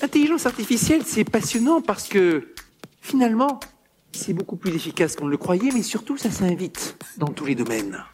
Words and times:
L'intelligence 0.00 0.46
artificielle, 0.46 1.02
c'est 1.04 1.24
passionnant 1.24 1.80
parce 1.80 2.06
que 2.06 2.54
finalement, 3.00 3.58
c'est 4.12 4.32
beaucoup 4.32 4.54
plus 4.54 4.72
efficace 4.74 5.16
qu'on 5.16 5.26
ne 5.26 5.30
le 5.30 5.36
croyait, 5.36 5.70
mais 5.74 5.82
surtout, 5.82 6.16
ça 6.16 6.30
s'invite 6.30 6.96
dans 7.16 7.26
tous 7.26 7.46
les 7.46 7.56
domaines. 7.56 8.04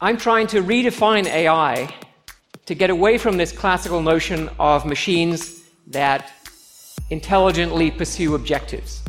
I'm 0.00 0.16
trying 0.16 0.46
to 0.46 0.58
redefine 0.58 1.26
AI 1.26 1.88
to 2.66 2.74
get 2.74 2.88
away 2.88 3.18
from 3.18 3.36
this 3.36 3.52
classical 3.52 4.00
notion 4.00 4.48
of 4.60 4.84
machines 4.84 5.62
that 5.90 6.20
intelligently 7.10 7.90
pursue 7.90 8.32
objectives. 8.32 9.02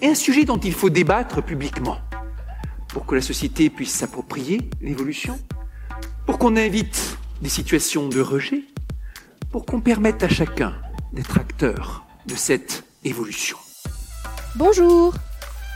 Et 0.00 0.08
un 0.08 0.14
sujet 0.14 0.44
dont 0.44 0.58
il 0.58 0.72
faut 0.72 0.90
débattre 0.90 1.42
publiquement 1.42 1.98
pour 2.88 3.04
que 3.04 3.14
la 3.14 3.20
société 3.20 3.68
puisse 3.68 3.92
s'approprier 3.92 4.70
l'évolution, 4.80 5.38
pour 6.26 6.38
qu'on 6.38 6.56
invite 6.56 7.18
des 7.42 7.50
situations 7.50 8.08
de 8.08 8.20
rejet, 8.20 8.64
pour 9.50 9.66
qu'on 9.66 9.80
permette 9.80 10.22
à 10.22 10.28
chacun 10.28 10.74
d'être 11.12 11.38
acteur 11.38 12.04
de 12.26 12.34
cette 12.34 12.84
évolution. 13.04 13.58
Bonjour 14.56 15.14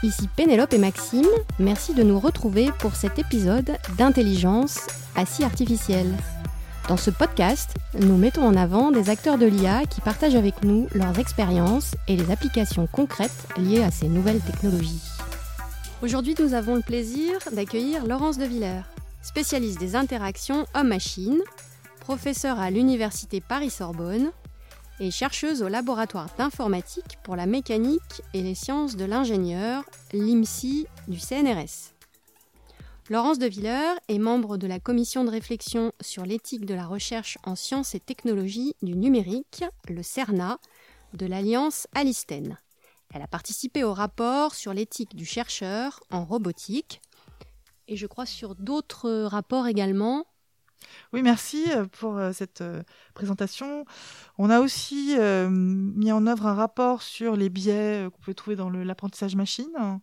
Ici 0.03 0.29
Pénélope 0.35 0.73
et 0.73 0.77
Maxime, 0.77 1.27
merci 1.57 1.95
de 1.95 2.03
nous 2.03 2.19
retrouver 2.19 2.69
pour 2.79 2.95
cet 2.95 3.17
épisode 3.17 3.77
d'intelligence 3.97 4.85
assis 5.15 5.43
artificielle. 5.43 6.13
Dans 6.87 6.97
ce 6.97 7.09
podcast, 7.09 7.71
nous 7.99 8.15
mettons 8.15 8.45
en 8.45 8.55
avant 8.55 8.91
des 8.91 9.09
acteurs 9.09 9.39
de 9.39 9.47
l'IA 9.47 9.85
qui 9.85 9.99
partagent 10.01 10.35
avec 10.35 10.63
nous 10.63 10.87
leurs 10.93 11.17
expériences 11.17 11.95
et 12.07 12.15
les 12.15 12.31
applications 12.31 12.87
concrètes 12.87 13.47
liées 13.57 13.83
à 13.83 13.89
ces 13.89 14.07
nouvelles 14.07 14.39
technologies. 14.41 15.01
Aujourd'hui, 16.03 16.35
nous 16.39 16.53
avons 16.53 16.75
le 16.75 16.83
plaisir 16.83 17.39
d'accueillir 17.51 18.05
Laurence 18.05 18.37
de 18.37 18.45
Villers, 18.45 18.83
spécialiste 19.23 19.79
des 19.79 19.95
interactions 19.95 20.67
homme-machine, 20.75 21.39
professeure 21.99 22.59
à 22.59 22.69
l'Université 22.69 23.41
Paris-Sorbonne 23.41 24.31
et 24.99 25.11
chercheuse 25.11 25.61
au 25.61 25.67
laboratoire 25.67 26.29
d'informatique 26.37 27.17
pour 27.23 27.35
la 27.35 27.45
mécanique 27.45 28.21
et 28.33 28.41
les 28.41 28.55
sciences 28.55 28.95
de 28.95 29.05
l'ingénieur, 29.05 29.83
l'IMSI 30.13 30.87
du 31.07 31.19
CNRS. 31.19 31.93
Laurence 33.09 33.39
de 33.39 33.47
Villers 33.47 33.95
est 34.09 34.19
membre 34.19 34.57
de 34.57 34.67
la 34.67 34.79
commission 34.79 35.23
de 35.23 35.29
réflexion 35.29 35.93
sur 36.01 36.25
l'éthique 36.25 36.65
de 36.65 36.73
la 36.73 36.85
recherche 36.85 37.37
en 37.43 37.55
sciences 37.55 37.95
et 37.95 37.99
technologies 37.99 38.75
du 38.81 38.95
numérique, 38.95 39.63
le 39.87 40.03
CERNA, 40.03 40.59
de 41.13 41.25
l'Alliance 41.25 41.87
Alisten. 41.95 42.57
Elle 43.13 43.21
a 43.21 43.27
participé 43.27 43.83
au 43.83 43.93
rapport 43.93 44.55
sur 44.55 44.73
l'éthique 44.73 45.15
du 45.15 45.25
chercheur 45.25 46.01
en 46.11 46.25
robotique 46.25 47.01
et 47.87 47.95
je 47.95 48.07
crois 48.07 48.25
sur 48.25 48.55
d'autres 48.55 49.23
rapports 49.23 49.67
également 49.67 50.25
oui, 51.13 51.21
merci 51.21 51.65
euh, 51.69 51.85
pour 51.85 52.17
euh, 52.17 52.31
cette 52.33 52.61
euh, 52.61 52.83
présentation. 53.13 53.85
On 54.37 54.49
a 54.49 54.59
aussi 54.59 55.15
mis 55.49 56.11
en 56.11 56.27
œuvre 56.27 56.45
un 56.45 56.53
rapport 56.53 57.01
sur 57.01 57.35
les 57.35 57.49
biais 57.49 58.07
qu'on 58.11 58.21
peut 58.21 58.33
trouver 58.33 58.55
dans 58.55 58.69
l'apprentissage 58.69 59.35
machine, 59.35 59.69
hein, 59.77 60.01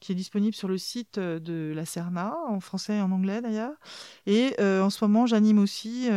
qui 0.00 0.12
est 0.12 0.14
disponible 0.14 0.54
sur 0.54 0.68
le 0.68 0.78
site 0.78 1.18
de 1.18 1.72
la 1.74 1.84
CERNA, 1.84 2.34
en 2.48 2.58
français 2.58 2.96
et 2.96 3.00
en 3.00 3.12
anglais 3.12 3.40
d'ailleurs. 3.40 3.74
Et 4.26 4.56
en 4.60 4.90
ce 4.90 5.04
moment, 5.04 5.26
j'anime 5.26 5.60
aussi 5.60 6.08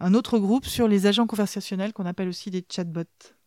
un 0.00 0.14
autre 0.14 0.38
groupe 0.38 0.66
sur 0.66 0.86
les 0.86 1.06
agents 1.06 1.26
conversationnels 1.26 1.94
qu'on 1.94 2.06
appelle 2.06 2.28
aussi 2.28 2.50
des 2.50 2.64
chatbots. 2.68 3.37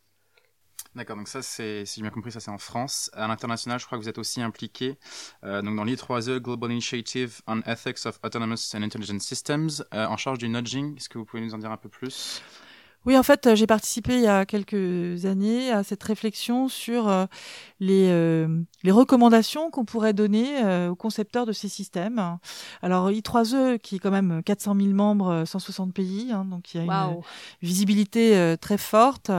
D'accord, 0.93 1.15
donc 1.15 1.29
ça 1.29 1.41
c'est, 1.41 1.85
si 1.85 1.95
j'ai 1.95 2.01
bien 2.01 2.11
compris, 2.11 2.33
ça 2.33 2.41
c'est 2.41 2.51
en 2.51 2.57
France. 2.57 3.09
À 3.13 3.25
l'international, 3.27 3.79
je 3.79 3.85
crois 3.85 3.97
que 3.97 4.03
vous 4.03 4.09
êtes 4.09 4.17
aussi 4.17 4.41
impliqué 4.41 4.97
euh, 5.45 5.61
donc 5.61 5.77
dans 5.77 5.85
l'I3E 5.85 6.39
Global 6.39 6.69
Initiative 6.69 7.41
on 7.47 7.61
Ethics 7.61 8.05
of 8.05 8.19
Autonomous 8.23 8.75
and 8.75 8.83
Intelligent 8.83 9.19
Systems, 9.19 9.69
euh, 9.93 10.05
en 10.05 10.17
charge 10.17 10.39
du 10.39 10.49
nudging. 10.49 10.97
Est-ce 10.97 11.07
que 11.07 11.17
vous 11.17 11.23
pouvez 11.23 11.41
nous 11.41 11.53
en 11.53 11.59
dire 11.59 11.71
un 11.71 11.77
peu 11.77 11.87
plus? 11.87 12.41
Oui, 13.07 13.17
en 13.17 13.23
fait, 13.23 13.55
j'ai 13.55 13.65
participé 13.65 14.13
il 14.13 14.21
y 14.21 14.27
a 14.27 14.45
quelques 14.45 15.25
années 15.25 15.71
à 15.71 15.83
cette 15.83 16.03
réflexion 16.03 16.67
sur 16.69 17.09
euh, 17.09 17.25
les, 17.79 18.09
euh, 18.11 18.61
les 18.83 18.91
recommandations 18.91 19.71
qu'on 19.71 19.85
pourrait 19.85 20.13
donner 20.13 20.63
euh, 20.63 20.89
aux 20.89 20.95
concepteurs 20.95 21.47
de 21.47 21.51
ces 21.51 21.67
systèmes. 21.67 22.37
Alors, 22.83 23.09
I3E, 23.09 23.79
qui 23.79 23.95
est 23.95 23.99
quand 23.99 24.11
même 24.11 24.43
400 24.43 24.75
000 24.75 24.89
membres, 24.89 25.45
160 25.45 25.95
pays, 25.95 26.31
hein, 26.31 26.45
donc 26.45 26.75
il 26.75 26.85
y 26.85 26.87
a 26.87 27.07
une 27.07 27.21
visibilité 27.63 28.55
très 28.61 28.77
forte, 28.77 29.31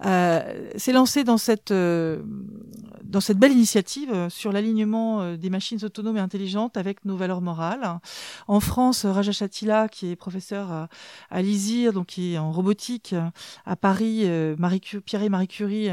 s'est 0.00 0.92
lancé 0.92 1.24
dans 1.24 1.38
cette, 1.38 1.72
dans 1.72 3.20
cette 3.20 3.38
belle 3.38 3.52
initiative 3.52 4.28
sur 4.28 4.52
l'alignement 4.52 5.34
des 5.34 5.50
machines 5.50 5.84
autonomes 5.84 6.18
et 6.18 6.20
intelligentes 6.20 6.76
avec 6.76 7.04
nos 7.04 7.16
valeurs 7.16 7.40
morales. 7.40 7.98
En 8.46 8.60
France, 8.60 9.04
Raja 9.04 9.32
Chatila, 9.32 9.88
qui 9.88 10.10
est 10.10 10.16
professeur 10.16 10.70
à, 10.70 10.88
à 11.30 11.42
l'ISIR, 11.42 11.92
donc 11.92 12.06
qui 12.06 12.34
est 12.34 12.38
en 12.38 12.52
robotique, 12.52 12.91
euh, 13.12 13.28
à 13.64 13.76
Paris, 13.76 14.22
euh, 14.24 14.54
Marie 14.58 14.80
Pierre 14.80 15.22
et 15.22 15.28
Marie 15.28 15.48
Curie 15.48 15.88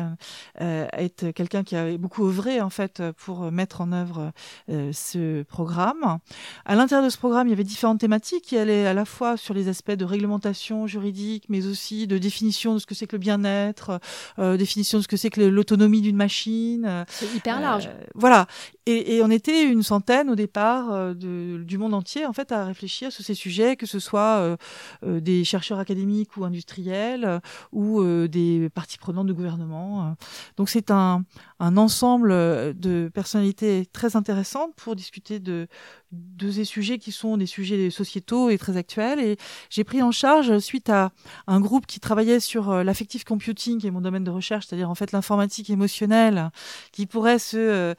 euh, 0.62 0.88
est 0.94 1.32
quelqu'un 1.34 1.64
qui 1.64 1.76
a 1.76 1.98
beaucoup 1.98 2.26
œuvré 2.28 2.62
en 2.62 2.70
fait 2.70 3.02
pour 3.18 3.52
mettre 3.52 3.82
en 3.82 3.92
œuvre 3.92 4.32
ce 4.68 5.44
programme. 5.44 6.20
À 6.66 6.76
l'intérieur 6.76 7.06
de 7.06 7.10
ce 7.10 7.18
programme, 7.18 7.48
il 7.48 7.52
y 7.52 7.54
avait 7.54 7.64
différentes 7.64 8.00
thématiques 8.00 8.44
qui 8.44 8.58
allaient 8.58 8.86
à 8.86 8.94
la 8.94 9.06
fois 9.06 9.38
sur 9.38 9.54
les 9.54 9.68
aspects 9.68 9.92
de 9.92 10.06
réglementation 10.06 10.88
juridique, 10.88 11.46
mais 11.50 11.66
aussi 11.66 12.08
de 12.08 12.18
définition 12.18 12.74
de 12.74 12.80
ce 12.80 12.86
que 12.86 12.96
c'est 12.96 13.08
que 13.08 13.16
le 13.16 13.20
bien-être, 13.20 14.00
définition 14.38 15.00
de 15.00 15.04
ce 15.04 15.08
que 15.08 15.18
c'est 15.18 15.30
que 15.30 15.42
l'autonomie 15.42 16.02
d'une 16.02 16.16
machine. 16.16 17.06
C'est 17.08 17.34
hyper 17.36 17.60
large. 17.60 17.90
voilà. 18.16 18.48
Et, 18.86 19.18
et, 19.18 19.24
on 19.24 19.30
était 19.30 19.64
une 19.64 19.84
centaine 19.84 20.30
au 20.30 20.36
départ 20.36 21.16
de, 21.16 21.64
du 21.64 21.78
monde 21.78 21.94
entier 21.94 22.26
en 22.26 22.34
fait 22.34 22.52
à 22.52 22.66
réfléchir 22.66 23.12
sur 23.12 23.24
ces 23.24 23.36
sujets, 23.36 23.76
que 23.76 23.86
ce 23.86 24.00
soit 24.00 24.58
des 25.04 25.44
chercheurs 25.44 25.80
académiques 25.80 26.38
ou 26.38 26.46
industriels 26.46 27.26
euh, 27.26 27.40
ou 27.72 28.02
euh, 28.02 28.28
des 28.28 28.70
parties 28.70 28.98
prenantes 28.98 29.28
de 29.28 29.34
gouvernement. 29.34 30.04
Euh. 30.04 30.12
Donc 30.58 30.70
c'est 30.70 30.92
un, 30.92 31.24
un 31.60 31.78
ensemble 31.78 32.30
de 32.30 33.10
personnalités 33.14 33.86
très 33.92 34.16
intéressantes 34.16 34.74
pour 34.76 34.96
discuter 34.96 35.40
de, 35.40 35.68
de 36.12 36.52
ces 36.52 36.66
sujets 36.66 36.98
qui 36.98 37.12
sont 37.12 37.38
des 37.38 37.46
sujets 37.46 37.90
sociétaux 37.90 38.50
et 38.50 38.58
très 38.58 38.78
actuels. 38.78 39.20
Et 39.20 39.38
j'ai 39.70 39.84
pris 39.84 40.02
en 40.02 40.12
charge, 40.12 40.58
suite 40.60 40.90
à 40.90 41.12
un 41.48 41.60
groupe 41.60 41.86
qui 41.86 42.00
travaillait 42.00 42.40
sur 42.40 42.84
l'affective 42.84 43.24
computing, 43.24 43.80
qui 43.80 43.88
est 43.88 43.92
mon 43.92 44.02
domaine 44.02 44.24
de 44.24 44.32
recherche, 44.32 44.68
c'est-à-dire 44.68 44.90
en 44.90 44.96
fait 44.96 45.12
l'informatique 45.12 45.70
émotionnelle, 45.70 46.52
qui 46.92 47.06
pourrait 47.06 47.40
se 47.40 47.96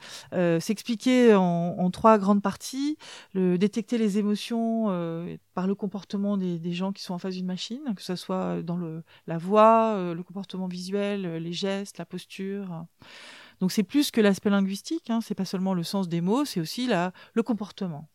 s'expliquer 0.81 1.35
en, 1.35 1.91
trois 1.91 2.17
grandes 2.17 2.41
parties 2.41 2.97
détecter 3.35 3.97
les 3.97 4.17
émotions 4.17 4.87
par 5.53 5.67
le 5.67 5.75
comportement 5.75 6.37
des, 6.37 6.73
gens 6.73 6.91
qui 6.91 7.03
sont 7.03 7.13
en 7.13 7.19
face 7.19 7.35
d'une 7.35 7.45
machine, 7.45 7.81
que 7.95 8.01
ce 8.01 8.15
soit 8.15 8.61
dans 8.63 8.79
la 9.27 9.37
voix, 9.37 9.93
euh, 9.95 10.13
le 10.13 10.23
comportement 10.23 10.67
visuel, 10.67 11.25
euh, 11.25 11.39
les 11.39 11.53
gestes, 11.53 11.97
la 11.97 12.05
posture. 12.05 12.85
Donc 13.59 13.71
c'est 13.71 13.83
plus 13.83 14.11
que 14.11 14.21
l'aspect 14.21 14.49
linguistique, 14.49 15.09
hein, 15.09 15.19
c'est 15.21 15.35
pas 15.35 15.45
seulement 15.45 15.73
le 15.73 15.83
sens 15.83 16.07
des 16.07 16.21
mots, 16.21 16.45
c'est 16.45 16.59
aussi 16.59 16.89
le 17.33 17.43
comportement. 17.43 18.07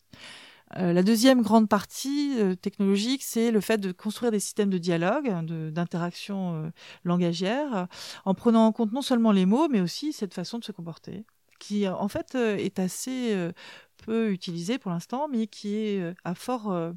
Euh, 0.76 0.92
la 0.92 1.04
deuxième 1.04 1.42
grande 1.42 1.68
partie 1.68 2.36
technologique, 2.60 3.22
c'est 3.22 3.52
le 3.52 3.60
fait 3.60 3.78
de 3.78 3.92
construire 3.92 4.32
des 4.32 4.40
systèmes 4.40 4.70
de 4.70 4.78
dialogue, 4.78 5.30
d'interaction 5.70 6.72
langagière, 7.04 7.86
en 8.24 8.34
prenant 8.34 8.66
en 8.66 8.72
compte 8.72 8.92
non 8.92 9.02
seulement 9.02 9.30
les 9.30 9.46
mots, 9.46 9.68
mais 9.68 9.80
aussi 9.80 10.12
cette 10.12 10.34
façon 10.34 10.58
de 10.58 10.64
se 10.64 10.72
comporter, 10.72 11.24
qui 11.58 11.88
en 11.88 12.08
fait 12.08 12.34
est 12.34 12.78
assez 12.78 13.50
peu 13.96 14.30
utilisé 14.30 14.78
pour 14.78 14.90
l'instant, 14.90 15.28
mais 15.28 15.46
qui 15.46 15.76
est 15.76 16.00
euh, 16.00 16.14
à 16.24 16.34
fort 16.34 16.70
euh, 16.70 16.92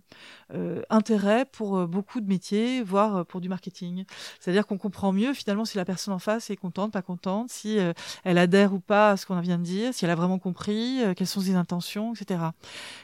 euh, 0.54 0.82
intérêt 0.90 1.46
pour 1.46 1.88
beaucoup 1.88 2.22
de 2.22 2.28
métiers, 2.28 2.84
voire 2.84 3.26
pour 3.26 3.42
du 3.42 3.50
marketing. 3.50 4.06
C'est-à-dire 4.40 4.68
qu'on 4.68 4.78
comprend 4.78 5.12
mieux 5.12 5.34
finalement 5.34 5.66
si 5.66 5.78
la 5.78 5.86
personne 5.86 6.14
en 6.14 6.20
face 6.20 6.50
est 6.50 6.56
contente, 6.56 6.92
pas 6.92 7.02
contente, 7.02 7.50
si 7.50 7.78
elle 8.24 8.38
adhère 8.38 8.74
ou 8.74 8.80
pas 8.80 9.12
à 9.12 9.18
ce 9.18 9.26
qu'on 9.26 9.40
vient 9.40 9.58
de 9.58 9.64
dire, 9.64 9.94
si 9.94 10.06
elle 10.06 10.12
a 10.12 10.16
vraiment 10.16 10.40
compris, 10.40 11.00
quelles 11.16 11.28
sont 11.28 11.42
ses 11.42 11.56
intentions, 11.56 12.14
etc. 12.14 12.42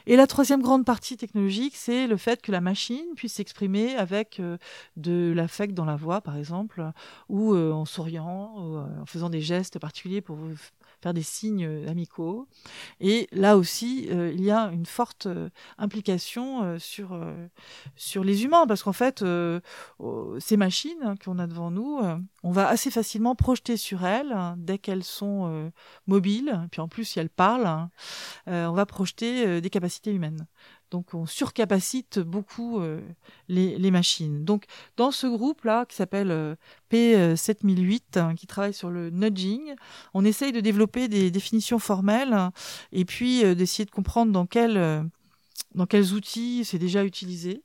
Et 0.05 0.15
la 0.15 0.27
troisième 0.27 0.61
grande 0.61 0.85
partie 0.85 1.17
technologique, 1.17 1.75
c'est 1.75 2.07
le 2.07 2.17
fait 2.17 2.41
que 2.41 2.51
la 2.51 2.61
machine 2.61 3.05
puisse 3.15 3.33
s'exprimer 3.33 3.95
avec 3.95 4.41
de 4.97 5.33
l'affect 5.35 5.73
dans 5.73 5.85
la 5.85 5.95
voix, 5.95 6.21
par 6.21 6.37
exemple, 6.37 6.83
ou 7.29 7.55
en 7.55 7.85
souriant, 7.85 8.53
ou 8.57 8.77
en 8.77 9.05
faisant 9.05 9.29
des 9.29 9.41
gestes 9.41 9.79
particuliers 9.79 10.21
pour 10.21 10.37
faire 11.01 11.13
des 11.13 11.23
signes 11.23 11.85
amicaux. 11.87 12.47
Et 12.99 13.27
là 13.31 13.57
aussi, 13.57 13.84
euh, 14.09 14.31
il 14.33 14.41
y 14.43 14.51
a 14.51 14.69
une 14.71 14.85
forte 14.85 15.25
euh, 15.25 15.49
implication 15.77 16.79
sur, 16.79 17.19
sur 17.95 18.23
les 18.23 18.43
humains, 18.43 18.67
parce 18.67 18.83
qu'en 18.83 18.93
fait, 18.93 19.23
ces 20.39 20.57
machines 20.57 21.15
qu'on 21.23 21.39
a 21.39 21.47
devant 21.47 21.71
nous, 21.71 21.99
on 22.43 22.51
va 22.51 22.67
assez 22.67 22.91
facilement 22.91 23.35
projeter 23.35 23.77
sur 23.77 24.05
elles, 24.05 24.31
hein, 24.31 24.55
dès 24.57 24.77
qu'elles 24.77 25.03
sont 25.03 25.71
mobiles, 26.07 26.67
puis 26.71 26.81
en 26.81 26.87
plus 26.87 27.05
si 27.05 27.19
elles 27.19 27.29
parlent, 27.29 27.65
hein, 27.67 27.89
on 28.47 28.73
va 28.73 28.85
projeter 28.85 29.61
des 29.61 29.69
capacités 29.69 30.13
humaines. 30.13 30.47
Donc 30.91 31.13
on 31.13 31.25
surcapacite 31.25 32.19
beaucoup 32.19 32.79
euh, 32.79 33.01
les, 33.49 33.91
machines. 33.91 34.45
Donc 34.45 34.65
dans 34.97 35.11
ce 35.11 35.27
groupe-là 35.27 35.85
qui 35.85 35.95
s'appelle 35.95 36.31
euh, 36.31 36.55
P7008, 36.91 38.19
hein, 38.19 38.35
qui 38.35 38.47
travaille 38.47 38.73
sur 38.73 38.89
le 38.89 39.09
nudging, 39.09 39.75
on 40.13 40.23
essaye 40.23 40.51
de 40.51 40.61
développer 40.61 41.07
des 41.07 41.31
définitions 41.31 41.79
formelles 41.79 42.49
et 42.91 43.05
puis 43.05 43.43
euh, 43.43 43.55
d'essayer 43.55 43.85
de 43.85 43.91
comprendre 43.91 44.31
dans, 44.31 44.47
dans 45.75 45.85
quels 45.85 46.13
outils 46.13 46.63
c'est 46.65 46.79
déjà 46.79 47.03
utilisé. 47.03 47.64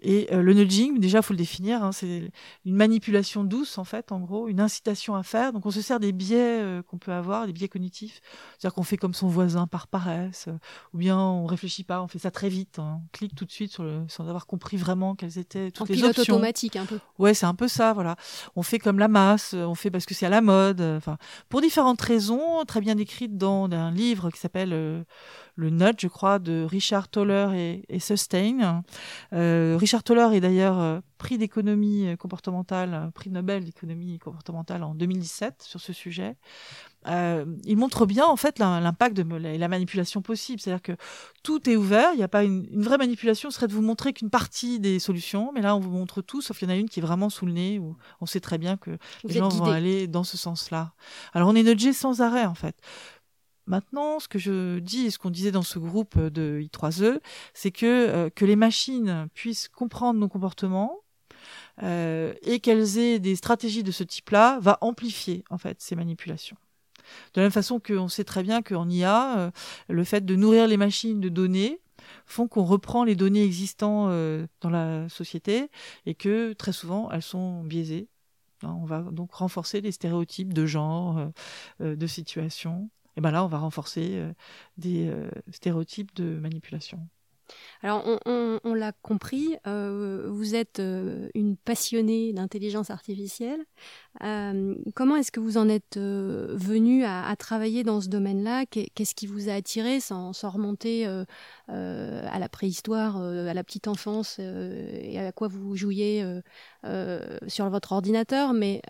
Et 0.00 0.28
euh, 0.32 0.42
le 0.42 0.54
nudging, 0.54 1.00
déjà, 1.00 1.22
faut 1.22 1.32
le 1.32 1.38
définir, 1.38 1.82
hein, 1.82 1.92
c'est 1.92 2.30
une 2.64 2.74
manipulation 2.74 3.42
douce, 3.42 3.78
en 3.78 3.84
fait, 3.84 4.12
en 4.12 4.20
gros, 4.20 4.48
une 4.48 4.60
incitation 4.60 5.16
à 5.16 5.22
faire. 5.22 5.52
Donc, 5.52 5.66
on 5.66 5.70
se 5.70 5.80
sert 5.80 5.98
des 5.98 6.12
biais 6.12 6.60
euh, 6.60 6.82
qu'on 6.82 6.98
peut 6.98 7.12
avoir, 7.12 7.46
des 7.46 7.52
biais 7.52 7.68
cognitifs. 7.68 8.20
C'est-à-dire 8.58 8.74
qu'on 8.74 8.84
fait 8.84 8.96
comme 8.96 9.14
son 9.14 9.28
voisin 9.28 9.66
par 9.66 9.88
paresse, 9.88 10.46
euh, 10.48 10.58
ou 10.94 10.98
bien 10.98 11.18
on 11.18 11.46
réfléchit 11.46 11.84
pas, 11.84 12.00
on 12.02 12.06
fait 12.06 12.20
ça 12.20 12.30
très 12.30 12.48
vite, 12.48 12.78
hein. 12.78 13.00
on 13.04 13.08
clique 13.12 13.34
tout 13.34 13.44
de 13.44 13.50
suite 13.50 13.72
sur 13.72 13.82
le, 13.82 14.02
sans 14.08 14.28
avoir 14.28 14.46
compris 14.46 14.76
vraiment 14.76 15.16
quelles 15.16 15.38
étaient 15.38 15.72
toutes 15.72 15.90
en 15.90 15.92
les 15.92 15.94
pilote 15.94 16.18
options. 16.18 16.34
automatique 16.34 16.76
un 16.76 16.86
peu. 16.86 17.00
Ouais, 17.18 17.34
c'est 17.34 17.46
un 17.46 17.54
peu 17.54 17.66
ça, 17.66 17.92
voilà. 17.92 18.14
On 18.54 18.62
fait 18.62 18.78
comme 18.78 18.98
la 18.98 19.08
masse, 19.08 19.54
on 19.54 19.74
fait 19.74 19.90
parce 19.90 20.06
que 20.06 20.14
c'est 20.14 20.26
à 20.26 20.30
la 20.30 20.40
mode. 20.40 20.80
Enfin, 20.80 21.18
pour 21.48 21.60
différentes 21.60 22.00
raisons, 22.00 22.64
très 22.66 22.80
bien 22.80 22.94
décrites 22.94 23.36
dans 23.36 23.68
un 23.70 23.90
livre 23.90 24.30
qui 24.30 24.38
s'appelle 24.38 24.72
euh, 24.72 25.02
Le 25.58 25.70
Nudge, 25.70 25.96
je 26.02 26.06
crois, 26.08 26.38
de 26.38 26.64
Richard 26.68 27.08
Toller 27.08 27.48
et, 27.54 27.96
et 27.96 27.98
Sustain. 27.98 28.84
Euh, 29.32 29.76
Richard 29.78 30.04
Toller 30.04 30.36
est 30.36 30.40
d'ailleurs 30.40 30.78
euh, 30.78 31.00
prix 31.18 31.36
d'économie 31.36 32.16
comportementale, 32.16 32.94
euh, 32.94 33.10
prix 33.10 33.28
Nobel 33.30 33.64
d'économie 33.64 34.20
comportementale 34.20 34.84
en 34.84 34.94
2017 34.94 35.56
sur 35.62 35.80
ce 35.80 35.92
sujet. 35.92 36.36
Euh, 37.06 37.44
il 37.64 37.76
montre 37.76 38.06
bien 38.06 38.26
en 38.26 38.36
fait 38.36 38.58
l'im- 38.58 38.80
l'impact 38.80 39.16
de 39.16 39.36
la, 39.36 39.56
la 39.56 39.68
manipulation 39.68 40.20
possible, 40.22 40.60
c'est-à-dire 40.60 40.82
que 40.82 40.92
tout 41.42 41.68
est 41.68 41.76
ouvert. 41.76 42.10
Il 42.12 42.18
n'y 42.18 42.22
a 42.22 42.28
pas 42.28 42.44
une, 42.44 42.66
une 42.70 42.82
vraie 42.82 42.98
manipulation 42.98 43.50
serait 43.50 43.66
de 43.66 43.72
vous 43.72 43.82
montrer 43.82 44.12
qu'une 44.12 44.30
partie 44.30 44.78
des 44.78 44.98
solutions, 45.00 45.50
mais 45.54 45.60
là 45.62 45.74
on 45.74 45.80
vous 45.80 45.90
montre 45.90 46.22
tout, 46.22 46.40
sauf 46.40 46.58
qu'il 46.58 46.68
y 46.68 46.70
en 46.72 46.74
a 46.74 46.78
une 46.78 46.88
qui 46.88 47.00
est 47.00 47.02
vraiment 47.02 47.30
sous 47.30 47.46
le 47.46 47.52
nez 47.52 47.78
où 47.80 47.96
on 48.20 48.26
sait 48.26 48.40
très 48.40 48.58
bien 48.58 48.76
que 48.76 48.90
Vous 48.90 49.28
les 49.28 49.34
gens 49.40 49.48
vont 49.58 49.64
aller 49.72 50.06
dans 50.06 50.24
ce 50.24 50.36
sens-là. 50.36 50.92
Alors 51.32 51.48
on 51.48 51.54
est 51.56 51.62
nudgé 51.64 51.92
sans 51.92 52.20
arrêt 52.20 52.44
en 52.46 52.54
fait. 52.54 52.76
Maintenant, 53.68 54.18
ce 54.18 54.28
que 54.28 54.38
je 54.38 54.78
dis 54.80 55.06
et 55.06 55.10
ce 55.10 55.18
qu'on 55.18 55.30
disait 55.30 55.52
dans 55.52 55.62
ce 55.62 55.78
groupe 55.78 56.18
de 56.18 56.60
I3E, 56.60 57.20
c'est 57.54 57.70
que 57.70 57.86
euh, 57.86 58.30
que 58.30 58.44
les 58.44 58.56
machines 58.56 59.28
puissent 59.34 59.68
comprendre 59.68 60.18
nos 60.18 60.28
comportements 60.28 60.98
euh, 61.82 62.34
et 62.42 62.60
qu'elles 62.60 62.98
aient 62.98 63.18
des 63.18 63.36
stratégies 63.36 63.82
de 63.82 63.92
ce 63.92 64.02
type-là 64.02 64.58
va 64.60 64.78
amplifier 64.80 65.44
en 65.50 65.58
fait 65.58 65.80
ces 65.80 65.94
manipulations. 65.94 66.56
De 67.34 67.40
la 67.40 67.44
même 67.44 67.52
façon 67.52 67.78
qu'on 67.78 68.08
sait 68.08 68.24
très 68.24 68.42
bien 68.42 68.62
qu'en 68.62 68.88
IA, 68.88 69.38
euh, 69.38 69.50
le 69.88 70.04
fait 70.04 70.24
de 70.24 70.34
nourrir 70.34 70.66
les 70.66 70.76
machines 70.76 71.20
de 71.20 71.28
données 71.28 71.80
font 72.26 72.48
qu'on 72.48 72.64
reprend 72.64 73.04
les 73.04 73.16
données 73.16 73.44
existantes 73.44 74.10
euh, 74.10 74.46
dans 74.60 74.70
la 74.70 75.08
société 75.08 75.70
et 76.06 76.14
que 76.14 76.52
très 76.54 76.72
souvent 76.72 77.10
elles 77.10 77.22
sont 77.22 77.62
biaisées. 77.64 78.08
Hein, 78.62 78.76
On 78.80 78.84
va 78.84 79.00
donc 79.00 79.32
renforcer 79.34 79.80
les 79.80 79.92
stéréotypes 79.92 80.52
de 80.52 80.66
genre, 80.66 81.18
euh, 81.18 81.28
euh, 81.80 81.96
de 81.96 82.06
situation. 82.06 82.90
Et 83.18 83.20
ben 83.20 83.32
là, 83.32 83.44
on 83.44 83.48
va 83.48 83.58
renforcer 83.58 84.10
euh, 84.12 84.32
des 84.76 85.08
euh, 85.08 85.28
stéréotypes 85.50 86.14
de 86.14 86.38
manipulation. 86.38 87.00
Alors, 87.82 88.04
on, 88.26 88.74
l'a 88.74 88.92
compris, 88.92 89.56
euh, 89.66 90.26
vous 90.28 90.54
êtes 90.54 90.82
une 91.34 91.56
passionnée 91.56 92.34
d'intelligence 92.34 92.90
artificielle. 92.90 93.64
Comment 94.20 95.16
est-ce 95.16 95.32
que 95.32 95.40
vous 95.40 95.56
en 95.56 95.66
êtes 95.66 95.96
euh, 95.96 96.48
venu 96.50 97.04
à, 97.04 97.34
travailler 97.36 97.84
dans 97.84 98.02
ce 98.02 98.08
domaine-là? 98.08 98.66
Qu'est- 98.66 98.90
Qu'est-ce 98.94 99.14
qui 99.14 99.26
vous 99.26 99.48
a 99.48 99.54
attiré 99.54 99.98
sans, 99.98 100.34
sans 100.34 100.50
remonter 100.50 101.06
à 101.68 102.38
la 102.38 102.48
préhistoire, 102.50 103.16
à 103.16 103.54
la 103.54 103.64
petite 103.64 103.88
enfance 103.88 104.38
et 104.38 105.18
à 105.18 105.32
quoi 105.32 105.48
vous 105.48 105.74
jouiez 105.74 106.22
sur 107.46 107.70
votre 107.70 107.92
ordinateur? 107.92 108.52
Mais 108.52 108.82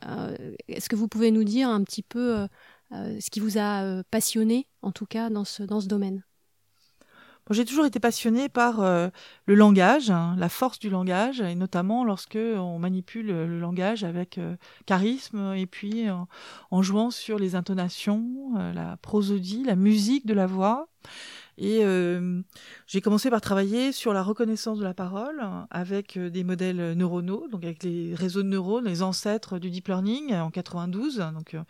est-ce 0.66 0.88
que 0.88 0.96
vous 0.96 1.06
pouvez 1.06 1.30
nous 1.30 1.44
dire 1.44 1.68
un 1.68 1.84
petit 1.84 2.02
peu 2.02 2.48
ce 2.90 3.30
qui 3.30 3.40
vous 3.40 3.58
a 3.58 3.82
euh, 3.82 4.02
passionné, 4.10 4.66
en 4.82 4.92
tout 4.92 5.06
cas, 5.06 5.30
dans 5.30 5.44
ce, 5.44 5.62
domaine? 5.62 6.24
J'ai 7.50 7.64
toujours 7.64 7.86
été 7.86 7.98
passionnée 7.98 8.50
par 8.50 8.80
euh, 8.80 9.08
le 9.46 9.54
langage, 9.54 10.10
hein, 10.10 10.34
la 10.36 10.50
force 10.50 10.78
du 10.78 10.90
langage, 10.90 11.40
et 11.40 11.54
notamment 11.54 12.04
lorsque 12.04 12.36
on 12.36 12.78
manipule 12.78 13.28
le 13.28 13.58
langage 13.58 14.04
avec 14.04 14.36
euh, 14.36 14.56
charisme 14.84 15.54
et 15.54 15.66
puis 15.66 16.06
en, 16.70 16.82
jouant 16.82 17.10
sur 17.10 17.38
les 17.38 17.54
intonations, 17.54 18.52
euh, 18.58 18.74
la 18.74 18.98
prosodie, 18.98 19.64
la 19.64 19.76
musique 19.76 20.26
de 20.26 20.34
la 20.34 20.46
voix. 20.46 20.88
Et 21.60 21.84
euh, 21.84 22.40
j'ai 22.86 23.00
commencé 23.00 23.30
par 23.30 23.40
travailler 23.40 23.90
sur 23.90 24.12
la 24.12 24.22
reconnaissance 24.22 24.78
de 24.78 24.84
la 24.84 24.94
parole 24.94 25.42
avec 25.70 26.16
euh, 26.16 26.30
des 26.30 26.44
modèles 26.44 26.92
neuronaux, 26.94 27.48
donc 27.48 27.64
avec 27.64 27.82
les 27.82 28.14
réseaux 28.14 28.42
de 28.44 28.48
neurones, 28.48 28.84
les 28.84 29.02
ancêtres 29.02 29.58
du 29.58 29.68
deep 29.70 29.88
learning 29.88 30.34
en 30.34 30.50
92. 30.52 31.18
Donc 31.34 31.54
euh, 31.54 31.62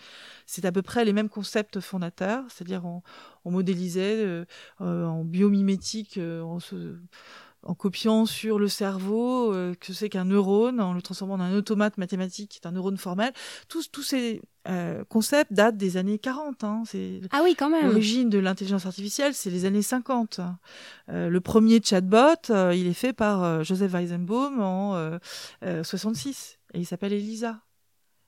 c'est 0.46 0.64
à 0.66 0.72
peu 0.72 0.82
près 0.82 1.04
les 1.06 1.12
mêmes 1.14 1.30
concepts 1.30 1.80
fondateurs, 1.80 2.44
c'est-à-dire 2.50 2.84
on, 2.84 3.02
on 3.46 3.50
modélisait 3.50 4.24
euh, 4.24 4.44
euh, 4.82 5.06
en 5.06 5.24
biomimétique, 5.24 6.18
se- 6.60 6.96
en 7.62 7.74
copiant 7.74 8.26
sur 8.26 8.58
le 8.58 8.68
cerveau 8.68 9.52
euh, 9.52 9.74
que 9.78 9.92
c'est 9.92 10.08
qu'un 10.08 10.24
neurone, 10.24 10.80
en 10.80 10.92
le 10.92 11.02
transformant 11.02 11.34
en 11.34 11.40
un 11.40 11.54
automate 11.54 11.98
mathématique 11.98 12.50
qui 12.50 12.60
est 12.62 12.66
un 12.66 12.72
neurone 12.72 12.96
formel. 12.96 13.32
Tous, 13.68 13.90
tous 13.90 14.02
ces 14.02 14.40
euh, 14.68 15.02
concepts 15.08 15.52
datent 15.52 15.76
des 15.76 15.96
années 15.96 16.18
40. 16.18 16.64
Hein, 16.64 16.82
c'est 16.86 17.20
Ah 17.30 17.40
oui, 17.42 17.54
quand 17.56 17.70
même 17.70 17.86
L'origine 17.86 18.28
de 18.28 18.38
l'intelligence 18.38 18.86
artificielle, 18.86 19.34
c'est 19.34 19.50
les 19.50 19.64
années 19.64 19.82
50. 19.82 20.40
Euh, 21.10 21.28
le 21.28 21.40
premier 21.40 21.80
chatbot, 21.82 22.50
euh, 22.50 22.74
il 22.74 22.86
est 22.86 22.94
fait 22.94 23.12
par 23.12 23.64
Joseph 23.64 23.92
Weizenbaum 23.92 24.60
en 24.60 24.94
euh, 24.96 25.18
euh, 25.64 25.84
66 25.84 26.58
et 26.74 26.80
il 26.80 26.86
s'appelle 26.86 27.12
Elisa. 27.12 27.60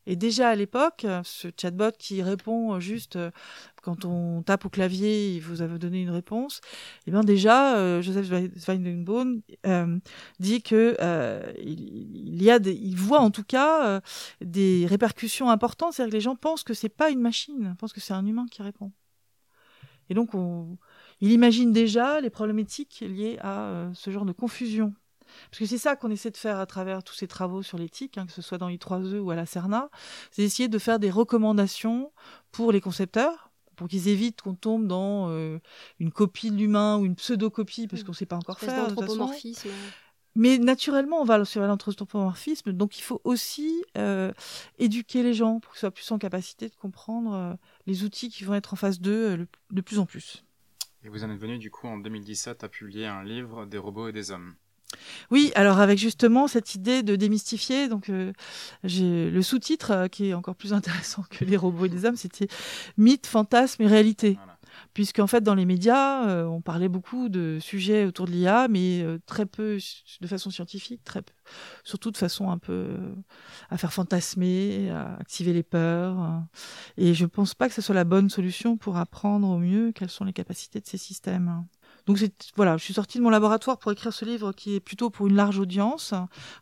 Et 0.06 0.17
déjà 0.17 0.49
à 0.49 0.55
l'époque, 0.55 1.06
ce 1.25 1.49
chatbot 1.56 1.93
qui 1.99 2.23
répond 2.23 2.81
juste 2.81 3.17
euh, 3.17 3.31
quand 3.82 4.05
on 4.05 4.43
tape 4.43 4.64
au 4.64 4.69
clavier, 4.69 5.35
il 5.35 5.41
vous 5.41 5.62
a 5.62 5.67
donné 5.67 6.02
une 6.02 6.11
réponse. 6.11 6.61
Et 7.06 7.11
bien 7.11 7.23
déjà, 7.23 7.76
euh, 7.76 8.02
Joseph 8.02 8.29
Weizenbaum 8.29 9.43
euh, 9.67 9.99
dit 10.38 10.62
que 10.62 10.97
il, 11.62 12.43
y 12.43 12.50
a 12.50 12.58
des, 12.58 12.73
il 12.73 12.97
voit 12.97 13.20
en 13.20 13.31
tout 13.31 13.44
cas 13.44 14.00
des 14.41 14.87
répercussions 14.88 15.50
importantes, 15.50 15.94
c'est-à-dire 15.94 16.11
que 16.11 16.17
les 16.17 16.20
gens 16.20 16.37
pensent 16.37 16.64
que 16.64 16.75
c'est 16.75 16.88
pas 16.88 17.11
une 17.11 17.20
machine, 17.20 17.75
pensent 17.79 17.93
que 17.93 18.00
c'est 18.00 18.14
un 18.14 18.26
humain 18.26 18.47
qui 18.50 18.62
répond. 18.62 18.93
Et 20.08 20.14
donc, 20.14 20.35
on, 20.35 20.76
il 21.20 21.31
imagine 21.31 21.73
déjà 21.73 22.20
les 22.20 22.31
problèmes 22.31 22.58
éthiques 22.58 23.05
liés 23.06 23.38
à 23.41 23.91
ce 23.94 24.11
genre 24.11 24.25
de 24.25 24.32
confusion. 24.32 24.94
Parce 25.50 25.59
que 25.59 25.67
c'est 25.67 25.79
ça 25.79 25.97
qu'on 25.97 26.11
essaie 26.11 26.31
de 26.31 26.37
faire 26.37 26.59
à 26.59 26.67
travers 26.67 27.03
tous 27.03 27.15
ces 27.15 27.27
travaux 27.27 27.62
sur 27.62 27.79
l'éthique, 27.79 28.19
hein, 28.19 28.27
que 28.27 28.32
ce 28.32 28.43
soit 28.43 28.59
dans 28.59 28.69
I3E 28.69 29.19
ou 29.19 29.31
à 29.31 29.35
la 29.35 29.47
CERNA, 29.47 29.91
c'est 30.31 30.43
essayer 30.43 30.69
de 30.69 30.79
faire 30.79 30.99
des 30.99 31.11
recommandations 31.11 32.12
pour 32.53 32.73
les 32.73 32.81
concepteurs, 32.81 33.50
pour 33.77 33.88
qu'ils 33.88 34.09
évitent 34.09 34.43
qu'on 34.43 34.55
tombe 34.55 34.87
dans 34.87 35.31
euh, 35.31 35.59
une 35.99 36.12
copie 36.12 36.50
de 36.50 36.56
l'humain 36.56 36.99
ou 36.99 37.06
une 37.06 37.17
pseudo-copie, 37.17 37.87
parce 37.88 38.03
qu'on 38.03 38.12
ne 38.12 38.17
sait 38.17 38.27
pas 38.27 38.37
encore 38.37 38.59
faire. 38.59 38.88
d'anthropomorphisme. 38.88 39.71
Mais 40.37 40.59
naturellement, 40.59 41.21
on 41.21 41.25
va 41.25 41.44
sur 41.44 41.61
l'anthropomorphisme, 41.62 42.73
donc 42.73 42.99
il 42.99 43.03
faut 43.03 43.21
aussi 43.25 43.85
euh, 43.99 44.33
éduquer 44.79 45.23
les 45.23 45.35
gens 45.35 45.59
pour 45.59 45.73
qu'ils 45.73 45.81
soient 45.81 45.91
plus 45.91 46.11
en 46.12 46.19
capacité 46.19 46.69
de 46.69 46.75
comprendre 46.76 47.35
euh, 47.35 47.55
les 47.87 48.05
outils 48.05 48.31
qui 48.31 48.45
vont 48.45 48.55
être 48.55 48.75
en 48.75 48.76
face 48.76 49.00
d'eux 49.00 49.38
euh, 49.40 49.47
de 49.71 49.81
plus 49.81 49.99
en 49.99 50.07
plus. 50.07 50.45
Et 51.02 51.09
vous 51.09 51.25
en 51.25 51.31
êtes 51.31 51.40
venu 51.40 51.59
du 51.59 51.71
coup 51.71 51.88
en 51.88 51.99
2017 51.99 52.62
à 52.62 52.69
publier 52.69 53.07
un 53.07 53.25
livre 53.25 53.66
des 53.66 53.78
robots 53.78 54.09
et 54.09 54.12
des 54.12 54.31
hommes. 54.31 54.55
Oui, 55.30 55.52
alors 55.54 55.78
avec 55.78 55.99
justement 55.99 56.49
cette 56.49 56.75
idée 56.75 57.02
de 57.02 57.16
démystifier, 57.16 57.88
donc 57.88 58.09
euh, 58.09 58.32
j'ai 58.85 59.30
le 59.30 59.42
sous-titre 59.42 59.90
euh, 59.92 60.09
qui 60.09 60.28
est 60.28 60.35
encore 60.35 60.56
plus 60.56 60.73
intéressant 60.75 61.25
que 61.30 61.44
les 61.44 61.56
robots 61.56 61.87
et 61.87 61.88
les 61.88 62.04
hommes, 62.04 62.16
c'était 62.16 62.49
mythe, 62.97 63.26
fantasme 63.26 63.82
et 63.82 63.87
réalité. 63.87 64.35
Voilà. 64.35 64.56
Puisqu'en 64.94 65.26
fait, 65.26 65.42
dans 65.42 65.54
les 65.54 65.66
médias, 65.66 66.26
euh, 66.28 66.44
on 66.44 66.61
parlait 66.61 66.88
beaucoup 66.88 67.28
de 67.28 67.59
sujets 67.61 68.06
autour 68.06 68.26
de 68.26 68.30
l'IA, 68.30 68.66
mais 68.68 69.04
très 69.26 69.44
peu 69.44 69.78
de 70.20 70.26
façon 70.26 70.50
scientifique, 70.50 71.02
très 71.04 71.23
peu, 71.23 71.32
surtout 71.85 72.11
de 72.11 72.16
façon 72.16 72.50
un 72.50 72.59
peu 72.59 72.97
à 73.68 73.76
faire 73.76 73.92
fantasmer, 73.92 74.90
à 74.90 75.16
activer 75.16 75.52
les 75.52 75.62
peurs. 75.64 76.18
hein. 76.18 76.49
Et 76.97 77.14
je 77.14 77.26
pense 77.26 77.54
pas 77.54 77.68
que 77.68 77.75
ce 77.75 77.82
soit 77.82 77.94
la 77.94 78.04
bonne 78.04 78.30
solution 78.30 78.76
pour 78.76 78.97
apprendre 78.97 79.49
au 79.49 79.59
mieux 79.59 79.92
quelles 79.92 80.09
sont 80.11 80.25
les 80.25 80.32
capacités 80.32 80.80
de 80.80 80.87
ces 80.87 80.99
systèmes. 80.99 81.64
Donc 82.11 82.31
voilà, 82.57 82.76
je 82.76 82.83
suis 82.83 82.95
sortie 82.95 83.19
de 83.19 83.23
mon 83.23 83.31
laboratoire 83.31 83.79
pour 83.79 83.93
écrire 83.93 84.12
ce 84.12 84.25
livre 84.25 84.52
qui 84.52 84.75
est 84.75 84.81
plutôt 84.81 85.11
pour 85.11 85.29
une 85.29 85.37
large 85.37 85.59
audience, 85.61 86.12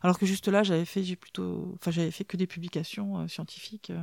alors 0.03 0.19
que 0.19 0.25
juste 0.27 0.47
là 0.47 0.61
j'avais 0.61 0.85
fait 0.85 1.03
j'ai 1.03 1.15
plutôt, 1.15 1.73
enfin 1.75 1.89
j'avais 1.89 2.11
fait 2.11 2.23
que 2.23 2.37
des 2.37 2.45
publications 2.45 3.19
euh, 3.21 3.27
scientifiques 3.27 3.89
euh, 3.89 3.99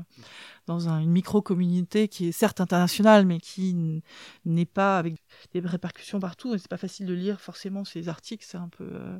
dans 0.67 0.89
un- 0.89 0.99
une 0.99 1.11
micro 1.11 1.43
communauté 1.43 2.09
qui 2.09 2.27
est 2.27 2.33
certes 2.33 2.61
internationale 2.61 3.27
mais 3.27 3.39
qui 3.39 4.03
n'est 4.45 4.65
pas 4.65 4.99
avec 4.99 5.15
des 5.55 5.61
répercussions 5.61 6.19
partout. 6.19 6.57
C'est 6.59 6.67
pas 6.69 6.77
facile 6.77 7.07
de 7.07 7.15
lire 7.15 7.41
forcément 7.41 7.85
ces 7.85 8.09
articles, 8.09 8.45
c'est 8.47 8.59
un 8.59 8.69
peu, 8.69 8.85
euh, 8.91 9.19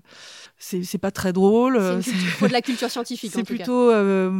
c'est 0.59 0.99
pas 0.99 1.13
très 1.13 1.33
drôle. 1.33 1.79
C'est 2.03 2.11
faut 2.13 2.49
de 2.49 2.53
la 2.53 2.63
culture 2.63 2.91
scientifique 2.91 3.31
en 3.37 3.39
c'est 3.39 3.45
plutôt 3.45 3.93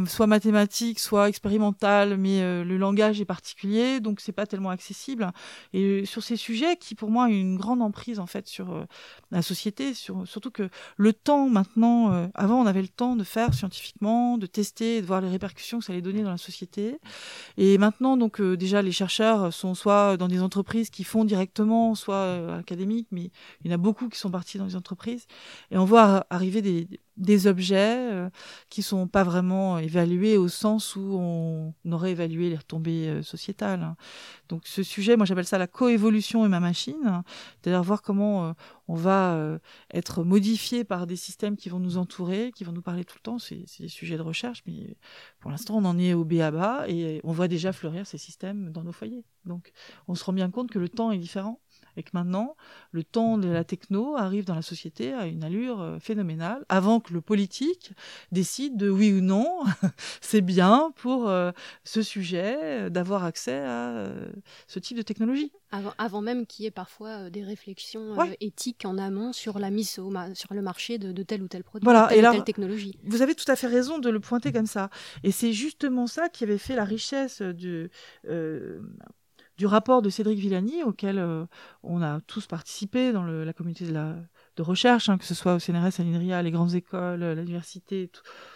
soit 0.07 0.27
mathématique, 0.27 0.99
soit 0.99 1.29
expérimental, 1.29 2.17
mais 2.17 2.41
le 2.65 2.77
langage 2.77 3.21
est 3.21 3.25
particulier, 3.25 4.01
donc 4.01 4.19
c'est 4.19 4.33
pas 4.33 4.45
tellement 4.45 4.71
accessible. 4.71 5.31
Et 5.71 6.05
sur 6.05 6.21
ces 6.23 6.35
sujets 6.35 6.75
qui, 6.75 6.95
pour 6.95 7.09
moi, 7.11 7.29
une 7.29 7.55
grande 7.55 7.76
grande 7.77 7.87
emprise 7.87 8.19
en 8.19 8.25
fait 8.25 8.47
sur 8.47 8.73
euh, 8.73 8.85
la 9.31 9.41
société, 9.41 9.93
sur, 9.93 10.27
surtout 10.27 10.51
que 10.51 10.69
le 10.97 11.13
temps 11.13 11.49
maintenant, 11.49 12.11
euh, 12.11 12.27
avant 12.33 12.61
on 12.61 12.65
avait 12.65 12.81
le 12.81 12.87
temps 12.87 13.15
de 13.15 13.23
faire 13.23 13.53
scientifiquement, 13.53 14.37
de 14.37 14.45
tester, 14.45 15.01
de 15.01 15.05
voir 15.05 15.21
les 15.21 15.29
répercussions 15.29 15.79
que 15.79 15.85
ça 15.85 15.93
allait 15.93 16.01
donner 16.01 16.23
dans 16.23 16.31
la 16.31 16.37
société, 16.37 16.99
et 17.57 17.77
maintenant 17.77 18.17
donc 18.17 18.41
euh, 18.41 18.57
déjà 18.57 18.81
les 18.81 18.91
chercheurs 18.91 19.53
sont 19.53 19.75
soit 19.75 20.17
dans 20.17 20.27
des 20.27 20.41
entreprises 20.41 20.89
qui 20.89 21.03
font 21.03 21.25
directement, 21.25 21.95
soit 21.95 22.57
académiques, 22.57 23.07
mais 23.11 23.31
il 23.63 23.67
y 23.67 23.71
en 23.71 23.75
a 23.75 23.77
beaucoup 23.77 24.09
qui 24.09 24.19
sont 24.19 24.31
partis 24.31 24.57
dans 24.57 24.65
les 24.65 24.75
entreprises, 24.75 25.27
et 25.71 25.77
on 25.77 25.85
voit 25.85 26.25
arriver 26.29 26.61
des, 26.61 26.87
des 27.17 27.47
objets 27.47 28.11
euh, 28.11 28.29
qui 28.69 28.81
sont 28.81 29.07
pas 29.07 29.23
vraiment 29.23 29.79
évalués 29.79 30.37
au 30.37 30.47
sens 30.47 30.95
où 30.95 31.17
on 31.19 31.73
aurait 31.91 32.11
évalué 32.11 32.49
les 32.49 32.55
retombées 32.55 33.09
euh, 33.09 33.23
sociétales. 33.23 33.81
Hein. 33.81 33.95
Donc 34.49 34.61
ce 34.65 34.83
sujet, 34.83 35.17
moi 35.17 35.25
j'appelle 35.25 35.45
ça 35.45 35.57
la 35.57 35.67
coévolution 35.67 36.45
et 36.45 36.49
ma 36.49 36.59
machine, 36.59 37.23
c'est-à-dire 37.61 37.83
voir 37.83 38.01
comment 38.01 38.45
euh, 38.45 38.53
on 38.87 38.95
va 38.95 39.37
être 39.93 40.23
modifié 40.23 40.85
par 40.85 41.07
des 41.07 41.17
systèmes 41.17 41.57
qui 41.57 41.67
vont 41.67 41.79
nous 41.79 41.97
entourer, 41.97 42.53
qui 42.55 42.63
vont 42.63 42.71
nous 42.71 42.81
parler 42.81 43.03
tout 43.03 43.17
le 43.17 43.23
temps. 43.23 43.37
C'est 43.37 43.65
des 43.79 43.89
sujets 43.89 44.15
de 44.15 44.21
recherche, 44.21 44.63
mais 44.65 44.95
pour 45.39 45.51
l'instant 45.51 45.75
on 45.77 45.83
en 45.83 45.97
est 45.97 46.13
au 46.13 46.23
bas 46.23 46.87
et 46.87 47.19
on 47.25 47.33
voit 47.33 47.49
déjà 47.49 47.73
fleurir 47.73 48.07
ces 48.07 48.17
systèmes 48.17 48.71
dans 48.71 48.83
nos 48.83 48.93
foyers. 48.93 49.25
Donc 49.45 49.73
on 50.07 50.15
se 50.15 50.23
rend 50.23 50.33
bien 50.33 50.49
compte 50.49 50.69
que 50.69 50.79
le 50.79 50.87
temps 50.87 51.11
est 51.11 51.17
différent 51.17 51.59
et 51.97 52.03
que 52.03 52.11
maintenant, 52.13 52.55
le 52.91 53.03
temps 53.03 53.37
de 53.37 53.49
la 53.49 53.63
techno 53.63 54.15
arrive 54.15 54.45
dans 54.45 54.55
la 54.55 54.61
société 54.61 55.13
à 55.13 55.25
une 55.25 55.43
allure 55.43 55.81
euh, 55.81 55.99
phénoménale, 55.99 56.63
avant 56.69 56.99
que 56.99 57.11
le 57.11 57.21
politique 57.21 57.91
décide 58.31 58.77
de 58.77 58.89
oui 58.89 59.11
ou 59.11 59.21
non, 59.21 59.63
c'est 60.21 60.41
bien 60.41 60.93
pour 60.95 61.27
euh, 61.27 61.51
ce 61.83 62.03
sujet 62.03 62.55
euh, 62.59 62.89
d'avoir 62.89 63.25
accès 63.25 63.57
à 63.57 64.09
ce 64.67 64.79
type 64.79 64.97
de 64.97 65.01
technologie. 65.01 65.51
Avant, 65.71 65.93
avant 65.97 66.21
même 66.21 66.45
qu'il 66.45 66.63
y 66.63 66.67
ait 66.67 66.71
parfois 66.71 67.29
des 67.29 67.43
réflexions 67.43 68.15
éthiques 68.39 68.85
en 68.85 68.97
amont 68.97 69.33
sur 69.33 69.59
la 69.59 69.69
mise 69.69 69.99
au 69.99 70.13
sur 70.33 70.53
le 70.53 70.61
marché 70.61 70.97
de, 70.97 71.11
de, 71.11 71.23
tel 71.23 71.41
ou 71.41 71.47
tel 71.47 71.63
produit, 71.63 71.83
voilà. 71.83 72.07
telle 72.07 72.23
et 72.23 72.27
ou 72.27 72.31
telle 72.31 72.43
technologie. 72.43 72.97
Vous 73.03 73.21
avez 73.21 73.35
tout 73.35 73.49
à 73.51 73.55
fait 73.55 73.67
raison 73.67 73.97
de 73.97 74.09
le 74.09 74.19
pointer 74.19 74.53
comme 74.53 74.67
ça. 74.67 74.89
Et 75.23 75.31
c'est 75.31 75.51
justement 75.51 76.07
ça 76.07 76.29
qui 76.29 76.43
avait 76.43 76.57
fait 76.57 76.75
la 76.75 76.85
richesse 76.85 77.41
du, 77.41 77.89
du 79.57 79.65
rapport 79.65 80.01
de 80.01 80.09
Cédric 80.09 80.37
Villani, 80.37 80.83
auquel 80.83 81.17
euh, 81.17 81.45
on 81.81 82.01
a 82.01 82.21
tous 82.21 82.45
participé 82.45 83.11
dans 83.11 83.23
la 83.23 83.53
communauté 83.53 83.85
de, 83.85 84.61
recherche, 84.61 85.09
hein, 85.09 85.17
que 85.17 85.25
ce 85.25 85.33
soit 85.33 85.55
au 85.55 85.59
CNRS, 85.59 85.99
à 85.99 86.03
l'INRIA, 86.03 86.41
les 86.41 86.51
grandes 86.51 86.75
écoles, 86.75 87.23
l'université, 87.33 88.09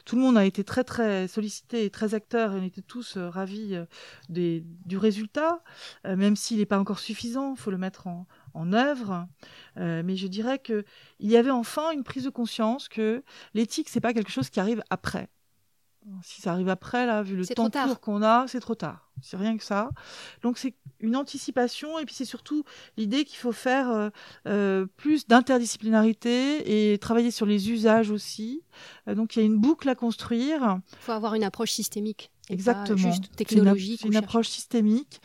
tout, 0.06 0.16
le 0.16 0.22
monde 0.22 0.38
a 0.38 0.46
été 0.46 0.64
très 0.64 0.84
très 0.84 1.28
sollicité 1.28 1.86
et 1.86 1.90
très 1.90 2.14
acteur, 2.14 2.54
et 2.54 2.60
on 2.60 2.64
était 2.64 2.82
tous 2.82 3.18
euh, 3.18 3.30
ravis 3.30 3.76
euh, 3.76 3.86
du 4.30 4.98
résultat, 4.98 5.64
même 6.06 6.36
s'il 6.36 6.58
n'est 6.58 6.66
pas 6.66 6.80
encore 6.80 7.00
suffisant, 7.00 7.54
il 7.56 7.60
faut 7.60 7.72
le 7.72 7.78
mettre 7.78 8.08
en, 8.08 8.28
en 8.54 8.74
œuvre. 8.74 9.28
mais 9.76 10.16
je 10.16 10.28
dirais 10.28 10.60
qu'il 10.60 10.84
y 11.20 11.38
avait 11.38 11.52
enfin 11.52 11.92
une 11.92 12.04
prise 12.04 12.24
de 12.26 12.30
conscience 12.30 12.88
que 12.88 13.24
l'éthique, 13.54 13.90
c'est 13.90 14.02
pas 14.02 14.14
quelque 14.14 14.32
chose 14.32 14.50
qui 14.50 14.60
arrive 14.60 14.84
après. 14.90 15.30
Si 16.24 16.42
ça 16.42 16.54
arrive 16.54 16.70
après, 16.70 17.06
là, 17.06 17.22
vu 17.22 17.36
le 17.36 17.46
temps 17.46 17.70
court 17.70 18.00
qu'on 18.00 18.24
a, 18.24 18.48
c'est 18.48 18.60
trop 18.60 18.76
tard. 18.76 19.12
C'est 19.22 19.38
rien 19.38 19.56
que 19.56 19.64
ça. 19.64 19.90
Donc 20.42 20.58
c'est 20.58 20.74
une 21.00 21.16
anticipation 21.16 22.00
et 22.00 22.06
puis 22.06 22.16
c'est 22.16 22.26
surtout 22.26 22.64
l'idée 22.98 23.24
qu'il 23.24 23.38
faut 23.38 23.52
faire 23.52 23.90
euh, 23.90 24.10
euh, 24.48 24.86
plus 24.98 25.28
d'interdisciplinarité 25.28 26.94
et 26.94 26.98
travailler 26.98 27.30
sur 27.30 27.46
les 27.46 27.70
usages 27.70 28.10
aussi. 28.10 28.64
Euh, 29.08 29.16
donc 29.16 29.36
il 29.36 29.40
y 29.40 29.42
a 29.44 29.46
une 29.46 29.58
boucle 29.58 29.88
à 29.90 29.96
construire. 29.96 30.80
Il 30.94 31.00
faut 31.02 31.12
avoir 31.12 31.36
une 31.36 31.44
approche 31.44 31.72
systémique. 31.72 32.32
Exactement. 32.50 32.98
juste 32.98 33.36
technologique. 33.36 34.04
Une 34.04 34.16
approche 34.16 34.50
systémique 34.50 35.22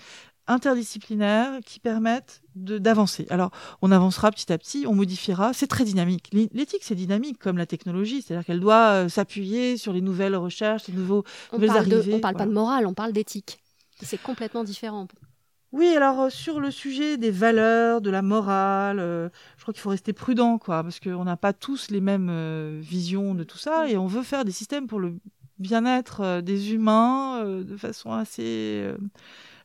interdisciplinaires 0.48 1.60
qui 1.64 1.80
permettent 1.80 2.42
d'avancer. 2.54 3.26
Alors, 3.30 3.50
on 3.82 3.90
avancera 3.90 4.30
petit 4.30 4.52
à 4.52 4.58
petit, 4.58 4.86
on 4.86 4.94
modifiera, 4.94 5.52
c'est 5.52 5.66
très 5.66 5.84
dynamique. 5.84 6.30
L'éthique, 6.32 6.82
c'est 6.82 6.94
dynamique 6.94 7.38
comme 7.38 7.58
la 7.58 7.66
technologie, 7.66 8.22
c'est-à-dire 8.22 8.44
qu'elle 8.46 8.60
doit 8.60 8.90
euh, 8.90 9.08
s'appuyer 9.08 9.76
sur 9.76 9.92
les 9.92 10.00
nouvelles 10.00 10.36
recherches, 10.36 10.86
les 10.88 10.94
nouveaux, 10.94 11.24
on 11.52 11.56
nouvelles 11.56 11.68
parle 11.68 11.92
arrivées. 11.92 12.14
on 12.14 12.20
parle 12.20 12.36
pas 12.36 12.46
de 12.46 12.52
morale, 12.52 12.86
on 12.86 12.94
parle 12.94 13.12
d'éthique. 13.12 13.58
C'est 14.02 14.20
complètement 14.20 14.64
différent. 14.64 15.08
Oui, 15.72 15.88
alors 15.96 16.20
euh, 16.22 16.30
sur 16.30 16.60
le 16.60 16.70
sujet 16.70 17.18
des 17.18 17.30
valeurs, 17.30 18.00
de 18.00 18.10
la 18.10 18.22
morale, 18.22 19.00
euh, 19.00 19.28
je 19.56 19.62
crois 19.62 19.74
qu'il 19.74 19.82
faut 19.82 19.90
rester 19.90 20.12
prudent, 20.12 20.58
quoi, 20.58 20.82
parce 20.82 21.00
qu'on 21.00 21.24
n'a 21.24 21.36
pas 21.36 21.52
tous 21.52 21.90
les 21.90 22.00
mêmes 22.00 22.78
visions 22.80 23.34
de 23.34 23.44
tout 23.44 23.58
ça, 23.58 23.88
et 23.88 23.96
on 23.96 24.06
veut 24.06 24.22
faire 24.22 24.44
des 24.44 24.52
systèmes 24.52 24.86
pour 24.86 25.00
le 25.00 25.18
bien-être 25.58 26.40
des 26.42 26.74
humains 26.74 27.44
de 27.44 27.76
façon 27.76 28.12
assez 28.12 28.92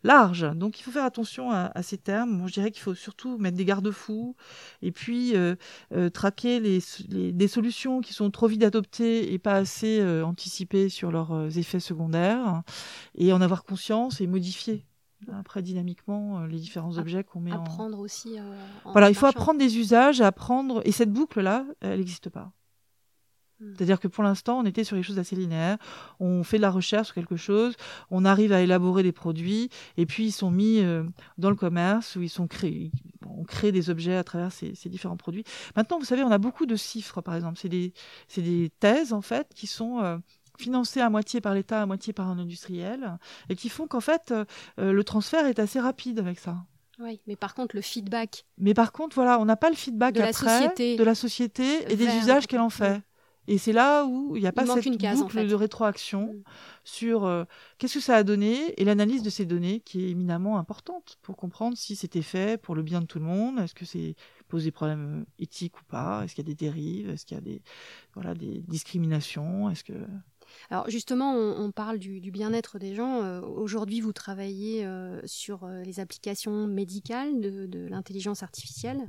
large. 0.04 0.48
Donc 0.56 0.80
il 0.80 0.84
faut 0.84 0.92
faire 0.92 1.06
attention 1.06 1.52
à, 1.52 1.84
ces 1.84 1.98
termes. 1.98 2.32
Moi, 2.32 2.48
je 2.48 2.54
dirais 2.54 2.72
qu'il 2.72 2.82
faut 2.82 2.94
surtout 2.94 3.38
mettre 3.38 3.58
des 3.58 3.66
garde-fous 3.66 4.36
et 4.82 4.92
puis 4.92 5.36
euh, 5.36 5.56
euh, 5.94 6.10
traquer 6.10 6.60
les, 6.60 6.82
des 7.32 7.48
solutions 7.48 8.02
qui 8.02 8.14
sont 8.14 8.32
trop 8.32 8.48
vite 8.48 8.64
adoptées 8.64 9.34
et 9.34 9.40
pas 9.40 9.56
assez 9.56 10.00
euh, 10.00 10.24
anticipées 10.26 10.90
sur 10.90 11.12
leurs 11.12 11.58
effets 11.58 11.80
secondaires 11.80 12.64
et 13.16 13.34
en 13.34 13.42
avoir 13.42 13.64
conscience 13.64 14.22
et 14.22 14.28
modifier 14.28 14.86
après 15.34 15.62
dynamiquement 15.62 16.46
les 16.46 16.58
différents 16.58 16.98
objets 16.98 17.24
qu'on 17.24 17.42
met 17.42 17.52
apprendre 17.52 18.00
aussi 18.00 18.38
voilà 18.86 19.10
il 19.10 19.16
faut 19.16 19.28
apprendre 19.28 19.60
des 19.60 19.78
usages 19.78 20.20
apprendre 20.20 20.82
et 20.84 20.92
cette 20.92 21.12
boucle 21.12 21.42
là 21.42 21.64
elle 21.82 22.00
n'existe 22.00 22.30
pas. 22.30 22.52
C'est-à-dire 23.76 24.00
que 24.00 24.08
pour 24.08 24.24
l'instant, 24.24 24.60
on 24.60 24.66
était 24.66 24.84
sur 24.84 24.98
des 24.98 25.04
choses 25.04 25.20
assez 25.20 25.36
linéaires. 25.36 25.78
On 26.20 26.44
fait 26.44 26.58
de 26.58 26.62
la 26.62 26.72
recherche 26.72 27.08
sur 27.08 27.16
quelque 27.16 27.36
chose, 27.36 27.76
on 28.10 28.26
arrive 28.26 28.54
à 28.54 28.62
élaborer 28.62 29.04
des 29.04 29.12
produits, 29.12 29.70
et 29.98 30.06
puis 30.06 30.26
ils 30.26 30.32
sont 30.32 30.52
mis 30.52 30.80
euh, 30.80 31.04
dans 31.38 31.50
le 31.50 31.56
commerce 31.56 32.16
où 32.16 32.22
ils 32.22 32.30
sont 32.30 32.48
créés. 32.48 32.92
On 33.28 33.44
crée 33.44 33.72
des 33.72 33.90
objets 33.90 34.16
à 34.16 34.24
travers 34.24 34.52
ces, 34.52 34.74
différents 34.86 35.18
produits. 35.18 35.44
Maintenant, 35.76 36.00
vous 36.00 36.06
savez, 36.06 36.24
on 36.24 36.32
a 36.32 36.38
beaucoup 36.38 36.66
de 36.66 36.76
chiffres, 36.76 37.22
par 37.22 37.36
exemple. 37.36 37.60
C'est 37.60 37.70
des, 37.70 37.94
des 38.38 38.72
thèses, 38.80 39.14
en 39.14 39.22
fait, 39.22 39.48
qui 39.56 39.68
sont 39.68 40.02
euh, 40.02 40.18
financées 40.58 41.02
à 41.02 41.10
moitié 41.10 41.42
par 41.42 41.54
l'État, 41.54 41.82
à 41.82 41.86
moitié 41.86 42.14
par 42.14 42.28
un 42.28 42.40
industriel, 42.40 43.18
et 43.50 43.56
qui 43.56 43.70
font 43.70 43.88
qu'en 43.88 44.02
fait, 44.02 44.32
euh, 44.32 44.46
le 44.78 45.04
transfert 45.04 45.46
est 45.46 45.60
assez 45.60 45.80
rapide 45.80 46.20
avec 46.20 46.40
ça. 46.40 46.58
Oui, 47.00 47.20
mais 47.26 47.36
par 47.36 47.56
contre, 47.56 47.76
le 47.76 47.82
feedback. 47.82 48.46
Mais 48.58 48.74
par 48.74 48.92
contre, 48.92 49.16
voilà, 49.16 49.40
on 49.40 49.46
n'a 49.46 49.56
pas 49.56 49.70
le 49.70 49.76
feedback 49.76 50.14
de 50.14 50.20
la 50.20 50.34
société, 50.34 50.98
de 50.98 51.04
la 51.04 51.16
société 51.16 51.92
et 51.92 51.96
des 51.96 52.06
usages 52.18 52.46
qu'elle 52.48 52.60
en 52.60 52.70
fait. 52.70 53.02
Et 53.48 53.58
c'est 53.58 53.74
là 53.74 54.06
où 54.06 54.36
il 54.36 54.42
n'y 54.42 54.48
a 54.48 54.52
pas 54.52 54.66
cette 54.66 54.88
boucle 55.16 55.48
de 55.48 55.56
rétroaction 55.56 56.34
mm. 56.34 56.44
sur 56.84 57.26
euh, 57.26 57.44
qu'est-ce 57.78 57.96
que 57.96 58.00
ça 58.00 58.16
a 58.16 58.24
donné 58.24 58.80
et 58.80 58.86
l'analyse 58.86 59.24
de 59.24 59.30
ces 59.30 59.46
données 59.46 59.80
qui 59.80 60.06
est 60.06 60.10
éminemment 60.10 60.58
importante 60.58 61.18
pour 61.22 61.38
comprendre 61.38 61.78
si 61.78 61.96
c'était 61.96 62.22
fait 62.22 62.62
pour 62.62 62.76
le 62.76 62.84
bien 62.84 63.02
de 63.02 63.08
tout 63.08 63.20
le 63.20 63.26
monde, 63.26 63.60
est-ce 63.60 63.74
que 63.74 63.86
c'est 63.86 64.16
pose 64.48 64.66
des 64.66 64.72
problèmes 64.72 65.22
euh, 65.22 65.26
éthiques 65.40 65.80
ou 65.80 65.84
pas, 65.86 66.24
est-ce 66.24 66.36
qu'il 66.36 66.46
y 66.46 66.48
a 66.48 66.54
des 66.54 66.56
dérives, 66.56 67.10
est-ce 67.10 67.26
qu'il 67.26 67.36
y 67.36 67.40
a 67.40 67.42
des, 67.42 67.62
voilà, 68.14 68.36
des 68.36 68.62
discriminations, 68.68 69.70
est-ce 69.70 69.84
que... 69.84 69.94
Alors 70.70 70.90
justement, 70.90 71.34
on, 71.34 71.72
parle 71.72 71.98
du, 71.98 72.20
bien-être 72.30 72.78
des 72.78 72.94
gens. 72.94 73.22
Euh, 73.22 73.40
aujourd'hui, 73.40 74.02
vous 74.02 74.12
travaillez 74.12 74.86
sur 75.24 75.66
les 75.66 76.02
applications 76.02 76.68
médicales 76.68 77.40
de, 77.40 77.68
de 77.68 77.88
l'intelligence 77.88 78.44
artificielle, 78.44 79.08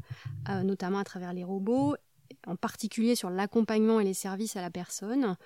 notamment 0.49 0.99
à 0.99 1.05
travers 1.05 1.33
les 1.33 1.43
robots 1.43 1.97
en 2.47 2.57
particulier 2.57 3.15
sur 3.15 3.31
l'accompagnement 3.31 4.01
et 4.01 4.05
les 4.05 4.15
services 4.15 4.57
à 4.57 4.63
la 4.63 4.71
personne. 4.71 5.37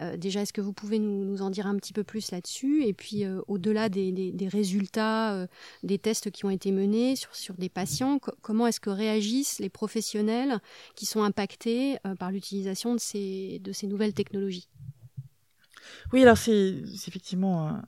Euh, 0.00 0.16
déjà, 0.16 0.42
est-ce 0.42 0.52
que 0.52 0.60
vous 0.60 0.72
pouvez 0.72 0.98
nous, 0.98 1.42
en 1.42 1.50
dire 1.50 1.66
un 1.66 1.76
petit 1.76 1.92
peu 1.92 2.04
plus 2.04 2.30
là-dessus? 2.30 2.84
Et 2.84 2.92
puis, 2.92 3.24
euh, 3.24 3.40
au-delà 3.48 3.88
des, 3.88 4.32
résultats 4.50 5.34
euh, 5.34 5.46
des 5.82 5.98
tests 5.98 6.30
qui 6.30 6.44
ont 6.44 6.50
été 6.50 6.72
menés 6.72 7.14
sur, 7.16 7.54
des 7.54 7.68
patients, 7.68 8.18
comment 8.42 8.66
est-ce 8.66 8.80
que 8.80 8.90
réagissent 8.90 9.58
les 9.58 9.68
professionnels 9.68 10.60
qui 10.94 11.06
sont 11.06 11.22
impactés 11.22 11.98
par 12.18 12.30
l'utilisation 12.30 12.94
de 12.94 13.00
ces, 13.00 13.58
de 13.60 13.72
ces 13.72 13.86
nouvelles 13.86 14.14
technologies? 14.14 14.68
Oui, 16.12 16.22
alors 16.22 16.36
c'est 16.36 16.82
effectivement 17.06 17.80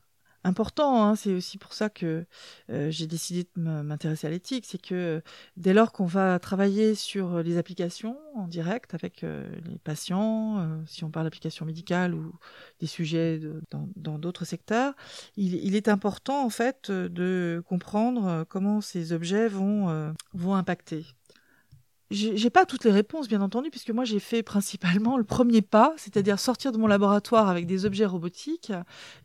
important. 0.45 1.05
Hein. 1.05 1.17
C'est 1.17 1.33
aussi 1.33 1.59
pour 1.59 1.73
ça 1.73 1.89
que 1.89 2.25
euh, 2.71 2.91
j'ai 2.91 3.07
décidé 3.07 3.47
de 3.57 3.61
m'intéresser 3.61 4.27
à 4.27 4.31
l'éthique. 4.31 4.65
C'est 4.67 4.81
que 4.81 5.23
dès 5.57 5.73
lors 5.75 5.93
qu'on 5.93 6.07
va 6.07 6.39
travailler 6.39 6.95
sur 6.95 7.43
les 7.43 7.59
applications 7.59 8.19
en 8.35 8.49
direct 8.49 8.95
avec 8.95 9.25
euh, 9.25 9.49
les 9.67 9.79
patients, 9.79 10.59
euh, 10.59 10.79
si 10.87 11.05
on 11.05 11.11
parle 11.11 11.27
d'applications 11.27 11.67
médicales 11.67 12.15
ou 12.15 12.35
des 12.81 12.87
sujets 12.87 13.41
dans 13.97 14.19
d'autres 14.19 14.45
secteurs, 14.45 14.95
il, 15.37 15.55
il, 15.55 15.75
est 15.77 15.89
important 15.89 16.45
en 16.45 16.51
fait 16.51 16.91
de 16.91 17.63
comprendre 17.67 18.45
comment 18.49 18.81
ces 18.81 19.13
objets 19.13 19.49
vont, 19.49 20.15
vont 20.35 20.55
impacter 20.55 21.05
j'ai 22.13 22.51
pas 22.51 22.67
toutes 22.67 22.85
les 22.85 22.91
réponses, 22.91 23.29
bien 23.29 23.41
entendu, 23.41 23.71
puisque 23.71 23.91
moi 23.91 24.05
j'ai 24.05 24.21
fait 24.21 24.43
principalement 24.43 25.17
le 25.17 25.25
premier 25.25 25.63
pas, 25.63 25.95
c'est-à-dire 25.97 26.39
sortir 26.39 26.73
de 26.73 26.79
mon 26.79 26.87
laboratoire 26.87 27.49
avec 27.49 27.67
des 27.67 27.87
objets 27.87 28.07
robotiques 28.07 28.73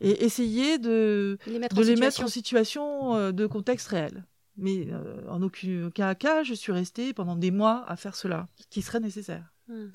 et 0.00 0.24
essayer 0.24 0.78
de 0.78 1.38
les 1.46 1.58
mettre, 1.58 1.76
de 1.76 1.80
en, 1.80 1.84
les 1.84 1.86
situation. 1.88 2.06
mettre 2.06 2.24
en 2.24 2.28
situation 2.28 3.14
euh, 3.16 3.32
de 3.32 3.46
contexte 3.46 3.88
réel. 3.88 4.24
Mais 4.56 4.88
euh, 4.90 5.22
en 5.28 5.42
aucun 5.42 6.14
cas 6.14 6.42
je 6.42 6.54
suis 6.54 6.72
restée 6.72 7.12
pendant 7.12 7.36
des 7.36 7.50
mois 7.50 7.84
à 7.86 7.96
faire 7.96 8.16
cela, 8.16 8.48
ce 8.56 8.66
qui 8.68 8.82
serait 8.82 9.00
nécessaire. 9.00 9.52
Hmm. 9.68 9.88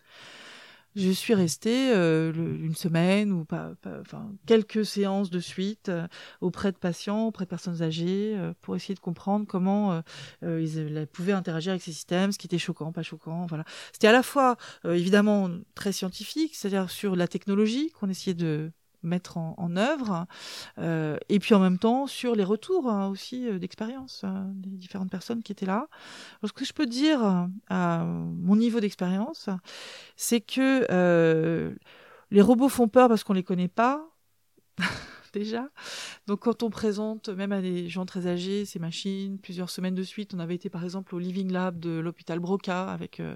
Je 0.95 1.09
suis 1.11 1.33
restée 1.33 1.91
euh, 1.93 2.31
une 2.33 2.75
semaine 2.75 3.31
ou 3.31 3.45
pas, 3.45 3.71
pas- 3.81 3.99
enfin 4.01 4.31
quelques 4.45 4.85
séances 4.85 5.29
de 5.29 5.39
suite 5.39 5.89
euh, 5.89 6.07
auprès 6.41 6.71
de 6.71 6.77
patients, 6.77 7.27
auprès 7.27 7.45
de 7.45 7.49
personnes 7.49 7.81
âgées, 7.81 8.35
euh, 8.37 8.53
pour 8.61 8.75
essayer 8.75 8.95
de 8.95 8.99
comprendre 8.99 9.45
comment 9.47 9.93
euh, 9.93 10.01
euh, 10.43 10.61
ils 10.61 10.77
euh, 10.97 11.05
pouvaient 11.05 11.33
interagir 11.33 11.71
avec 11.71 11.81
ces 11.81 11.91
systèmes, 11.91 12.31
ce 12.31 12.37
qui 12.37 12.47
était 12.47 12.57
choquant, 12.57 12.91
pas 12.91 13.03
choquant. 13.03 13.45
Voilà. 13.47 13.65
C'était 13.91 14.07
à 14.07 14.11
la 14.11 14.23
fois 14.23 14.57
euh, 14.85 14.93
évidemment 14.93 15.49
très 15.75 15.91
scientifique, 15.91 16.55
c'est-à-dire 16.55 16.89
sur 16.89 17.15
la 17.15 17.27
technologie 17.27 17.89
qu'on 17.91 18.09
essayait 18.09 18.33
de 18.35 18.71
mettre 19.03 19.37
en, 19.37 19.75
œuvre, 19.75 20.25
euh, 20.79 21.17
et 21.29 21.39
puis 21.39 21.53
en 21.53 21.59
même 21.59 21.77
temps 21.77 22.07
sur 22.07 22.35
les 22.35 22.43
retours 22.43 22.89
hein, 22.89 23.07
aussi 23.07 23.47
euh, 23.47 23.59
d'expérience 23.59 24.21
euh, 24.23 24.29
des 24.53 24.69
différentes 24.69 25.09
personnes 25.09 25.43
qui 25.43 25.51
étaient 25.51 25.65
là. 25.65 25.87
Alors, 26.41 26.49
ce 26.49 26.53
que 26.53 26.65
je 26.65 26.73
peux 26.73 26.85
dire 26.85 27.47
à 27.69 28.03
mon 28.05 28.55
niveau 28.55 28.79
d'expérience, 28.79 29.49
c'est 30.15 30.41
que 30.41 31.73
les 32.31 32.41
robots 32.41 32.69
font 32.69 32.87
peur 32.87 33.09
parce 33.09 33.23
qu'on 33.23 33.33
les 33.33 33.43
connaît 33.43 33.67
pas 33.67 34.07
déjà. 35.33 35.69
Donc 36.27 36.41
quand 36.41 36.63
on 36.63 36.69
présente 36.69 37.29
même 37.29 37.51
à 37.51 37.61
des 37.61 37.89
gens 37.89 38.05
très 38.05 38.27
âgés 38.27 38.65
ces 38.65 38.79
machines, 38.79 39.39
plusieurs 39.39 39.69
semaines 39.69 39.95
de 39.95 40.03
suite, 40.03 40.33
on 40.33 40.39
avait 40.39 40.55
été 40.55 40.69
par 40.69 40.83
exemple 40.83 41.15
au 41.15 41.19
Living 41.19 41.51
Lab 41.51 41.79
de 41.79 41.99
l'hôpital 41.99 42.39
Broca 42.39 42.85
avec 42.89 43.19
euh, 43.19 43.35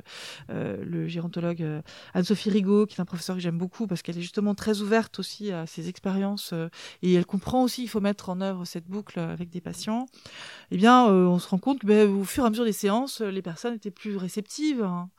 euh, 0.49 0.77
le 0.83 1.07
gérontologue 1.07 1.61
euh, 1.61 1.81
Anne-Sophie 2.13 2.49
Rigaud, 2.49 2.85
qui 2.85 2.95
est 2.95 3.01
un 3.01 3.05
professeur 3.05 3.35
que 3.35 3.41
j'aime 3.41 3.57
beaucoup 3.57 3.87
parce 3.87 4.01
qu'elle 4.01 4.17
est 4.17 4.21
justement 4.21 4.55
très 4.55 4.81
ouverte 4.81 5.19
aussi 5.19 5.51
à 5.51 5.65
ces 5.65 5.89
expériences 5.89 6.53
et 7.01 7.13
elle 7.13 7.25
comprend 7.25 7.63
aussi 7.63 7.81
qu'il 7.81 7.89
faut 7.89 7.99
mettre 7.99 8.29
en 8.29 8.41
œuvre 8.41 8.65
cette 8.65 8.87
boucle 8.87 9.19
avec 9.19 9.49
des 9.49 9.61
patients. 9.61 10.05
Eh 10.71 10.77
bien, 10.77 11.07
on 11.07 11.39
se 11.39 11.47
rend 11.47 11.57
compte 11.57 11.79
que 11.79 11.87
ben, 11.87 12.09
au 12.09 12.23
fur 12.23 12.43
et 12.43 12.47
à 12.47 12.49
mesure 12.49 12.65
des 12.65 12.71
séances, 12.71 13.21
les 13.21 13.41
personnes 13.41 13.73
étaient 13.73 13.91
plus 13.91 14.15
réceptives. 14.17 14.83
hein. 14.83 15.09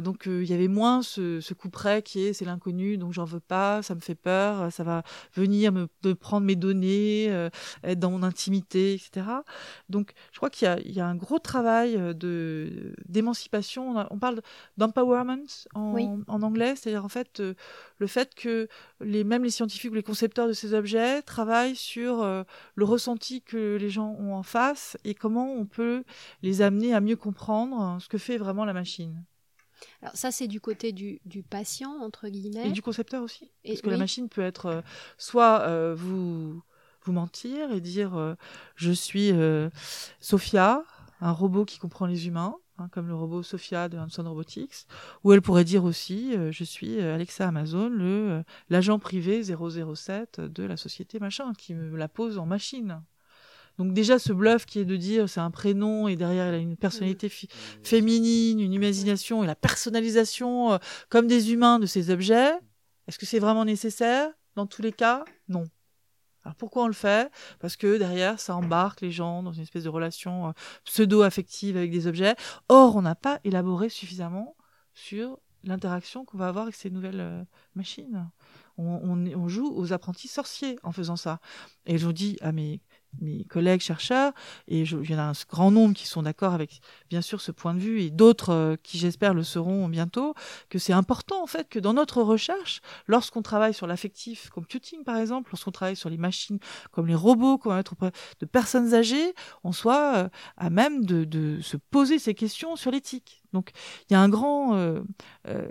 Donc 0.00 0.24
il 0.26 0.44
y 0.44 0.52
avait 0.52 0.68
moins 0.68 1.02
ce, 1.02 1.40
ce 1.40 1.54
coup 1.54 1.70
près 1.70 2.02
qui 2.02 2.20
est 2.20 2.32
c'est 2.32 2.44
l'inconnu, 2.44 2.98
donc 2.98 3.12
j'en 3.12 3.24
veux 3.24 3.40
pas, 3.40 3.82
ça 3.82 3.94
me 3.94 4.00
fait 4.00 4.14
peur, 4.14 4.72
ça 4.72 4.84
va 4.84 5.02
venir 5.34 5.72
me 5.72 5.86
de 6.02 6.12
prendre 6.12 6.46
mes 6.46 6.56
données, 6.56 7.28
euh, 7.30 7.50
être 7.84 7.98
dans 7.98 8.10
mon 8.10 8.22
intimité, 8.22 8.94
etc. 8.94 9.26
Donc 9.88 10.12
je 10.32 10.36
crois 10.38 10.50
qu'il 10.50 10.66
y 10.66 10.68
a, 10.70 10.78
il 10.80 10.92
y 10.92 11.00
a 11.00 11.06
un 11.06 11.14
gros 11.16 11.38
travail 11.38 11.96
euh, 11.96 12.12
de 12.12 12.94
d'émancipation. 13.08 13.94
On, 14.10 14.18
parle 14.18 14.40
d'empowerment 14.76 15.46
en, 15.74 15.92
Oui. 15.94 16.08
en 16.26 16.42
anglais, 16.42 16.74
c'est-à-dire 16.76 17.04
en 17.04 17.08
fait 17.08 17.40
euh, 17.40 17.54
le 17.98 18.06
fait 18.06 18.34
que 18.34 18.68
les 19.00 19.24
même 19.24 19.44
les 19.44 19.50
scientifiques 19.50 19.90
ou 19.92 19.94
les 19.94 20.02
concepteurs 20.02 20.48
de 20.48 20.52
ces 20.52 20.74
objets 20.74 21.22
travaillent 21.22 21.76
sur 21.76 22.22
euh, 22.22 22.42
le 22.74 22.84
ressenti 22.84 23.42
que 23.42 23.76
les 23.80 23.90
gens 23.90 24.16
ont 24.18 24.34
en 24.34 24.42
face 24.42 24.96
et 25.04 25.14
comment 25.14 25.52
on 25.52 25.66
peut 25.66 26.04
les 26.42 26.62
amener 26.62 26.94
à 26.94 27.00
mieux 27.00 27.16
comprendre 27.16 27.98
ce 28.00 28.08
que 28.08 28.18
fait 28.18 28.38
vraiment 28.38 28.64
la 28.64 28.72
machine. 28.72 29.22
Alors 30.02 30.16
ça, 30.16 30.30
c'est 30.30 30.48
du 30.48 30.60
côté 30.60 30.92
du, 30.92 31.20
du 31.24 31.42
patient, 31.42 31.92
entre 32.00 32.28
guillemets. 32.28 32.68
Et 32.68 32.72
du 32.72 32.82
concepteur 32.82 33.22
aussi. 33.22 33.50
Et- 33.64 33.70
Parce 33.70 33.82
que 33.82 33.90
la 33.90 33.96
machine 33.98 34.28
peut 34.28 34.42
être 34.42 34.66
euh, 34.66 34.80
soit 35.18 35.60
euh, 35.62 35.94
vous 35.96 36.62
vous 37.04 37.12
mentir 37.12 37.72
et 37.72 37.80
dire 37.80 38.14
euh, 38.16 38.34
je 38.76 38.92
suis 38.92 39.32
Sophia, 40.20 40.84
un 41.20 41.32
robot 41.32 41.64
qui 41.64 41.78
comprend 41.78 42.06
les 42.06 42.26
humains, 42.26 42.56
hein, 42.78 42.88
comme 42.92 43.08
le 43.08 43.14
robot 43.14 43.42
Sophia 43.42 43.88
de 43.88 43.98
Hanson 43.98 44.22
Robotics, 44.28 44.86
ou 45.24 45.32
elle 45.32 45.42
pourrait 45.42 45.64
dire 45.64 45.84
aussi 45.84 46.34
je 46.50 46.64
suis 46.64 47.00
Alexa 47.00 47.46
Amazon, 47.48 47.88
le 47.88 48.44
l'agent 48.70 48.98
privé 48.98 49.42
007 49.42 50.40
de 50.40 50.62
la 50.64 50.76
société 50.76 51.18
machin, 51.18 51.52
qui 51.54 51.74
me 51.74 51.96
la 51.96 52.08
pose 52.08 52.38
en 52.38 52.46
machine. 52.46 53.02
Donc 53.78 53.94
déjà 53.94 54.18
ce 54.18 54.32
bluff 54.32 54.66
qui 54.66 54.78
est 54.78 54.84
de 54.84 54.96
dire 54.96 55.28
c'est 55.28 55.40
un 55.40 55.50
prénom 55.50 56.08
et 56.08 56.16
derrière 56.16 56.46
elle 56.46 56.54
a 56.54 56.58
une 56.58 56.76
personnalité 56.76 57.30
féminine, 57.82 58.60
une 58.60 58.72
imagination 58.72 59.42
et 59.42 59.46
la 59.46 59.54
personnalisation 59.54 60.72
euh, 60.72 60.78
comme 61.08 61.26
des 61.26 61.52
humains 61.52 61.78
de 61.78 61.86
ces 61.86 62.10
objets, 62.10 62.52
est-ce 63.08 63.18
que 63.18 63.26
c'est 63.26 63.38
vraiment 63.38 63.64
nécessaire? 63.64 64.30
Dans 64.54 64.66
tous 64.66 64.82
les 64.82 64.92
cas, 64.92 65.24
non. 65.48 65.64
Alors 66.44 66.56
pourquoi 66.56 66.84
on 66.84 66.86
le 66.86 66.92
fait? 66.92 67.30
Parce 67.60 67.76
que 67.76 67.98
derrière, 67.98 68.38
ça 68.38 68.54
embarque 68.56 69.00
les 69.00 69.10
gens 69.10 69.42
dans 69.42 69.52
une 69.52 69.62
espèce 69.62 69.84
de 69.84 69.88
relation 69.88 70.48
euh, 70.48 70.52
pseudo-affective 70.84 71.76
avec 71.76 71.90
des 71.90 72.06
objets. 72.06 72.34
Or, 72.68 72.96
on 72.96 73.02
n'a 73.02 73.14
pas 73.14 73.40
élaboré 73.44 73.88
suffisamment 73.88 74.56
sur 74.92 75.38
l'interaction 75.64 76.24
qu'on 76.24 76.38
va 76.38 76.48
avoir 76.48 76.64
avec 76.64 76.74
ces 76.74 76.90
nouvelles 76.90 77.20
euh, 77.20 77.44
machines. 77.74 78.28
On, 78.78 79.26
on 79.36 79.48
joue 79.48 79.70
aux 79.72 79.92
apprentis 79.92 80.28
sorciers 80.28 80.78
en 80.82 80.92
faisant 80.92 81.16
ça. 81.16 81.40
Et 81.86 81.98
je 81.98 82.06
vous 82.06 82.12
dis 82.12 82.38
à 82.40 82.50
mes, 82.50 82.80
mes 83.20 83.44
collègues 83.44 83.80
chercheurs, 83.80 84.32
et 84.68 84.84
je, 84.84 84.96
il 84.96 85.10
y 85.10 85.14
en 85.14 85.18
a 85.18 85.22
un 85.22 85.32
grand 85.48 85.70
nombre 85.70 85.94
qui 85.94 86.06
sont 86.06 86.22
d'accord 86.22 86.54
avec 86.54 86.80
bien 87.10 87.20
sûr 87.20 87.40
ce 87.40 87.52
point 87.52 87.74
de 87.74 87.78
vue, 87.78 88.00
et 88.02 88.10
d'autres 88.10 88.50
euh, 88.50 88.76
qui 88.82 88.98
j'espère 88.98 89.34
le 89.34 89.42
seront 89.42 89.88
bientôt, 89.88 90.34
que 90.68 90.78
c'est 90.78 90.92
important 90.92 91.42
en 91.42 91.46
fait 91.46 91.68
que 91.68 91.78
dans 91.78 91.94
notre 91.94 92.22
recherche, 92.22 92.80
lorsqu'on 93.06 93.42
travaille 93.42 93.74
sur 93.74 93.86
l'affectif 93.86 94.50
computing 94.50 95.04
par 95.04 95.16
exemple, 95.16 95.50
lorsqu'on 95.52 95.72
travaille 95.72 95.96
sur 95.96 96.10
les 96.10 96.18
machines 96.18 96.58
comme 96.90 97.06
les 97.06 97.14
robots, 97.14 97.58
qu'on 97.58 97.70
va 97.70 97.80
auprès 97.80 98.12
de 98.40 98.46
personnes 98.46 98.94
âgées, 98.94 99.34
on 99.64 99.72
soit 99.72 100.16
euh, 100.16 100.28
à 100.56 100.70
même 100.70 101.04
de, 101.04 101.24
de 101.24 101.60
se 101.60 101.76
poser 101.76 102.18
ces 102.18 102.34
questions 102.34 102.76
sur 102.76 102.90
l'éthique. 102.90 103.42
Donc 103.52 103.72
il 104.08 104.14
y 104.14 104.16
a 104.16 104.20
un 104.20 104.28
grand, 104.28 104.74
euh, 104.74 105.02
euh, 105.48 105.68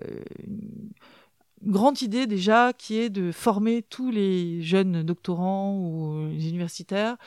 grande 1.63 2.01
idée 2.01 2.27
déjà 2.27 2.73
qui 2.73 2.97
est 2.97 3.09
de 3.09 3.31
former 3.31 3.83
tous 3.83 4.11
les 4.11 4.61
jeunes 4.61 5.03
doctorants 5.03 5.75
ou 5.77 6.27
les 6.29 6.49
universitaires 6.49 7.17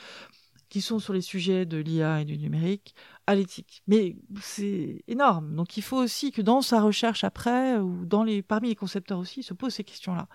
qui 0.69 0.81
sont 0.81 0.99
sur 0.99 1.13
les 1.13 1.21
sujets 1.21 1.65
de 1.65 1.77
l'IA 1.77 2.21
et 2.21 2.25
du 2.25 2.37
numérique 2.37 2.95
à 3.27 3.35
l'éthique. 3.35 3.81
Mais 3.87 4.17
c'est 4.41 5.03
énorme. 5.07 5.55
Donc 5.55 5.77
il 5.77 5.83
faut 5.83 5.97
aussi 5.97 6.31
que 6.31 6.41
dans 6.41 6.61
sa 6.61 6.81
recherche 6.81 7.23
après, 7.23 7.77
ou 7.77 8.05
dans 8.05 8.23
les, 8.23 8.41
parmi 8.41 8.69
les 8.69 8.75
concepteurs 8.75 9.19
aussi, 9.19 9.43
se 9.43 9.53
pose 9.53 9.73
ces 9.73 9.83
questions-là. 9.83 10.27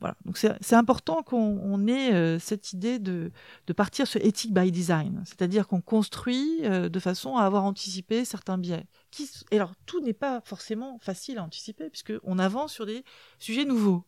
Voilà. 0.00 0.16
Donc 0.24 0.38
c'est 0.38 0.74
important 0.74 1.22
qu'on 1.22 1.60
on 1.62 1.86
ait 1.86 2.12
euh, 2.14 2.38
cette 2.38 2.72
idée 2.72 2.98
de, 2.98 3.30
partir 3.76 4.06
sur 4.06 4.20
ethic 4.24 4.52
by 4.52 4.72
design, 4.72 5.22
c'est-à-dire 5.26 5.68
qu'on 5.68 5.82
construit 5.82 6.60
euh, 6.64 6.88
de 6.88 6.98
façon 6.98 7.36
à 7.36 7.44
avoir 7.44 7.64
anticipé 7.64 8.24
certains 8.24 8.56
biais. 8.58 8.86
Alors 9.50 9.72
tout 9.86 10.00
n'est 10.00 10.12
pas 10.12 10.40
forcément 10.42 10.98
facile 10.98 11.38
à 11.38 11.44
anticiper 11.44 11.90
puisque 11.90 12.12
on 12.22 12.38
avance 12.38 12.72
sur 12.72 12.86
des 12.86 13.04
sujets 13.38 13.64
nouveaux. 13.64 14.04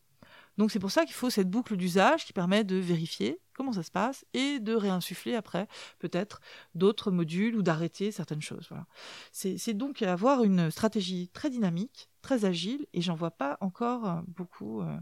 Donc 0.58 0.70
c'est 0.70 0.78
pour 0.78 0.90
ça 0.90 1.04
qu'il 1.04 1.14
faut 1.14 1.30
cette 1.30 1.48
boucle 1.48 1.76
d'usage 1.76 2.26
qui 2.26 2.32
permet 2.32 2.62
de 2.64 2.76
vérifier 2.76 3.40
comment 3.54 3.72
ça 3.72 3.82
se 3.82 3.90
passe 3.90 4.24
et 4.34 4.60
de 4.60 4.74
réinsuffler 4.74 5.34
après 5.34 5.66
peut-être 5.98 6.40
d'autres 6.74 7.10
modules 7.10 7.56
ou 7.56 7.62
d'arrêter 7.62 8.12
certaines 8.12 8.42
choses. 8.42 8.66
Voilà. 8.68 8.86
C'est 9.32 9.74
donc 9.74 10.02
avoir 10.02 10.42
une 10.44 10.70
stratégie 10.70 11.28
très 11.28 11.48
dynamique, 11.48 12.10
très 12.20 12.44
agile 12.44 12.86
et 12.92 13.00
j'en 13.00 13.14
vois 13.14 13.30
pas 13.30 13.56
encore 13.60 14.08
euh, 14.08 14.20
beaucoup 14.28 14.82
euh, 14.82 14.96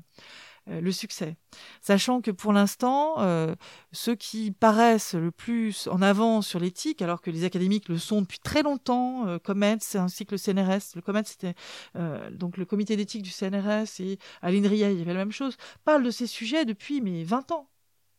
le 0.70 0.92
succès. 0.92 1.36
Sachant 1.80 2.20
que 2.20 2.30
pour 2.30 2.52
l'instant, 2.52 3.14
euh, 3.18 3.54
ceux 3.92 4.14
qui 4.14 4.50
paraissent 4.50 5.14
le 5.14 5.30
plus 5.30 5.88
en 5.88 6.02
avant 6.02 6.42
sur 6.42 6.60
l'éthique, 6.60 7.02
alors 7.02 7.20
que 7.20 7.30
les 7.30 7.44
académiques 7.44 7.88
le 7.88 7.98
sont 7.98 8.20
depuis 8.22 8.38
très 8.38 8.62
longtemps, 8.62 9.26
euh, 9.26 9.38
Comets 9.38 9.78
ainsi 9.94 10.26
que 10.26 10.32
le 10.32 10.38
CNRS, 10.38 10.94
le 10.94 11.00
Comets 11.00 11.22
c'était 11.24 11.54
euh, 11.96 12.30
donc 12.30 12.56
le 12.56 12.64
comité 12.64 12.96
d'éthique 12.96 13.22
du 13.22 13.30
CNRS 13.30 14.00
et 14.00 14.18
à 14.42 14.50
l'INRIA 14.50 14.90
il 14.90 14.98
y 14.98 15.02
avait 15.02 15.14
la 15.14 15.20
même 15.20 15.32
chose, 15.32 15.56
parlent 15.84 16.02
de 16.02 16.10
ces 16.10 16.26
sujets 16.26 16.64
depuis 16.64 17.00
mais 17.00 17.24
20 17.24 17.52
ans. 17.52 17.68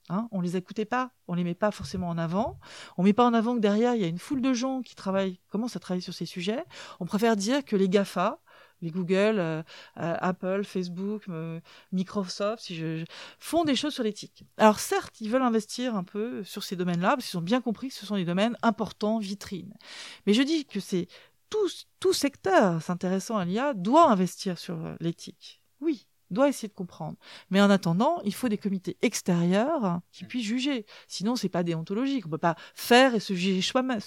Hein, 0.09 0.27
on 0.31 0.41
les 0.41 0.57
écoutait 0.57 0.85
pas, 0.85 1.11
on 1.27 1.35
les 1.35 1.43
met 1.45 1.53
pas 1.53 1.71
forcément 1.71 2.09
en 2.09 2.17
avant. 2.17 2.59
On 2.97 3.03
met 3.03 3.13
pas 3.13 3.25
en 3.25 3.33
avant 3.33 3.55
que 3.55 3.61
derrière 3.61 3.95
il 3.95 4.01
y 4.01 4.03
a 4.03 4.07
une 4.07 4.17
foule 4.17 4.41
de 4.41 4.51
gens 4.51 4.81
qui 4.81 4.95
travaillent, 4.95 5.39
commencent 5.49 5.77
à 5.77 5.79
travailler 5.79 6.01
sur 6.01 6.13
ces 6.13 6.25
sujets. 6.25 6.65
On 6.99 7.05
préfère 7.05 7.37
dire 7.37 7.63
que 7.63 7.77
les 7.77 7.87
Gafa, 7.87 8.41
les 8.81 8.91
Google, 8.91 9.39
euh, 9.39 9.61
euh, 9.97 10.15
Apple, 10.19 10.63
Facebook, 10.63 11.23
euh, 11.29 11.59
Microsoft, 11.91 12.63
si 12.63 12.75
je, 12.75 13.05
font 13.39 13.63
des 13.63 13.75
choses 13.75 13.93
sur 13.93 14.03
l'éthique. 14.03 14.43
Alors 14.57 14.79
certes, 14.79 15.21
ils 15.21 15.29
veulent 15.29 15.41
investir 15.41 15.95
un 15.95 16.03
peu 16.03 16.43
sur 16.43 16.63
ces 16.63 16.75
domaines-là 16.75 17.15
parce 17.15 17.29
qu'ils 17.29 17.39
ont 17.39 17.43
bien 17.43 17.61
compris 17.61 17.89
que 17.89 17.93
ce 17.93 18.05
sont 18.05 18.15
des 18.15 18.25
domaines 18.25 18.57
importants, 18.61 19.19
vitrines. 19.19 19.73
Mais 20.25 20.33
je 20.33 20.41
dis 20.41 20.65
que 20.65 20.79
c'est 20.79 21.07
tout, 21.49 21.69
tout 21.99 22.13
secteur 22.13 22.81
s'intéressant 22.81 23.37
à 23.37 23.45
l'IA 23.45 23.73
doit 23.73 24.09
investir 24.09 24.57
sur 24.57 24.77
l'éthique. 24.99 25.61
Oui, 25.81 26.07
doit 26.31 26.49
essayer 26.49 26.67
de 26.67 26.73
comprendre. 26.73 27.17
Mais 27.49 27.61
en 27.61 27.69
attendant, 27.69 28.19
il 28.23 28.33
faut 28.33 28.49
des 28.49 28.57
comités 28.57 28.97
extérieurs 29.01 29.99
qui 30.11 30.25
puissent 30.25 30.45
juger. 30.45 30.85
Sinon, 31.07 31.35
c'est 31.35 31.49
pas 31.49 31.63
déontologique. 31.63 32.25
On 32.25 32.29
peut 32.29 32.37
pas 32.37 32.55
faire 32.73 33.15
et 33.15 33.19
se 33.19 33.33
juger 33.33 33.61
soi-même. 33.61 33.99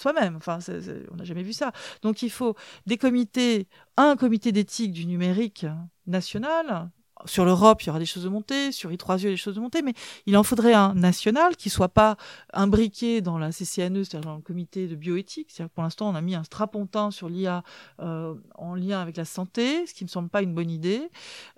on 0.46 1.16
n'a 1.16 1.24
jamais 1.24 1.42
vu 1.42 1.52
ça. 1.52 1.72
Donc, 2.02 2.22
il 2.22 2.30
faut 2.30 2.54
des 2.86 2.96
comités, 2.96 3.68
un 3.96 4.16
comité 4.16 4.52
d'éthique 4.52 4.92
du 4.92 5.06
numérique 5.06 5.66
national. 6.06 6.90
Sur 7.26 7.44
l'Europe, 7.44 7.82
il 7.82 7.86
y 7.86 7.90
aura 7.90 7.98
des 7.98 8.06
choses 8.06 8.24
de 8.24 8.28
montée. 8.28 8.72
Sur 8.72 8.90
I3E, 8.90 9.18
il 9.20 9.24
y 9.24 9.26
a 9.28 9.30
des 9.30 9.36
choses 9.36 9.54
de 9.54 9.60
montée. 9.60 9.82
Mais 9.82 9.94
il 10.26 10.36
en 10.36 10.42
faudrait 10.42 10.74
un 10.74 10.94
national 10.94 11.56
qui 11.56 11.70
soit 11.70 11.88
pas 11.88 12.16
imbriqué 12.52 13.20
dans 13.20 13.38
la 13.38 13.50
CCNE, 13.50 14.04
c'est-à-dire 14.04 14.28
dans 14.30 14.36
le 14.36 14.42
comité 14.42 14.86
de 14.88 14.94
bioéthique. 14.96 15.48
C'est-à-dire 15.50 15.70
que 15.70 15.74
pour 15.74 15.84
l'instant, 15.84 16.08
on 16.10 16.14
a 16.14 16.20
mis 16.20 16.34
un 16.34 16.44
strapontin 16.44 17.10
sur 17.10 17.28
l'IA 17.28 17.62
euh, 18.00 18.34
en 18.56 18.74
lien 18.74 19.00
avec 19.00 19.16
la 19.16 19.24
santé, 19.24 19.86
ce 19.86 19.94
qui 19.94 20.04
me 20.04 20.08
semble 20.08 20.28
pas 20.28 20.42
une 20.42 20.54
bonne 20.54 20.70
idée, 20.70 21.08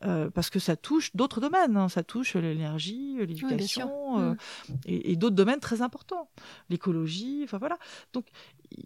euh, 0.05 0.31
parce 0.31 0.51
que 0.51 0.59
ça 0.59 0.77
touche 0.77 1.14
d'autres 1.16 1.40
domaines. 1.40 1.77
hein. 1.77 1.88
Ça 1.88 2.03
touche 2.03 2.35
l'énergie, 2.37 3.16
l'éducation 3.19 4.21
euh, 4.21 4.35
Mm. 4.69 4.75
et, 4.87 5.12
et 5.12 5.16
d'autres 5.16 5.37
domaines 5.37 5.61
très 5.61 5.83
importants, 5.83 6.29
l'écologie. 6.71 7.40
Enfin 7.45 7.59
voilà. 7.59 7.79
Donc 8.12 8.27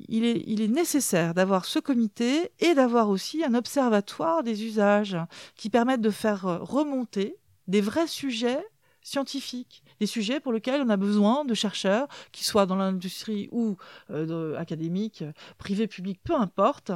il 0.09 0.24
est, 0.24 0.68
nécessaire 0.68 1.35
d'avoir 1.35 1.64
ce 1.64 1.79
comité 1.79 2.53
et 2.61 2.74
d'avoir 2.74 3.09
aussi 3.09 3.44
un 3.44 3.55
observatoire 3.55 4.42
des 4.42 4.64
usages 4.64 5.16
qui 5.57 5.70
permettent 5.70 6.00
de 6.00 6.11
faire 6.11 6.42
remonter 6.62 7.37
des 7.66 7.81
vrais 7.81 8.07
sujets 8.07 8.64
scientifiques, 9.03 9.83
des 9.98 10.07
sujets 10.07 10.40
pour 10.40 10.53
lesquels 10.53 10.83
on 10.83 10.88
a 10.88 10.96
besoin 10.96 11.44
de 11.44 11.55
chercheurs, 11.55 12.07
qui 12.33 12.44
soient 12.44 12.66
dans 12.66 12.76
l'industrie 12.76 13.48
ou 13.50 13.76
euh, 14.11 14.57
académiques, 14.59 15.24
privés, 15.59 15.87
publics, 15.87 16.20
peu 16.22 16.35
importe. 16.35 16.92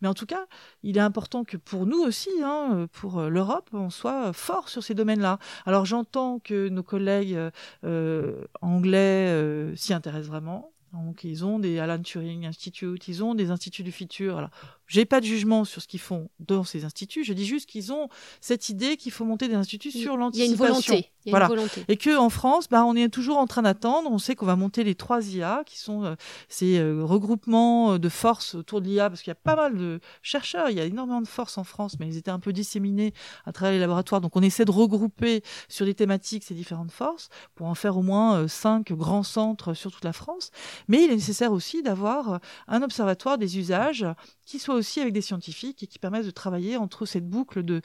Mais 0.00 0.08
en 0.08 0.14
tout 0.14 0.26
cas, 0.26 0.46
il 0.82 0.96
est 0.96 1.00
important 1.00 1.44
que 1.44 1.56
pour 1.56 1.86
nous 1.86 1.98
aussi, 1.98 2.30
hein, 2.42 2.86
pour 2.92 3.22
l'Europe, 3.22 3.70
on 3.72 3.90
soit 3.90 4.32
fort 4.32 4.68
sur 4.68 4.82
ces 4.82 4.94
domaines-là. 4.94 5.38
Alors 5.64 5.86
j'entends 5.86 6.38
que 6.38 6.68
nos 6.68 6.82
collègues 6.82 7.38
euh, 7.84 8.44
anglais 8.60 9.28
euh, 9.28 9.74
s'y 9.76 9.94
intéressent 9.94 10.28
vraiment. 10.28 10.72
Donc, 11.04 11.24
ils 11.24 11.44
ont 11.44 11.58
des 11.58 11.78
Alan 11.78 12.00
Turing 12.00 12.46
Institute, 12.46 13.08
ils 13.08 13.22
ont 13.22 13.34
des 13.34 13.50
instituts 13.50 13.82
du 13.82 13.92
futur. 13.92 14.48
J'ai 14.86 15.04
pas 15.04 15.20
de 15.20 15.26
jugement 15.26 15.64
sur 15.64 15.82
ce 15.82 15.88
qu'ils 15.88 16.00
font 16.00 16.28
dans 16.40 16.64
ces 16.64 16.84
instituts. 16.84 17.24
Je 17.24 17.32
dis 17.32 17.44
juste 17.44 17.68
qu'ils 17.68 17.92
ont 17.92 18.08
cette 18.40 18.68
idée 18.68 18.96
qu'il 18.96 19.12
faut 19.12 19.24
monter 19.24 19.48
des 19.48 19.54
instituts 19.54 19.90
sur 19.90 20.16
l'anticipation. 20.16 20.54
Il 20.54 20.58
y 20.58 20.62
a 20.62 20.66
une 20.66 20.72
volonté. 20.72 21.10
Il 21.24 21.32
y 21.32 21.34
a 21.34 21.40
une 21.40 21.46
volonté. 21.48 21.84
Et 21.88 21.96
que 21.96 22.16
en 22.16 22.30
France, 22.30 22.68
bah, 22.68 22.84
on 22.84 22.94
est 22.94 23.08
toujours 23.08 23.38
en 23.38 23.46
train 23.46 23.62
d'attendre. 23.62 24.10
On 24.10 24.18
sait 24.18 24.36
qu'on 24.36 24.46
va 24.46 24.56
monter 24.56 24.84
les 24.84 24.94
trois 24.94 25.26
IA, 25.26 25.62
qui 25.66 25.78
sont 25.78 26.04
euh, 26.04 26.14
ces 26.48 26.78
euh, 26.78 27.04
regroupements 27.04 27.94
euh, 27.94 27.98
de 27.98 28.08
forces 28.08 28.54
autour 28.54 28.80
de 28.80 28.86
l'IA, 28.86 29.10
parce 29.10 29.22
qu'il 29.22 29.30
y 29.30 29.32
a 29.32 29.34
pas 29.34 29.56
mal 29.56 29.76
de 29.76 30.00
chercheurs. 30.22 30.70
Il 30.70 30.76
y 30.76 30.80
a 30.80 30.84
énormément 30.84 31.20
de 31.20 31.26
forces 31.26 31.58
en 31.58 31.64
France, 31.64 31.96
mais 31.98 32.06
ils 32.06 32.16
étaient 32.16 32.30
un 32.30 32.38
peu 32.38 32.52
disséminés 32.52 33.12
à 33.44 33.52
travers 33.52 33.72
les 33.72 33.80
laboratoires. 33.80 34.20
Donc, 34.20 34.36
on 34.36 34.42
essaie 34.42 34.64
de 34.64 34.70
regrouper 34.70 35.42
sur 35.68 35.84
des 35.84 35.94
thématiques 35.94 36.44
ces 36.44 36.54
différentes 36.54 36.92
forces 36.92 37.28
pour 37.56 37.66
en 37.66 37.74
faire 37.74 37.96
au 37.96 38.02
moins 38.02 38.46
cinq 38.46 38.92
grands 38.92 39.24
centres 39.24 39.74
sur 39.74 39.90
toute 39.90 40.04
la 40.04 40.12
France. 40.12 40.50
Mais 40.86 41.02
il 41.02 41.10
est 41.10 41.16
nécessaire 41.16 41.52
aussi 41.52 41.82
d'avoir 41.82 42.40
un 42.68 42.82
observatoire 42.82 43.38
des 43.38 43.58
usages 43.58 44.06
qui 44.44 44.60
soit 44.60 44.75
aussi 44.76 45.00
avec 45.00 45.12
des 45.12 45.20
scientifiques 45.20 45.82
et 45.82 45.86
qui 45.86 45.98
permettent 45.98 46.26
de 46.26 46.30
travailler 46.30 46.76
entre 46.76 47.06
cette 47.06 47.28
boucle 47.28 47.62
de 47.62 47.82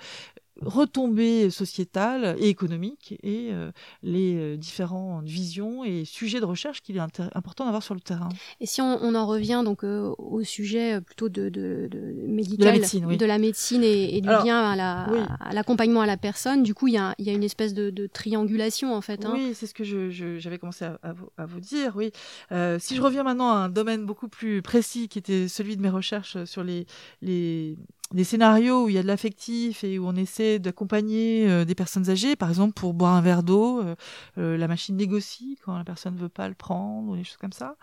retombées 0.61 1.49
sociétales 1.49 2.35
et 2.39 2.49
économiques 2.49 3.15
et 3.23 3.49
euh, 3.51 3.71
les 4.03 4.35
euh, 4.35 4.57
différentes 4.57 5.25
visions 5.25 5.83
et 5.83 6.05
sujets 6.05 6.39
de 6.39 6.45
recherche 6.45 6.81
qu'il 6.81 6.97
est 6.97 6.99
important 7.33 7.65
d'avoir 7.65 7.83
sur 7.83 7.93
le 7.95 8.01
terrain. 8.01 8.29
Et 8.59 8.65
si 8.65 8.81
on, 8.81 8.99
on 9.01 9.15
en 9.15 9.25
revient 9.25 9.61
donc 9.65 9.83
euh, 9.83 10.13
au 10.17 10.43
sujet 10.43 11.01
plutôt 11.01 11.29
de, 11.29 11.49
de, 11.49 11.87
de 11.89 11.99
médical, 12.27 12.57
de 12.59 12.65
la 12.65 12.71
médecine, 12.73 13.05
oui. 13.05 13.17
de 13.17 13.25
la 13.25 13.37
médecine 13.37 13.83
et, 13.83 14.17
et 14.17 14.21
du 14.21 14.29
Alors, 14.29 14.45
lien 14.45 14.61
à 14.71 14.75
la- 14.75 15.07
oui. 15.11 15.19
à 15.39 15.53
l'accompagnement 15.53 16.01
à, 16.01 16.05
la 16.05 16.17
personne, 16.17 16.63
du 16.63 16.73
coup 16.73 16.87
il 16.87 16.93
y 16.95 16.97
a, 16.97 17.15
il 17.17 17.25
y 17.25 17.29
a 17.29 17.33
une 17.33 17.43
espèce 17.43 17.73
de, 17.73 17.89
de 17.89 18.07
triangulation 18.07 18.93
en 18.93 19.01
fait. 19.01 19.25
hein. 19.25 19.31
Oui, 19.33 19.53
c'est 19.55 19.67
ce 19.67 19.73
que 19.73 19.83
j'avais 19.83 20.59
commencé 20.59 20.85
à, 20.85 20.99
à 21.01 21.13
vous, 21.13 21.29
à 21.37 21.45
vous 21.45 21.59
dire. 21.59 21.93
Oui, 21.95 22.11
Euh, 22.51 22.77
si 22.79 22.95
je 22.95 23.01
reviens 23.01 23.23
maintenant 23.23 23.51
à 23.51 23.55
un 23.55 23.69
domaine 23.69 24.05
beaucoup 24.05 24.27
plus 24.27 24.61
précis, 24.61 25.07
qui 25.07 25.17
était 25.19 25.47
celui 25.47 25.77
de 25.77 25.81
mes 25.81 25.89
recherches 25.89 26.43
sur 26.45 26.63
les 26.63 26.85
les, 27.21 27.77
les 28.13 28.23
scénarios 28.23 28.85
où 28.85 28.89
il 28.89 28.95
y 28.95 28.97
a 28.97 29.03
de 29.03 29.07
l'affectif 29.07 29.83
et 29.83 29.99
où 29.99 30.07
on 30.07 30.15
essaie 30.15 30.59
d'accompagner 30.59 31.49
euh, 31.49 31.65
des 31.65 31.75
personnes 31.75 32.09
âgées, 32.09 32.35
par 32.35 32.49
exemple 32.49 32.73
pour 32.73 32.93
boire 32.93 33.13
un 33.13 33.21
verre 33.21 33.43
d'eau, 33.43 33.81
euh, 33.81 33.95
euh, 34.37 34.57
la 34.57 34.67
machine 34.67 34.95
négocie 34.97 35.57
quand 35.63 35.77
la 35.77 35.83
personne 35.83 36.15
ne 36.15 36.19
veut 36.19 36.29
pas 36.29 36.47
le 36.47 36.55
prendre 36.55 37.11
ou 37.11 37.15
des 37.15 37.23
choses 37.23 37.37
comme 37.37 37.53
ça. 37.53 37.77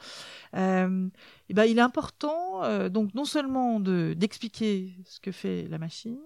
Euh, 0.57 1.09
et 1.49 1.55
ben, 1.55 1.65
il 1.65 1.79
est 1.79 1.83
important 1.83 2.63
euh, 2.65 2.89
donc 2.89 3.15
non 3.15 3.25
seulement 3.25 3.81
de 3.81 4.15
d'expliquer 4.17 4.95
ce 5.07 5.21
que 5.21 5.33
fait 5.33 5.67
la 5.69 5.79
machine, 5.79 6.19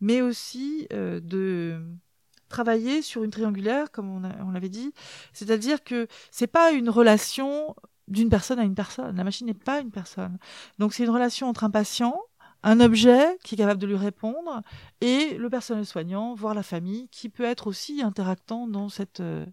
mais 0.00 0.20
aussi 0.20 0.88
de 0.90 1.80
travailler 2.48 3.02
sur 3.02 3.24
une 3.24 3.30
triangulaire, 3.30 3.90
comme 3.90 4.10
on, 4.10 4.22
on 4.46 4.50
l'avait 4.50 4.68
dit, 4.68 4.92
c'est-à-dire 5.32 5.82
que 5.82 6.06
c'est 6.30 6.46
pas 6.46 6.72
une 6.72 6.90
relation 6.90 7.74
d'une 8.08 8.28
personne 8.28 8.58
à 8.58 8.64
une 8.64 8.74
personne. 8.74 9.16
La 9.16 9.24
machine 9.24 9.46
n'est 9.46 9.54
pas 9.54 9.80
une 9.80 9.90
personne. 9.90 10.38
Donc 10.78 10.92
c'est 10.92 11.04
une 11.04 11.10
relation 11.10 11.48
entre 11.48 11.64
un 11.64 11.70
patient, 11.70 12.14
un 12.62 12.80
objet 12.80 13.38
qui 13.42 13.54
est 13.54 13.58
capable 13.58 13.80
de 13.80 13.86
lui 13.86 13.96
répondre, 13.96 14.62
et 15.00 15.36
le 15.36 15.50
personnel 15.50 15.86
soignant, 15.86 16.34
voire 16.34 16.54
la 16.54 16.62
famille, 16.62 17.08
qui 17.08 17.28
peut 17.28 17.44
être 17.44 17.66
aussi 17.66 18.02
interactant 18.02 18.66
dans 18.66 18.88
cette 18.88 19.20
euh, 19.20 19.44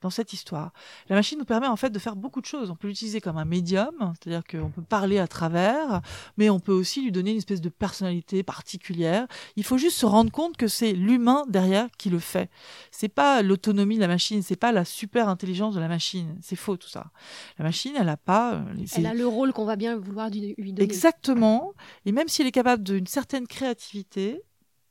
dans 0.00 0.10
cette 0.10 0.32
histoire. 0.32 0.72
La 1.08 1.16
machine 1.16 1.38
nous 1.38 1.44
permet 1.44 1.66
en 1.66 1.76
fait 1.76 1.90
de 1.90 1.98
faire 1.98 2.16
beaucoup 2.16 2.40
de 2.40 2.46
choses. 2.46 2.70
On 2.70 2.76
peut 2.76 2.88
l'utiliser 2.88 3.20
comme 3.20 3.36
un 3.38 3.44
médium, 3.44 4.14
c'est-à-dire 4.20 4.42
qu'on 4.50 4.70
peut 4.70 4.82
parler 4.82 5.18
à 5.18 5.26
travers, 5.28 6.00
mais 6.36 6.48
on 6.50 6.58
peut 6.60 6.72
aussi 6.72 7.02
lui 7.02 7.12
donner 7.12 7.32
une 7.32 7.36
espèce 7.38 7.60
de 7.60 7.68
personnalité 7.68 8.42
particulière. 8.42 9.26
Il 9.56 9.64
faut 9.64 9.78
juste 9.78 9.96
se 9.98 10.06
rendre 10.06 10.30
compte 10.30 10.56
que 10.56 10.68
c'est 10.68 10.92
l'humain 10.92 11.44
derrière 11.48 11.88
qui 11.98 12.10
le 12.10 12.18
fait. 12.18 12.50
C'est 12.90 13.08
pas 13.08 13.42
l'autonomie 13.42 13.96
de 13.96 14.00
la 14.00 14.08
machine, 14.08 14.42
c'est 14.42 14.56
pas 14.56 14.72
la 14.72 14.84
super 14.84 15.28
intelligence 15.28 15.74
de 15.74 15.80
la 15.80 15.88
machine. 15.88 16.38
C'est 16.40 16.56
faux 16.56 16.76
tout 16.76 16.88
ça. 16.88 17.10
La 17.58 17.64
machine, 17.64 17.92
elle 17.98 18.08
a 18.08 18.16
pas. 18.16 18.54
euh, 18.54 18.84
Elle 18.96 19.06
a 19.06 19.14
le 19.14 19.26
rôle 19.26 19.52
qu'on 19.52 19.64
va 19.64 19.76
bien 19.76 19.96
vouloir 19.96 20.30
lui 20.30 20.54
donner. 20.72 20.82
Exactement. 20.82 21.72
Et 22.06 22.12
même 22.12 22.28
si 22.28 22.42
elle 22.42 22.48
est 22.48 22.52
capable 22.52 22.82
d'une 22.82 23.06
certaine 23.06 23.46
créativité, 23.46 24.42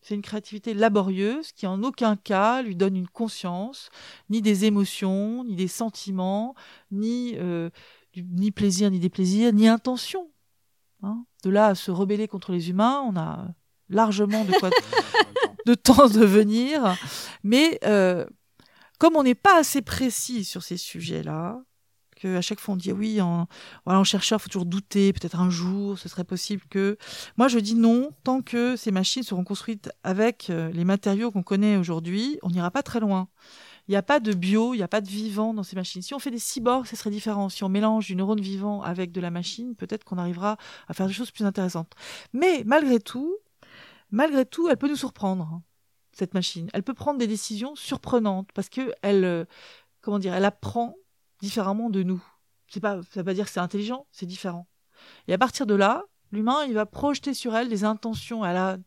c'est 0.09 0.15
une 0.15 0.23
créativité 0.23 0.73
laborieuse 0.73 1.51
qui 1.51 1.67
en 1.67 1.83
aucun 1.83 2.15
cas 2.15 2.63
lui 2.63 2.75
donne 2.75 2.95
une 2.95 3.07
conscience, 3.07 3.89
ni 4.31 4.41
des 4.41 4.65
émotions, 4.65 5.43
ni 5.43 5.55
des 5.55 5.67
sentiments, 5.67 6.55
ni, 6.89 7.35
euh, 7.37 7.69
du- 8.13 8.23
ni 8.23 8.49
plaisir, 8.49 8.89
ni 8.89 8.97
déplaisir, 8.99 9.53
ni 9.53 9.67
intention. 9.67 10.31
Hein. 11.03 11.23
de 11.43 11.49
là 11.51 11.67
à 11.67 11.75
se 11.75 11.91
rebeller 11.91 12.27
contre 12.27 12.51
les 12.51 12.69
humains, 12.71 13.01
on 13.07 13.15
a 13.15 13.47
largement 13.87 14.43
de 14.43 14.51
quoi 14.53 14.69
de 15.67 15.73
temps 15.75 16.07
de 16.09 16.25
venir. 16.25 16.97
Mais 17.43 17.79
euh, 17.85 18.25
comme 18.97 19.15
on 19.15 19.23
n'est 19.23 19.35
pas 19.35 19.59
assez 19.59 19.81
précis 19.83 20.43
sur 20.43 20.63
ces 20.63 20.75
sujets-là, 20.75 21.61
que 22.19 22.38
à 22.38 22.41
chaque 22.41 22.60
fois 22.60 22.73
on 22.75 22.77
dit 22.77 22.91
oui, 22.91 23.21
en, 23.21 23.47
voilà, 23.86 23.99
en 23.99 24.03
chercheur, 24.03 24.41
faut 24.41 24.49
toujours 24.49 24.65
douter, 24.65 25.13
peut-être 25.13 25.39
un 25.39 25.49
jour, 25.49 25.97
ce 25.97 26.10
serait 26.10 26.23
possible 26.23 26.63
que. 26.69 26.97
Moi, 27.38 27.47
je 27.47 27.60
dis 27.60 27.75
non, 27.75 28.12
tant 28.23 28.41
que 28.41 28.75
ces 28.75 28.91
machines 28.91 29.23
seront 29.23 29.43
construites 29.43 29.89
avec 30.03 30.49
euh, 30.49 30.69
les 30.71 30.86
matériaux 30.86 31.32
qu'on 31.32 31.43
connaît 31.43 31.77
aujourd'hui, 31.77 32.39
on 32.43 32.49
n'ira 32.49 32.71
pas 32.71 32.84
très 32.84 32.99
loin. 32.99 33.27
Il 33.88 33.93
n'y 33.93 33.97
a 33.97 34.03
pas 34.03 34.19
de 34.19 34.34
bio, 34.34 34.75
il 34.75 34.77
n'y 34.77 34.84
a 34.84 34.88
pas 34.88 35.01
de 35.01 35.08
vivant 35.08 35.51
dans 35.53 35.63
ces 35.63 35.75
machines. 35.75 36.03
Si 36.03 36.13
on 36.13 36.19
fait 36.19 36.29
des 36.29 36.38
cyborgs, 36.38 36.86
ce 36.86 36.95
serait 36.95 37.10
différent. 37.10 37.49
Si 37.49 37.63
on 37.63 37.69
mélange 37.69 38.05
du 38.05 38.15
neurone 38.15 38.39
vivant 38.39 38.84
avec 38.84 39.12
de 39.12 39.19
la 39.19 39.32
machine, 39.32 39.75
peut-être 39.75 40.03
qu'on 40.03 40.19
arrivera 40.19 40.58
à 40.88 40.93
faire 40.93 41.08
des 41.08 41.13
choses 41.13 41.32
plus 41.32 41.43
intéressantes. 41.43 41.93
Mais 42.32 42.62
malgré 42.67 42.99
tout, 42.99 43.36
malgré 44.12 44.45
tout, 44.45 44.69
elle 44.69 44.77
peut 44.77 44.88
nous 44.88 44.95
surprendre, 44.95 45.49
hein, 45.51 45.63
cette 46.12 46.36
machine. 46.36 46.69
Elle 46.73 46.84
peut 46.84 46.93
prendre 46.93 47.17
des 47.17 47.25
décisions 47.25 47.75
surprenantes 47.75 48.49
parce 48.53 48.69
que 48.69 48.93
elle, 49.01 49.25
euh, 49.25 49.45
comment 50.01 50.19
dire, 50.19 50.36
elle 50.36 50.45
apprend 50.45 50.95
différemment 51.41 51.89
de 51.89 52.04
nous. 52.04 52.23
C'est 52.67 52.80
pas, 52.80 53.02
ça 53.04 53.21
veut 53.21 53.23
pas 53.23 53.34
dire 53.34 53.45
que 53.45 53.52
c'est 53.52 53.60
intelligent, 53.60 54.06
c'est 54.12 54.25
différent. 54.25 54.67
Et 55.28 55.34
à 55.34 55.38
partir 55.38 55.65
de 55.65 55.75
là, 55.75 56.04
l'humain, 56.32 56.65
il 56.67 56.73
va 56.73 56.86
projeter 56.86 57.34
sur 57.34 57.56
elle 57.56 57.69
des 57.69 57.84
intentions. 57.84 58.45
Elle 58.45 58.58
a, 58.58 58.78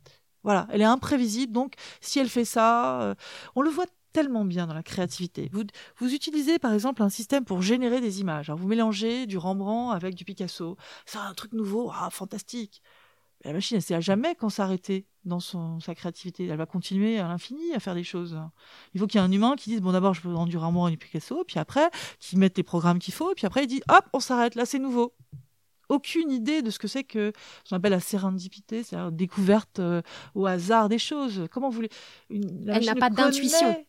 voilà, 0.43 0.67
elle 0.71 0.83
est 0.83 0.85
imprévisible. 0.85 1.53
Donc, 1.53 1.75
si 2.01 2.19
elle 2.19 2.29
fait 2.29 2.45
ça, 2.45 3.03
euh, 3.03 3.15
on 3.55 3.63
le 3.63 3.71
voit 3.71 3.87
tellement 4.13 4.45
bien 4.45 4.67
dans 4.67 4.75
la 4.75 4.83
créativité. 4.83 5.49
Vous, 5.53 5.65
vous 5.97 6.15
utilisez 6.15 6.59
par 6.59 6.73
exemple 6.73 7.03
un 7.03 7.09
système 7.09 7.45
pour 7.45 7.63
générer 7.63 8.01
des 8.01 8.21
images. 8.21 8.51
Vous 8.51 8.69
mélangez 8.69 9.27
du 9.27 9.39
Rembrandt 9.39 9.95
avec 9.95 10.15
du 10.15 10.25
Picasso. 10.25 10.77
C'est 11.07 11.19
un 11.19 11.33
truc 11.35 11.53
nouveau, 11.53 11.91
ah, 11.95 12.11
fantastique. 12.11 12.83
La 13.45 13.53
machine, 13.53 13.77
elle 13.77 13.83
sait 13.83 13.95
à 13.95 14.01
jamais 14.01 14.35
quand 14.35 14.49
s'arrêter 14.49 15.07
dans 15.25 15.41
son, 15.41 15.81
sa 15.81 15.95
créativité. 15.95 16.47
Elle 16.47 16.57
va 16.57 16.67
continuer 16.67 17.19
à 17.19 17.29
l'infini 17.29 17.75
à 17.75 17.81
faire 17.81 17.95
des 17.95 18.05
choses. 18.05 18.39
Il 18.95 19.01
faut 19.01 19.07
qu'il 19.07 19.21
y 19.21 19.23
ait 19.23 19.27
un 19.27 19.33
humain 19.33 19.57
qui 19.57 19.71
dise, 19.71 19.81
bon 19.81 19.93
d'abord 19.93 20.15
je 20.15 20.21
peux 20.21 20.33
rendre 20.33 20.49
du 20.51 20.57
Rembrandt 20.59 20.93
et 20.93 20.97
du 20.97 20.99
Picasso, 20.99 21.45
puis 21.45 21.59
après, 21.59 21.91
qui 22.21 22.37
mette 22.37 22.57
les 22.57 22.63
programmes 22.63 22.99
qu'il 22.99 23.15
faut, 23.15 23.33
et 23.33 23.35
puis 23.35 23.47
après 23.47 23.65
il 23.65 23.67
dit, 23.67 23.83
hop, 23.89 24.05
on 24.13 24.21
s'arrête, 24.21 24.55
là 24.55 24.65
c'est 24.65 24.79
nouveau. 24.79 25.15
Aucune 25.89 26.31
idée 26.31 26.63
de 26.63 26.71
ce 26.71 26.79
que 26.79 26.89
c'est 26.89 27.05
que 27.05 27.33
ce 27.65 27.71
qu'on 27.71 27.77
appelle 27.77 27.93
la 27.93 28.01
sérendipité, 28.01 28.83
c'est-à-dire 28.83 29.13
découverte 29.13 29.79
euh, 29.79 30.01
au 30.35 30.47
hasard 30.47 30.89
des 30.89 30.99
choses. 30.99 31.47
Comment 31.51 31.69
vous 31.69 31.77
voulez 31.77 31.91
une, 32.31 32.65
la 32.65 32.75
Elle 32.77 32.87
machine 32.87 32.95
n'a 32.95 33.01
pas 33.01 33.11
d'intuition. 33.11 33.85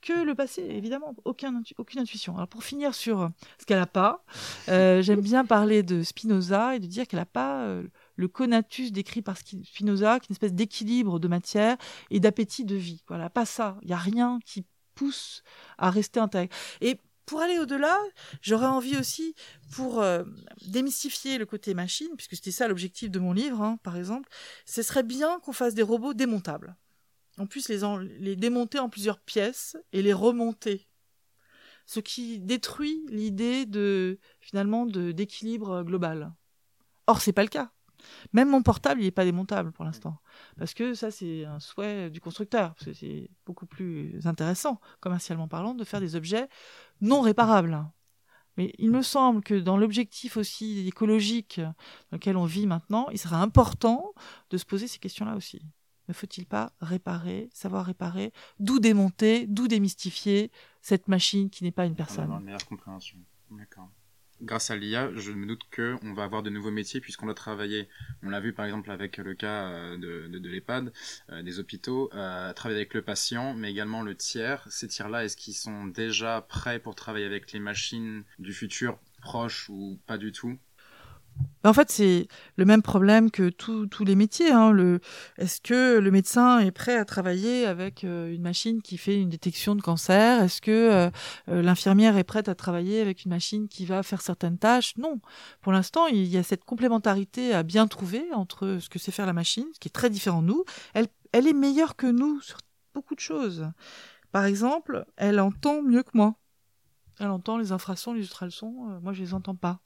Que 0.00 0.24
le 0.24 0.36
passé, 0.36 0.62
évidemment, 0.62 1.12
aucun, 1.24 1.60
intu- 1.60 1.74
aucune 1.76 2.00
intuition. 2.00 2.36
Alors 2.36 2.46
pour 2.46 2.62
finir 2.62 2.94
sur 2.94 3.30
ce 3.58 3.66
qu'elle 3.66 3.80
n'a 3.80 3.86
pas, 3.86 4.24
euh, 4.68 5.02
j'aime 5.02 5.20
bien 5.20 5.44
parler 5.44 5.82
de 5.82 6.04
Spinoza 6.04 6.76
et 6.76 6.78
de 6.78 6.86
dire 6.86 7.08
qu'elle 7.08 7.18
n'a 7.18 7.26
pas 7.26 7.62
euh, 7.62 7.82
le 8.18 8.26
conatus 8.26 8.90
décrit 8.90 9.22
par 9.22 9.38
Spinoza, 9.38 10.18
qui 10.18 10.24
est 10.24 10.28
une 10.30 10.34
espèce 10.34 10.52
d'équilibre 10.52 11.20
de 11.20 11.28
matière 11.28 11.76
et 12.10 12.18
d'appétit 12.18 12.64
de 12.64 12.74
vie. 12.74 13.04
Voilà, 13.06 13.30
pas 13.30 13.46
ça. 13.46 13.78
Il 13.82 13.86
n'y 13.86 13.94
a 13.94 13.98
rien 13.98 14.40
qui 14.44 14.66
pousse 14.96 15.44
à 15.78 15.88
rester 15.90 16.18
intègre. 16.18 16.54
Et 16.80 17.00
pour 17.26 17.40
aller 17.40 17.58
au-delà, 17.58 17.96
j'aurais 18.42 18.66
envie 18.66 18.96
aussi, 18.96 19.36
pour 19.70 20.00
euh, 20.00 20.24
démystifier 20.66 21.38
le 21.38 21.46
côté 21.46 21.74
machine, 21.74 22.08
puisque 22.16 22.34
c'était 22.34 22.50
ça 22.50 22.66
l'objectif 22.66 23.08
de 23.08 23.20
mon 23.20 23.32
livre, 23.32 23.62
hein, 23.62 23.78
par 23.84 23.96
exemple, 23.96 24.28
ce 24.66 24.82
serait 24.82 25.04
bien 25.04 25.38
qu'on 25.40 25.52
fasse 25.52 25.74
des 25.74 25.82
robots 25.82 26.14
démontables. 26.14 26.76
On 27.38 27.46
puisse 27.46 27.68
les, 27.68 27.84
en- 27.84 27.98
les 27.98 28.34
démonter 28.34 28.80
en 28.80 28.88
plusieurs 28.88 29.20
pièces 29.20 29.76
et 29.92 30.02
les 30.02 30.12
remonter. 30.12 30.88
Ce 31.86 32.00
qui 32.00 32.40
détruit 32.40 33.00
l'idée 33.10 33.64
de, 33.64 34.18
finalement, 34.40 34.86
d'équilibre 34.86 35.84
global. 35.84 36.34
Or, 37.06 37.20
c'est 37.20 37.32
pas 37.32 37.44
le 37.44 37.48
cas. 37.48 37.70
Même 38.32 38.50
mon 38.50 38.62
portable, 38.62 39.00
il 39.00 39.04
n'est 39.04 39.10
pas 39.10 39.24
démontable 39.24 39.72
pour 39.72 39.84
l'instant. 39.84 40.18
Parce 40.56 40.74
que 40.74 40.94
ça, 40.94 41.10
c'est 41.10 41.44
un 41.44 41.60
souhait 41.60 42.10
du 42.10 42.20
constructeur. 42.20 42.74
Parce 42.74 42.86
que 42.86 42.92
c'est 42.92 43.30
beaucoup 43.46 43.66
plus 43.66 44.26
intéressant, 44.26 44.80
commercialement 45.00 45.48
parlant, 45.48 45.74
de 45.74 45.84
faire 45.84 46.00
des 46.00 46.16
objets 46.16 46.48
non 47.00 47.20
réparables. 47.20 47.84
Mais 48.56 48.74
il 48.78 48.90
me 48.90 49.02
semble 49.02 49.42
que 49.42 49.54
dans 49.54 49.76
l'objectif 49.76 50.36
aussi 50.36 50.86
écologique 50.88 51.60
dans 51.60 52.16
lequel 52.16 52.36
on 52.36 52.44
vit 52.44 52.66
maintenant, 52.66 53.06
il 53.10 53.18
sera 53.18 53.40
important 53.40 54.12
de 54.50 54.58
se 54.58 54.64
poser 54.64 54.88
ces 54.88 54.98
questions-là 54.98 55.36
aussi. 55.36 55.62
Ne 56.08 56.14
faut-il 56.14 56.46
pas 56.46 56.72
réparer, 56.80 57.50
savoir 57.52 57.84
réparer, 57.84 58.32
d'où 58.58 58.80
démonter, 58.80 59.46
d'où 59.46 59.68
démystifier 59.68 60.50
cette 60.80 61.06
machine 61.06 61.50
qui 61.50 61.62
n'est 61.62 61.70
pas 61.70 61.86
une 61.86 61.94
personne? 61.94 62.32
une 62.32 62.44
meilleure 62.44 62.66
compréhension. 62.66 63.18
D'accord 63.50 63.90
grâce 64.42 64.70
à 64.70 64.76
l'IA, 64.76 65.10
je 65.14 65.32
me 65.32 65.46
doute 65.46 65.62
qu'on 65.74 66.14
va 66.14 66.24
avoir 66.24 66.42
de 66.42 66.50
nouveaux 66.50 66.70
métiers 66.70 67.00
puisqu'on 67.00 67.28
a 67.28 67.34
travaillé, 67.34 67.88
on 68.22 68.30
l'a 68.30 68.40
vu 68.40 68.52
par 68.52 68.64
exemple 68.64 68.90
avec 68.90 69.16
le 69.16 69.34
cas 69.34 69.70
euh, 69.70 69.96
de 69.96 70.48
l'EHPAD, 70.48 70.92
euh, 71.30 71.42
des 71.42 71.58
hôpitaux, 71.58 72.10
euh, 72.14 72.52
travailler 72.52 72.80
avec 72.80 72.94
le 72.94 73.02
patient, 73.02 73.54
mais 73.54 73.70
également 73.70 74.02
le 74.02 74.14
tiers. 74.14 74.66
Ces 74.70 74.88
tiers-là, 74.88 75.24
est-ce 75.24 75.36
qu'ils 75.36 75.54
sont 75.54 75.86
déjà 75.86 76.40
prêts 76.48 76.78
pour 76.78 76.94
travailler 76.94 77.26
avec 77.26 77.52
les 77.52 77.60
machines 77.60 78.24
du 78.38 78.52
futur 78.52 78.98
proche 79.20 79.68
ou 79.68 79.98
pas 80.06 80.18
du 80.18 80.32
tout? 80.32 80.58
En 81.64 81.72
fait, 81.72 81.90
c'est 81.90 82.28
le 82.56 82.64
même 82.64 82.82
problème 82.82 83.30
que 83.30 83.50
tous 83.50 84.04
les 84.04 84.14
métiers. 84.14 84.50
Hein. 84.50 84.72
Est-ce 85.36 85.60
que 85.60 85.98
le 85.98 86.10
médecin 86.10 86.60
est 86.60 86.70
prêt 86.70 86.96
à 86.96 87.04
travailler 87.04 87.66
avec 87.66 88.04
euh, 88.04 88.32
une 88.32 88.42
machine 88.42 88.80
qui 88.80 88.96
fait 88.96 89.20
une 89.20 89.28
détection 89.28 89.74
de 89.74 89.82
cancer? 89.82 90.42
Est-ce 90.42 90.60
que 90.60 90.70
euh, 90.70 91.10
euh, 91.48 91.62
l'infirmière 91.62 92.16
est 92.16 92.24
prête 92.24 92.48
à 92.48 92.54
travailler 92.54 93.00
avec 93.00 93.24
une 93.24 93.30
machine 93.30 93.68
qui 93.68 93.84
va 93.84 94.02
faire 94.02 94.22
certaines 94.22 94.58
tâches? 94.58 94.96
Non. 94.96 95.20
Pour 95.60 95.72
l'instant, 95.72 96.06
il 96.06 96.26
y 96.26 96.36
a 96.36 96.42
cette 96.42 96.64
complémentarité 96.64 97.52
à 97.52 97.62
bien 97.62 97.86
trouver 97.86 98.24
entre 98.32 98.78
ce 98.80 98.88
que 98.88 98.98
sait 98.98 99.12
faire 99.12 99.26
la 99.26 99.32
machine, 99.32 99.66
ce 99.74 99.80
qui 99.80 99.88
est 99.88 99.92
très 99.92 100.10
différent 100.10 100.42
de 100.42 100.48
nous. 100.48 100.64
Elle 100.94 101.46
est 101.46 101.52
meilleure 101.52 101.96
que 101.96 102.06
nous 102.06 102.40
sur 102.40 102.58
beaucoup 102.94 103.14
de 103.14 103.20
choses. 103.20 103.68
Par 104.32 104.44
exemple, 104.44 105.04
elle 105.16 105.40
entend 105.40 105.82
mieux 105.82 106.02
que 106.02 106.10
moi. 106.14 106.34
Elle 107.20 107.30
entend 107.30 107.58
les 107.58 107.72
infrasons, 107.72 108.12
les 108.12 108.22
ultrasons. 108.22 109.00
moi, 109.02 109.12
je 109.12 109.22
les 109.22 109.34
entends 109.34 109.56
pas. 109.56 109.80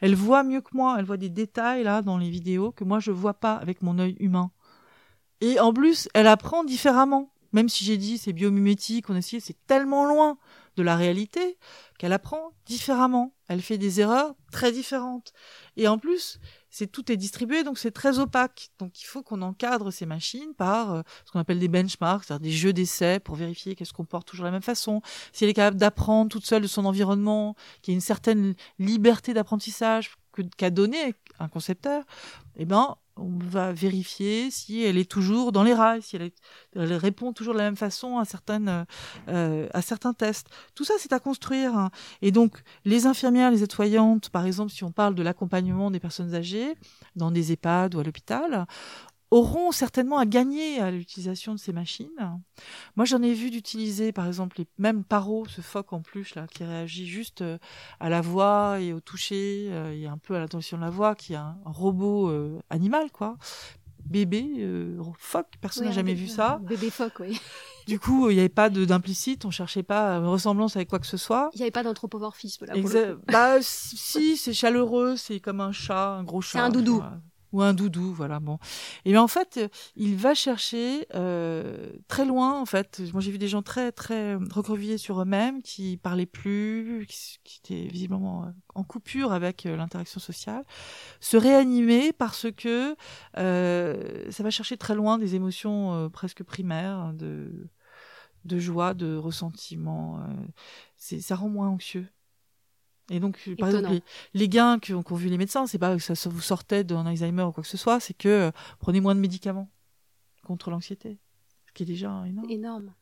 Elle 0.00 0.14
voit 0.14 0.42
mieux 0.42 0.60
que 0.60 0.70
moi, 0.74 0.96
elle 0.98 1.04
voit 1.04 1.16
des 1.16 1.28
détails 1.30 1.84
là 1.84 2.02
dans 2.02 2.18
les 2.18 2.30
vidéos 2.30 2.72
que 2.72 2.84
moi 2.84 3.00
je 3.00 3.10
vois 3.10 3.34
pas 3.34 3.54
avec 3.54 3.82
mon 3.82 3.98
œil 3.98 4.16
humain. 4.20 4.50
Et 5.40 5.60
en 5.60 5.72
plus, 5.72 6.08
elle 6.14 6.26
apprend 6.26 6.64
différemment. 6.64 7.30
Même 7.52 7.68
si 7.68 7.84
j'ai 7.84 7.96
dit 7.96 8.18
c'est 8.18 8.32
biomimétique, 8.32 9.08
on 9.10 9.14
a 9.14 9.18
essayé, 9.18 9.40
c'est 9.40 9.66
tellement 9.66 10.06
loin 10.06 10.38
de 10.76 10.82
la 10.82 10.96
réalité 10.96 11.56
qu'elle 11.98 12.12
apprend 12.12 12.52
différemment. 12.66 13.32
Elle 13.48 13.62
fait 13.62 13.78
des 13.78 14.00
erreurs 14.00 14.34
très 14.50 14.72
différentes. 14.72 15.32
Et 15.76 15.86
en 15.86 15.98
plus, 15.98 16.40
c'est 16.74 16.88
tout 16.88 17.12
est 17.12 17.16
distribué, 17.16 17.62
donc 17.62 17.78
c'est 17.78 17.92
très 17.92 18.18
opaque. 18.18 18.70
Donc 18.80 19.00
il 19.00 19.04
faut 19.04 19.22
qu'on 19.22 19.42
encadre 19.42 19.92
ces 19.92 20.06
machines 20.06 20.54
par 20.56 20.92
euh, 20.92 21.02
ce 21.24 21.30
qu'on 21.30 21.38
appelle 21.38 21.60
des 21.60 21.68
benchmarks, 21.68 22.24
c'est-à-dire 22.24 22.42
des 22.42 22.50
jeux 22.50 22.72
d'essai 22.72 23.20
pour 23.20 23.36
vérifier 23.36 23.76
qu'elle 23.76 23.86
se 23.86 23.92
comporte 23.92 24.26
toujours 24.26 24.42
de 24.42 24.48
la 24.48 24.52
même 24.52 24.60
façon. 24.60 25.00
Si 25.32 25.44
elle 25.44 25.50
est 25.50 25.54
capable 25.54 25.76
d'apprendre 25.76 26.32
toute 26.32 26.44
seule 26.44 26.62
de 26.62 26.66
son 26.66 26.84
environnement, 26.84 27.54
qu'il 27.80 27.92
y 27.92 27.94
a 27.94 27.96
une 27.96 28.00
certaine 28.00 28.54
liberté 28.80 29.34
d'apprentissage 29.34 30.16
qu'a 30.56 30.70
donné 30.70 31.14
un 31.38 31.46
concepteur, 31.46 32.02
eh 32.56 32.64
ben 32.64 32.96
on 33.16 33.38
va 33.38 33.72
vérifier 33.72 34.50
si 34.50 34.82
elle 34.82 34.98
est 34.98 35.08
toujours 35.08 35.52
dans 35.52 35.62
les 35.62 35.74
rails, 35.74 36.02
si 36.02 36.16
elle, 36.16 36.32
répond 36.74 37.32
toujours 37.32 37.54
de 37.54 37.58
la 37.58 37.64
même 37.64 37.76
façon 37.76 38.18
à 38.18 38.24
certaines 38.24 38.86
euh, 39.28 39.68
à 39.72 39.82
certains 39.82 40.12
tests. 40.12 40.48
Tout 40.74 40.84
ça, 40.84 40.94
c'est 40.98 41.12
à 41.12 41.20
construire. 41.20 41.76
Hein. 41.76 41.90
Et 42.22 42.32
donc, 42.32 42.62
les 42.84 43.06
infirmières, 43.06 43.50
les 43.50 43.62
aides-soignantes, 43.62 44.30
par 44.30 44.46
exemple, 44.46 44.72
si 44.72 44.84
on 44.84 44.90
parle 44.90 45.14
de 45.14 45.22
l'accompagnement 45.22 45.90
des 45.90 46.00
personnes 46.00 46.34
âgées 46.34 46.74
dans 47.14 47.30
des 47.30 47.52
EHPAD 47.52 47.94
ou 47.94 48.00
à 48.00 48.02
l'hôpital, 48.02 48.66
auront 49.34 49.72
certainement 49.72 50.18
à 50.18 50.26
gagner 50.26 50.78
à 50.78 50.92
l'utilisation 50.92 51.54
de 51.54 51.58
ces 51.58 51.72
machines. 51.72 52.38
Moi, 52.94 53.04
j'en 53.04 53.20
ai 53.20 53.34
vu 53.34 53.50
d'utiliser, 53.50 54.12
par 54.12 54.28
exemple, 54.28 54.56
les 54.58 54.66
mêmes 54.78 55.02
Paro, 55.02 55.44
ce 55.48 55.60
phoque 55.60 55.92
en 55.92 56.02
plus 56.02 56.36
là, 56.36 56.46
qui 56.46 56.62
réagit 56.62 57.08
juste 57.08 57.42
euh, 57.42 57.58
à 57.98 58.08
la 58.08 58.20
voix 58.20 58.78
et 58.80 58.92
au 58.92 59.00
toucher, 59.00 59.66
euh, 59.70 59.92
et 59.92 60.06
un 60.06 60.18
peu 60.18 60.36
à 60.36 60.38
l'intention 60.38 60.76
de 60.76 60.82
la 60.82 60.90
voix, 60.90 61.16
qui 61.16 61.32
est 61.32 61.36
un 61.36 61.56
robot 61.64 62.28
euh, 62.28 62.60
animal, 62.70 63.10
quoi. 63.10 63.36
Bébé, 64.04 64.68
phoque, 65.18 65.48
personne 65.60 65.86
n'a 65.86 65.90
jamais 65.90 66.14
vu 66.14 66.28
ça. 66.28 66.60
Bébé 66.62 66.90
phoque, 66.90 67.20
oui. 67.20 67.40
Du 67.86 67.98
coup, 67.98 68.30
il 68.30 68.34
n'y 68.34 68.40
avait 68.40 68.48
pas 68.48 68.70
d'implicite, 68.70 69.44
on 69.44 69.50
cherchait 69.50 69.82
pas 69.82 70.12
une 70.12 70.26
ressemblance 70.26 70.74
avec 70.74 70.88
quoi 70.88 70.98
que 70.98 71.06
ce 71.06 71.18
soit. 71.18 71.50
Il 71.52 71.58
n'y 71.58 71.64
avait 71.64 71.70
pas 71.70 71.82
d'anthropomorphisme 71.82 72.64
là. 72.64 72.74
bah 73.26 73.58
si, 73.60 74.38
c'est 74.38 74.54
chaleureux, 74.54 75.16
c'est 75.16 75.38
comme 75.38 75.60
un 75.60 75.72
chat, 75.72 76.12
un 76.12 76.24
gros 76.24 76.40
chat. 76.40 76.58
C'est 76.58 76.64
un 76.64 76.70
doudou 76.70 77.02
ou 77.54 77.62
un 77.62 77.72
doudou, 77.72 78.12
voilà. 78.12 78.40
Bon, 78.40 78.58
et 79.04 79.12
bien 79.12 79.22
en 79.22 79.28
fait, 79.28 79.60
il 79.96 80.16
va 80.16 80.34
chercher 80.34 81.06
euh, 81.14 81.92
très 82.08 82.24
loin. 82.24 82.60
En 82.60 82.66
fait, 82.66 83.00
moi 83.12 83.22
j'ai 83.22 83.30
vu 83.30 83.38
des 83.38 83.48
gens 83.48 83.62
très 83.62 83.92
très 83.92 84.34
recroquevillés 84.34 84.98
sur 84.98 85.22
eux-mêmes, 85.22 85.62
qui 85.62 85.96
parlaient 85.96 86.26
plus, 86.26 87.06
qui, 87.06 87.60
étaient 87.62 87.88
visiblement 87.88 88.44
euh, 88.44 88.50
en 88.74 88.82
coupure 88.82 89.32
avec 89.32 89.66
euh, 89.66 89.76
l'interaction 89.76 90.20
sociale, 90.20 90.64
se 91.20 91.36
réanimer 91.36 92.12
parce 92.12 92.50
que 92.50 92.96
euh, 93.38 94.30
ça 94.30 94.42
va 94.42 94.50
chercher 94.50 94.76
très 94.76 94.96
loin 94.96 95.16
des 95.18 95.36
émotions 95.36 95.94
euh, 95.94 96.08
presque 96.08 96.42
primaires 96.42 97.12
de 97.14 97.68
de 98.44 98.58
joie, 98.58 98.92
de 98.92 99.16
ressentiment. 99.16 100.20
ça 100.98 101.34
rend 101.34 101.48
moins 101.48 101.68
anxieux. 101.68 102.06
Et 103.10 103.20
donc, 103.20 103.38
par 103.58 103.68
exemple, 103.68 104.00
les, 104.32 104.48
gains 104.48 104.78
qu'ont 104.78 105.14
vu 105.14 105.28
les 105.28 105.36
médecins, 105.36 105.66
c'est 105.66 105.78
pas 105.78 105.96
que 105.96 106.02
ça, 106.02 106.28
vous 106.28 106.40
sortait 106.40 106.84
d'un 106.84 107.04
Alzheimer 107.04 107.42
ou 107.42 107.52
quoi 107.52 107.62
que 107.62 107.68
ce 107.68 107.76
soit, 107.76 108.00
c'est 108.00 108.14
que 108.14 108.28
euh, 108.28 108.50
prenez 108.78 109.00
moins 109.00 109.14
de 109.14 109.20
médicaments 109.20 109.68
contre 110.42 110.70
l'anxiété, 110.70 111.18
ce 111.66 111.72
qui 111.72 111.82
est 111.82 111.86
déjà 111.86 112.24
énorme. 112.26 112.50
énorme. 112.50 112.94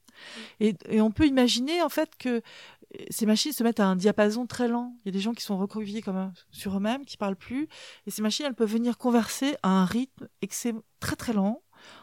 Et, 0.60 0.74
et, 0.88 1.00
on 1.00 1.10
peut 1.10 1.26
imaginer 1.26 1.82
en 1.82 1.88
fait 1.88 2.16
que 2.18 2.28
euh, 2.28 3.04
ces 3.10 3.26
machines 3.26 3.52
se 3.52 3.62
mettent 3.62 3.80
à 3.80 3.86
un 3.86 3.96
diapason 3.96 4.46
très 4.46 4.66
lent. 4.66 4.96
Il 5.00 5.06
y 5.06 5.08
a 5.10 5.12
des 5.12 5.20
gens 5.20 5.34
qui 5.34 5.44
sont 5.44 5.56
recroquevillés 5.56 6.02
comme 6.02 6.32
sur 6.50 6.76
eux-mêmes, 6.76 7.04
qui 7.04 7.16
parlent 7.16 7.36
plus, 7.36 7.68
et 8.06 8.10
ces 8.10 8.22
machines, 8.22 8.46
elles 8.46 8.54
peuvent 8.54 8.72
venir 8.72 8.98
converser 8.98 9.56
à 9.62 9.68
un 9.68 9.84
rythme 9.84 10.28
très 10.98 11.16
très 11.16 11.32
lent, 11.32 11.62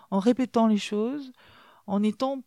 en 0.10 0.20
répétant 0.20 0.68
les 0.68 0.78
choses, 0.78 1.34
en 1.86 2.02
étant 2.02 2.44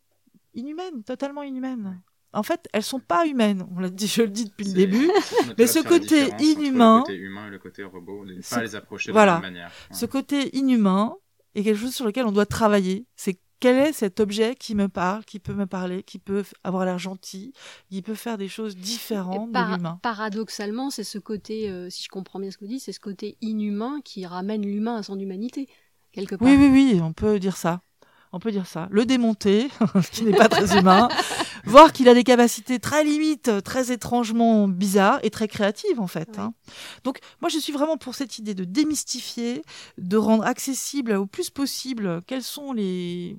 inhumaines, 0.55 1.05
totalement 1.05 1.43
inhumaines 1.43 2.01
en 2.33 2.43
fait, 2.43 2.69
elles 2.73 2.83
sont 2.83 3.01
pas 3.01 3.27
humaines. 3.27 3.67
On 3.77 3.81
l'a 3.81 3.91
dit, 3.91 4.07
je 4.07 4.23
le 4.23 4.29
dis 4.29 4.47
depuis 4.47 4.67
le 4.67 4.73
début. 4.73 5.11
mais 5.59 5.67
ce 5.67 5.79
côté 5.79 6.31
inhumain, 6.41 6.99
le 6.99 7.03
côté 7.03 7.17
humain 7.17 7.47
et 7.47 7.51
le 7.51 7.59
côté 7.59 7.85
robot, 7.85 8.25
ne 8.25 8.41
pas 8.41 8.63
les 8.63 8.75
approcher 8.75 9.13
voilà, 9.13 9.37
de 9.39 9.43
la 9.43 9.51
même 9.51 9.53
manière. 9.53 9.73
Ce 9.91 10.07
côté 10.07 10.57
inhumain 10.57 11.15
est 11.55 11.63
quelque 11.63 11.79
chose 11.79 11.95
sur 11.95 12.07
lequel 12.07 12.27
on 12.27 12.33
doit 12.33 12.47
travailler. 12.47 13.07
C'est 13.17 13.39
quel 13.61 13.77
est 13.77 13.93
cet 13.93 14.19
objet 14.19 14.57
qui 14.57 14.75
me 14.75 14.89
parle, 14.89 15.25
qui 15.25 15.39
peut 15.39 15.55
me 15.55 15.67
parler, 15.67 16.03
qui 16.03 16.19
peut 16.19 16.43
avoir 16.65 16.85
l'air 16.85 16.99
gentil, 16.99 17.53
qui 17.91 18.03
peut 18.03 18.17
faire 18.17 18.37
des 18.37 18.49
choses 18.49 18.77
différentes 18.77 19.53
de 19.53 19.75
l'humain. 19.77 20.01
Paradoxalement, 20.03 20.91
c'est 20.91 21.05
ce 21.05 21.19
côté, 21.19 21.71
euh, 21.71 21.89
si 21.89 22.03
je 22.03 22.09
comprends 22.09 22.41
bien 22.41 22.51
ce 22.51 22.59
que 22.59 22.65
vous 22.65 22.73
dites, 22.73 22.83
c'est 22.83 22.93
ce 22.93 22.99
côté 22.99 23.37
inhumain 23.41 24.01
qui 24.05 24.27
ramène 24.27 24.67
l'humain 24.67 24.97
à 24.97 25.05
son 25.05 25.17
humanité, 25.17 25.69
quelque 26.11 26.35
part. 26.35 26.49
Oui, 26.49 26.57
oui, 26.59 26.71
oui, 26.73 27.01
on 27.01 27.13
peut 27.13 27.39
dire 27.39 27.57
ça. 27.57 27.83
On 28.33 28.39
peut 28.39 28.51
dire 28.51 28.67
ça. 28.67 28.89
Le 28.91 29.05
démonter, 29.05 29.69
ce 30.03 30.11
qui 30.11 30.25
n'est 30.25 30.37
pas 30.37 30.49
très 30.49 30.79
humain, 30.79 31.09
voir 31.65 31.93
qu'il 31.93 32.09
a 32.09 32.15
des 32.15 32.25
capacités 32.25 32.79
très 32.79 33.05
limites, 33.05 33.63
très 33.63 33.93
étrangement 33.93 34.69
bizarres 34.69 35.21
et 35.23 35.31
très 35.31 35.49
créatives 35.49 36.01
en 36.01 36.07
fait. 36.07 36.39
Hein. 36.39 36.55
Donc 37.05 37.19
moi 37.41 37.51
je 37.51 37.59
suis 37.59 37.73
vraiment 37.73 37.97
pour 37.97 38.15
cette 38.15 38.39
idée 38.39 38.55
de 38.55 38.65
démystifier, 38.65 39.63
de 39.99 40.17
rendre 40.17 40.45
accessible 40.45 41.13
au 41.13 41.27
plus 41.27 41.51
possible 41.51 42.23
quels 42.27 42.43
sont 42.43 42.73
les, 42.73 43.37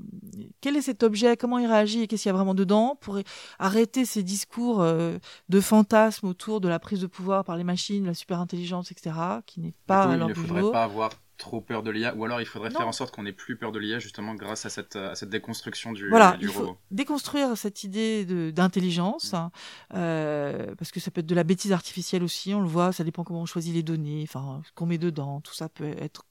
quel 0.61 0.75
est 0.77 0.81
cet 0.81 1.03
objet, 1.03 1.37
comment 1.37 1.57
il 1.57 1.67
réagit 1.67 2.03
et 2.03 2.07
qu'est-ce 2.07 2.23
qu'il 2.23 2.29
y 2.29 2.33
a 2.33 2.37
vraiment 2.37 2.55
dedans, 2.55 2.97
pour 3.01 3.19
arrêter 3.59 4.05
ces 4.05 4.23
discours 4.23 4.81
euh, 4.81 5.17
de 5.49 5.61
fantasmes 5.61 6.27
autour 6.27 6.61
de 6.61 6.67
la 6.67 6.79
prise 6.79 7.01
de 7.01 7.07
pouvoir 7.07 7.43
par 7.43 7.57
les 7.57 7.63
machines, 7.63 8.05
la 8.05 8.13
super 8.13 8.39
intelligence, 8.39 8.91
etc., 8.91 9.15
qui 9.45 9.59
n'est 9.59 9.73
pas 9.87 10.03
à 10.03 10.17
leur 10.17 10.29
Il 10.29 10.39
ne 10.39 10.47
faudrait 10.47 10.71
pas 10.71 10.83
avoir 10.83 11.09
trop 11.37 11.61
peur 11.61 11.83
de 11.83 11.91
l'IA, 11.91 12.15
ou 12.15 12.25
alors 12.25 12.41
il 12.41 12.45
faudrait 12.45 12.69
faire 12.69 12.87
en 12.87 12.91
sorte 12.91 13.13
qu'on 13.13 13.25
ait 13.25 13.33
plus 13.33 13.57
peur 13.57 13.71
de 13.71 13.79
l'IA 13.79 13.99
justement 13.99 14.35
grâce 14.35 14.65
à 14.65 14.69
cette, 14.69 14.95
à 14.95 15.15
cette 15.15 15.29
déconstruction 15.29 15.91
du, 15.91 16.09
voilà, 16.09 16.37
du 16.37 16.45
il 16.45 16.51
Faut 16.51 16.77
déconstruire 16.91 17.57
cette 17.57 17.83
idée 17.83 18.51
d'intelligence, 18.51 19.33
hein, 19.33 19.51
euh, 19.93 20.75
parce 20.75 20.91
que 20.91 20.99
ça 20.99 21.11
peut 21.11 21.21
être 21.21 21.27
de 21.27 21.35
la 21.35 21.43
bêtise 21.43 21.71
artificielle 21.71 22.23
aussi, 22.23 22.53
on 22.53 22.61
le 22.61 22.67
voit, 22.67 22.91
ça 22.91 23.03
dépend 23.03 23.23
comment 23.23 23.41
on 23.41 23.45
choisit 23.45 23.73
les 23.73 23.83
données, 23.83 24.23
enfin, 24.23 24.61
ce 24.65 24.71
qu'on 24.73 24.85
met 24.85 24.97
dedans, 24.97 25.41
tout 25.41 25.53
ça 25.53 25.69
peut 25.69 25.95
être 25.99 26.25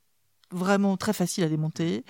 vraiment 0.51 0.97
très 0.97 1.12
facile 1.12 1.45
à 1.45 1.49
démonter. 1.49 2.05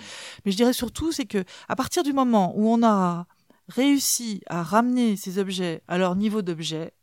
Mais 0.45 0.51
je 0.51 0.57
dirais 0.57 0.73
surtout, 0.73 1.11
c'est 1.11 1.25
que 1.25 1.43
à 1.67 1.75
partir 1.75 2.03
du 2.03 2.13
moment 2.13 2.53
où 2.55 2.67
on 2.67 2.83
a 2.83 3.25
réussi 3.69 4.41
à 4.47 4.61
ramener 4.61 5.15
ces 5.15 5.39
objets 5.39 5.81
à 5.87 5.97
leur 5.97 6.15
niveau 6.15 6.41
d'objet, 6.41 6.93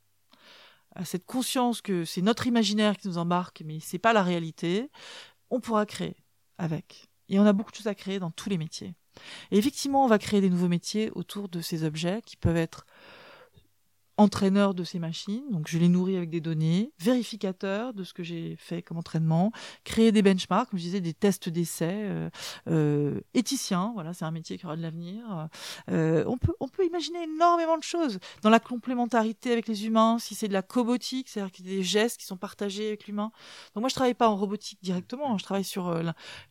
à 0.94 1.04
cette 1.04 1.24
conscience 1.24 1.80
que 1.80 2.04
c'est 2.04 2.20
notre 2.20 2.46
imaginaire 2.46 2.96
qui 2.96 3.08
nous 3.08 3.18
embarque, 3.18 3.62
mais 3.64 3.78
c'est 3.80 3.98
pas 3.98 4.12
la 4.12 4.22
réalité, 4.22 4.90
on 5.50 5.60
pourra 5.60 5.86
créer 5.86 6.16
avec. 6.58 7.08
Et 7.28 7.38
on 7.38 7.46
a 7.46 7.52
beaucoup 7.52 7.70
de 7.70 7.76
choses 7.76 7.86
à 7.86 7.94
créer 7.94 8.18
dans 8.18 8.30
tous 8.30 8.48
les 8.48 8.58
métiers. 8.58 8.94
Et 9.50 9.58
effectivement, 9.58 10.04
on 10.04 10.08
va 10.08 10.18
créer 10.18 10.40
des 10.40 10.50
nouveaux 10.50 10.68
métiers 10.68 11.10
autour 11.14 11.48
de 11.48 11.60
ces 11.60 11.84
objets 11.84 12.22
qui 12.24 12.36
peuvent 12.36 12.56
être 12.56 12.86
entraîneur 14.20 14.74
de 14.74 14.84
ces 14.84 14.98
machines, 14.98 15.50
donc 15.50 15.66
je 15.66 15.78
les 15.78 15.88
nourris 15.88 16.18
avec 16.18 16.28
des 16.28 16.42
données, 16.42 16.92
vérificateur 16.98 17.94
de 17.94 18.04
ce 18.04 18.12
que 18.12 18.22
j'ai 18.22 18.54
fait 18.58 18.82
comme 18.82 18.98
entraînement, 18.98 19.50
créer 19.82 20.12
des 20.12 20.20
benchmarks, 20.20 20.68
comme 20.68 20.78
je 20.78 20.84
disais, 20.84 21.00
des 21.00 21.14
tests 21.14 21.48
d'essai, 21.48 21.90
euh, 21.90 22.28
euh, 22.68 23.20
éthicien, 23.32 23.92
voilà, 23.94 24.12
c'est 24.12 24.26
un 24.26 24.30
métier 24.30 24.58
qui 24.58 24.66
aura 24.66 24.76
de 24.76 24.82
l'avenir. 24.82 25.48
Euh, 25.90 26.22
on, 26.26 26.36
peut, 26.36 26.52
on 26.60 26.68
peut 26.68 26.84
imaginer 26.84 27.22
énormément 27.22 27.78
de 27.78 27.82
choses 27.82 28.18
dans 28.42 28.50
la 28.50 28.60
complémentarité 28.60 29.52
avec 29.52 29.66
les 29.66 29.86
humains, 29.86 30.18
si 30.18 30.34
c'est 30.34 30.48
de 30.48 30.52
la 30.52 30.62
cobotique, 30.62 31.30
c'est-à-dire 31.30 31.50
qu'il 31.50 31.66
y 31.66 31.76
des 31.76 31.82
gestes 31.82 32.20
qui 32.20 32.26
sont 32.26 32.36
partagés 32.36 32.88
avec 32.88 33.06
l'humain. 33.06 33.32
Donc 33.74 33.80
moi, 33.80 33.88
je 33.88 33.94
travaille 33.94 34.12
pas 34.12 34.28
en 34.28 34.36
robotique 34.36 34.80
directement, 34.82 35.38
je 35.38 35.44
travaille 35.44 35.64
sur 35.64 35.98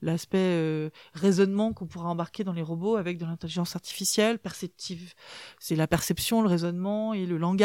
l'aspect 0.01 0.89
raisonnement 1.13 1.71
qu'on 1.73 1.85
pourra 1.85 2.09
embarquer 2.09 2.43
dans 2.43 2.53
les 2.53 2.63
robots 2.63 2.95
avec 2.95 3.19
de 3.19 3.25
l'intelligence 3.25 3.75
artificielle, 3.75 4.39
perceptive. 4.39 5.13
C'est 5.59 5.75
la 5.75 5.85
perception, 5.85 6.41
le 6.41 6.47
raisonnement 6.47 7.13
et 7.13 7.27
le 7.27 7.37
langage. 7.37 7.58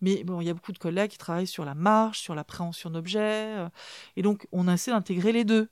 Mais 0.00 0.24
bon, 0.24 0.40
il 0.40 0.46
y 0.46 0.50
a 0.50 0.54
beaucoup 0.54 0.72
de 0.72 0.78
collègues 0.78 1.10
qui 1.12 1.18
travaillent 1.18 1.46
sur 1.46 1.64
la 1.64 1.74
marche, 1.74 2.20
sur 2.20 2.34
l'appréhension 2.34 2.90
d'objets, 2.90 3.56
euh, 3.56 3.68
et 4.16 4.22
donc 4.22 4.46
on 4.52 4.68
essaie 4.68 4.90
d'intégrer 4.90 5.32
les 5.32 5.44
deux. 5.44 5.68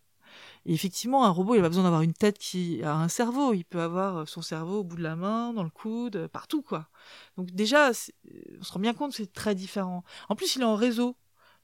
Et 0.64 0.72
effectivement, 0.72 1.24
un 1.24 1.30
robot, 1.30 1.54
il 1.54 1.58
a 1.58 1.62
pas 1.62 1.68
besoin 1.68 1.84
d'avoir 1.84 2.02
une 2.02 2.14
tête 2.14 2.38
qui 2.38 2.82
a 2.82 2.94
un 2.94 3.08
cerveau. 3.08 3.52
Il 3.52 3.64
peut 3.64 3.80
avoir 3.82 4.26
son 4.28 4.42
cerveau 4.42 4.78
au 4.78 4.84
bout 4.84 4.96
de 4.96 5.02
la 5.02 5.16
main, 5.16 5.52
dans 5.52 5.64
le 5.64 5.70
coude, 5.70 6.28
partout, 6.28 6.62
quoi. 6.62 6.88
Donc 7.36 7.50
déjà, 7.50 7.90
on 7.90 8.62
se 8.62 8.72
rend 8.72 8.80
bien 8.80 8.94
compte 8.94 9.10
que 9.10 9.16
c'est 9.16 9.32
très 9.32 9.54
différent. 9.54 10.04
En 10.28 10.36
plus, 10.36 10.56
il 10.56 10.62
est 10.62 10.64
en 10.64 10.76
réseau. 10.76 11.16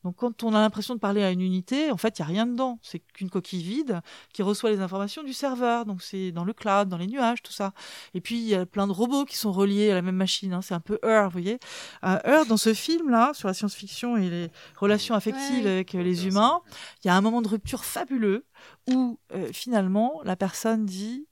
Donc 0.04 0.16
quand 0.16 0.44
on 0.44 0.54
a 0.54 0.60
l'impression 0.60 0.94
de 0.94 1.00
parler 1.00 1.22
à 1.22 1.30
une 1.30 1.40
unité, 1.40 1.90
en 1.90 1.96
fait, 1.96 2.18
il 2.18 2.22
n'y 2.22 2.24
a 2.24 2.28
rien 2.28 2.46
dedans. 2.46 2.78
C'est 2.82 3.00
qu'une 3.00 3.30
coquille 3.30 3.62
vide 3.62 4.00
qui 4.32 4.42
reçoit 4.42 4.70
les 4.70 4.80
informations 4.80 5.22
du 5.22 5.32
serveur. 5.32 5.86
Donc 5.86 6.02
c'est 6.02 6.30
dans 6.32 6.44
le 6.44 6.52
cloud, 6.52 6.88
dans 6.88 6.96
les 6.96 7.06
nuages, 7.06 7.42
tout 7.42 7.52
ça. 7.52 7.72
Et 8.14 8.20
puis 8.20 8.38
il 8.38 8.48
y 8.48 8.54
a 8.54 8.66
plein 8.66 8.86
de 8.86 8.92
robots 8.92 9.24
qui 9.24 9.36
sont 9.36 9.52
reliés 9.52 9.90
à 9.90 9.94
la 9.94 10.02
même 10.02 10.16
machine. 10.16 10.52
Hein. 10.52 10.62
C'est 10.62 10.74
un 10.74 10.80
peu 10.80 10.98
Heure, 11.04 11.26
vous 11.26 11.32
voyez. 11.32 11.58
Euh, 12.04 12.18
Heure, 12.26 12.46
dans 12.46 12.56
ce 12.56 12.74
film-là, 12.74 13.32
sur 13.34 13.48
la 13.48 13.54
science-fiction 13.54 14.16
et 14.16 14.30
les 14.30 14.50
relations 14.76 15.14
affectives 15.14 15.66
avec 15.66 15.94
euh, 15.94 16.02
les 16.02 16.26
humains, 16.26 16.60
il 17.02 17.08
y 17.08 17.10
a 17.10 17.16
un 17.16 17.20
moment 17.20 17.42
de 17.42 17.48
rupture 17.48 17.84
fabuleux 17.84 18.46
où 18.88 19.18
euh, 19.34 19.50
finalement 19.52 20.20
la 20.24 20.36
personne 20.36 20.86
dit 20.86 21.26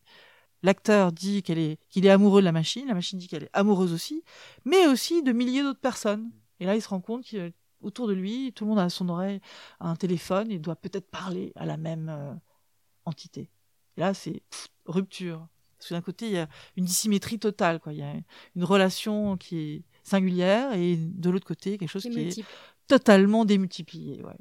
L'acteur 0.62 1.12
dit 1.12 1.42
qu'elle 1.42 1.58
est, 1.58 1.78
qu'il 1.90 2.06
est 2.06 2.10
amoureux 2.10 2.40
de 2.40 2.44
la 2.44 2.50
machine, 2.50 2.88
la 2.88 2.94
machine 2.94 3.18
dit 3.18 3.28
qu'elle 3.28 3.44
est 3.44 3.50
amoureuse 3.52 3.92
aussi, 3.92 4.24
mais 4.64 4.88
aussi 4.88 5.22
de 5.22 5.30
milliers 5.30 5.62
d'autres 5.62 5.78
personnes. 5.78 6.30
Et 6.58 6.66
là, 6.66 6.74
il 6.74 6.82
se 6.82 6.88
rend 6.88 7.00
compte 7.00 7.22
qu'il 7.22 7.52
autour 7.86 8.08
de 8.08 8.12
lui, 8.12 8.52
tout 8.52 8.64
le 8.64 8.70
monde 8.70 8.78
a 8.78 8.88
son 8.90 9.08
oreille 9.08 9.40
un 9.80 9.96
téléphone 9.96 10.50
et 10.50 10.58
doit 10.58 10.76
peut-être 10.76 11.10
parler 11.10 11.52
à 11.56 11.66
la 11.66 11.76
même 11.76 12.08
euh, 12.08 12.34
entité. 13.04 13.50
Et 13.96 14.00
là, 14.00 14.14
c'est 14.14 14.42
rupture. 14.86 15.48
Parce 15.78 15.90
que 15.90 15.94
d'un 15.94 16.00
côté, 16.00 16.26
il 16.26 16.32
y 16.32 16.38
a 16.38 16.48
une 16.76 16.84
dissymétrie 16.84 17.38
totale. 17.38 17.80
Quoi. 17.80 17.92
Il 17.92 17.98
y 17.98 18.02
a 18.02 18.12
une 18.54 18.64
relation 18.64 19.36
qui 19.36 19.58
est 19.58 19.82
singulière 20.02 20.72
et 20.74 20.96
de 20.96 21.30
l'autre 21.30 21.46
côté, 21.46 21.78
quelque 21.78 21.90
chose 21.90 22.04
qui 22.04 22.20
est 22.20 22.44
totalement 22.86 23.44
démultiplié. 23.44 24.22
Ouais. 24.22 24.36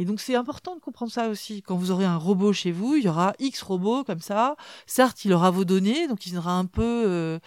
Et 0.00 0.06
donc 0.06 0.18
c'est 0.20 0.34
important 0.34 0.74
de 0.76 0.80
comprendre 0.80 1.12
ça 1.12 1.28
aussi. 1.28 1.60
Quand 1.60 1.76
vous 1.76 1.90
aurez 1.90 2.06
un 2.06 2.16
robot 2.16 2.54
chez 2.54 2.72
vous, 2.72 2.96
il 2.96 3.04
y 3.04 3.08
aura 3.08 3.34
X 3.38 3.60
robots 3.60 4.02
comme 4.02 4.20
ça. 4.20 4.56
Certes, 4.86 5.26
il 5.26 5.32
aura 5.34 5.50
vos 5.50 5.66
données, 5.66 6.08
donc 6.08 6.24
il 6.26 6.30
viendra 6.30 6.52
un 6.58 6.64
peu 6.64 7.04
euh, 7.06 7.38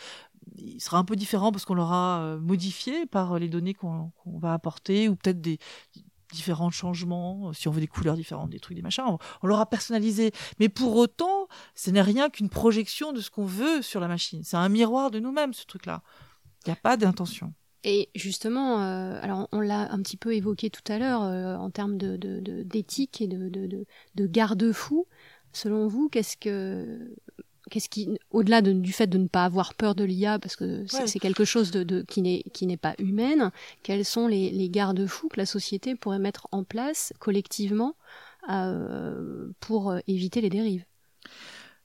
il 0.58 0.82
sera 0.82 0.98
un 0.98 1.04
peu 1.04 1.16
différent 1.16 1.52
parce 1.52 1.66
qu'on 1.66 1.74
l'aura 1.74 2.22
euh, 2.22 2.40
modifié 2.40 3.06
par 3.06 3.40
les 3.40 3.50
données 3.50 3.74
qu'on 3.74 4.12
va 4.26 4.54
apporter 4.54 5.10
ou 5.10 5.16
peut-être 5.16 5.42
des 5.42 5.60
différents 6.32 6.72
changements, 6.72 7.50
euh, 7.50 7.54
si 7.54 7.68
on 7.68 7.72
veut 7.72 7.82
des 7.82 7.88
couleurs 7.88 8.16
différentes, 8.16 8.50
des 8.50 8.60
trucs, 8.60 8.76
des 8.76 8.82
machins, 8.82 9.04
on, 9.42 9.48
l'aura 9.48 9.70
personnalisé. 9.70 10.32
Mais 10.60 10.70
pour 10.70 10.96
autant, 10.96 11.48
ce 11.76 11.92
n'est 11.92 12.02
rien 12.02 12.30
qu'une 12.30 12.50
projection 12.50 13.14
de 13.14 13.22
ce 13.22 13.30
qu'on 13.30 13.46
veut 13.46 13.82
sur 13.82 14.00
la 14.00 14.08
machine. 14.08 14.44
C'est 14.44 14.58
un 14.58 14.70
miroir 14.70 15.12
de 15.12 15.20
nous-mêmes, 15.20 15.54
ce 15.54 15.66
truc-là. 15.66 16.02
Il 16.66 16.70
n'y 16.70 16.74
a 16.74 16.78
pas 16.78 16.98
d'intention. 16.98 17.54
Et 17.84 18.10
justement, 18.16 18.82
euh, 18.82 19.20
alors 19.22 19.50
on 19.52 19.60
l'a 19.60 19.92
un 19.92 20.02
petit 20.02 20.16
peu 20.16 20.34
évoqué 20.34 20.70
tout 20.70 20.90
à 20.92 20.98
l'heure 20.98 21.22
en 21.22 21.70
termes 21.70 21.98
d'éthique 21.98 23.22
de, 23.22 23.50
de, 23.50 23.64
et 23.64 23.68
de, 23.68 23.86
de 24.16 24.28
garde-fous. 24.28 25.06
Selon 25.52 25.88
vous, 25.88 26.10
qu'est-ce 26.10 26.38
que 26.38 27.14
qu'est-ce 27.74 27.90
qui, 27.90 28.08
au-delà 28.30 28.62
du 28.62 28.94
fait 28.94 29.08
de 29.08 29.18
ne 29.18 29.28
pas 29.28 29.46
avoir 29.46 29.74
peur 29.74 29.96
de 29.96 30.04
l'IA, 30.04 30.38
parce 30.38 30.56
que 30.56 30.86
c'est 30.86 31.18
quelque 31.18 31.44
chose 31.44 31.72
de, 31.72 32.04
qui 32.04 32.22
n'est 32.22 32.44
qui 32.54 32.68
n'est 32.68 32.78
pas 32.78 32.94
humaine, 33.00 33.52
quels 33.82 34.06
sont 34.06 34.28
les, 34.28 34.70
garde-fous 34.70 35.28
que 35.30 35.40
la 35.40 35.48
société 35.48 35.96
pourrait 35.96 36.20
mettre 36.20 36.48
en 36.52 36.64
place 36.64 37.14
collectivement 37.18 37.96
euh, 38.52 39.50
pour 39.60 39.90
euh, 39.90 40.00
éviter 40.08 40.40
les 40.40 40.52
dérives? 40.52 40.86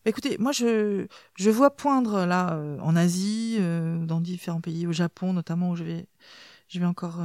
Écoutez, 0.05 0.37
moi 0.37 0.53
je, 0.53 1.07
je 1.37 1.51
vois 1.51 1.75
poindre 1.75 2.27
là 2.27 2.53
euh, 2.53 2.79
en 2.81 2.95
Asie, 2.95 3.59
dans 4.03 4.21
différents 4.21 4.61
pays, 4.61 4.87
au 4.87 4.93
Japon 4.93 5.33
notamment 5.33 5.71
où 5.71 5.77
je 5.77 5.85
vais 5.85 6.07
je 6.69 6.81
vais 6.81 6.87
encore 6.87 7.23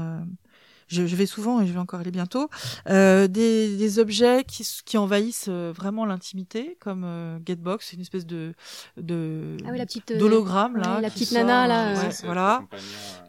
je, 0.88 1.04
vais 1.04 1.26
souvent 1.26 1.62
et 1.62 1.68
je 1.68 1.74
vais 1.74 1.80
encore 1.80 2.00
aller 2.00 2.12
bientôt, 2.12 2.50
euh, 2.90 3.28
des, 3.28 3.76
des, 3.78 4.00
objets 4.00 4.44
qui, 4.44 4.68
qui 4.86 4.98
envahissent 4.98 5.48
euh, 5.50 5.72
vraiment 5.76 6.06
l'intimité, 6.06 6.78
comme 6.80 7.04
euh, 7.06 7.38
Getbox, 7.46 7.88
c'est 7.90 7.96
une 7.96 8.02
espèce 8.02 8.26
de 8.26 8.54
de 8.98 9.58
ah 9.66 9.70
oui, 9.72 9.78
la 9.78 9.86
petite 9.86 10.18
d'hologramme 10.18 10.78
là, 10.78 11.00
la 11.02 11.10
petite 11.10 11.32
nana 11.32 11.68
là, 11.68 11.94
ouais, 11.94 12.10
voilà, 12.24 12.64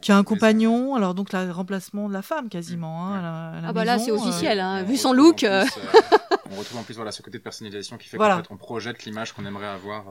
qui 0.00 0.12
a 0.12 0.16
un 0.16 0.24
compagnon. 0.24 0.94
Alors 0.94 1.14
donc 1.14 1.32
le 1.32 1.50
remplacement 1.50 2.08
de 2.08 2.12
la 2.12 2.22
femme 2.22 2.48
quasiment. 2.48 3.06
Hein, 3.06 3.18
à 3.18 3.60
la, 3.60 3.68
ah 3.68 3.72
bah 3.72 3.84
là 3.84 3.98
c'est 3.98 4.10
officiel, 4.10 4.60
hein, 4.60 4.82
vu 4.82 4.96
son 4.96 5.12
look. 5.12 5.44
on 5.44 6.56
retrouve 6.56 6.78
en 6.78 6.82
plus 6.82 6.94
voilà 6.94 7.12
ce 7.12 7.22
côté 7.22 7.38
de 7.38 7.42
personnalisation 7.42 7.96
qui 7.96 8.08
fait 8.08 8.16
qu'en 8.16 8.36
fait 8.36 8.48
on 8.50 8.56
projette 8.56 9.04
l'image 9.04 9.32
qu'on 9.32 9.44
aimerait 9.44 9.66
avoir. 9.66 10.04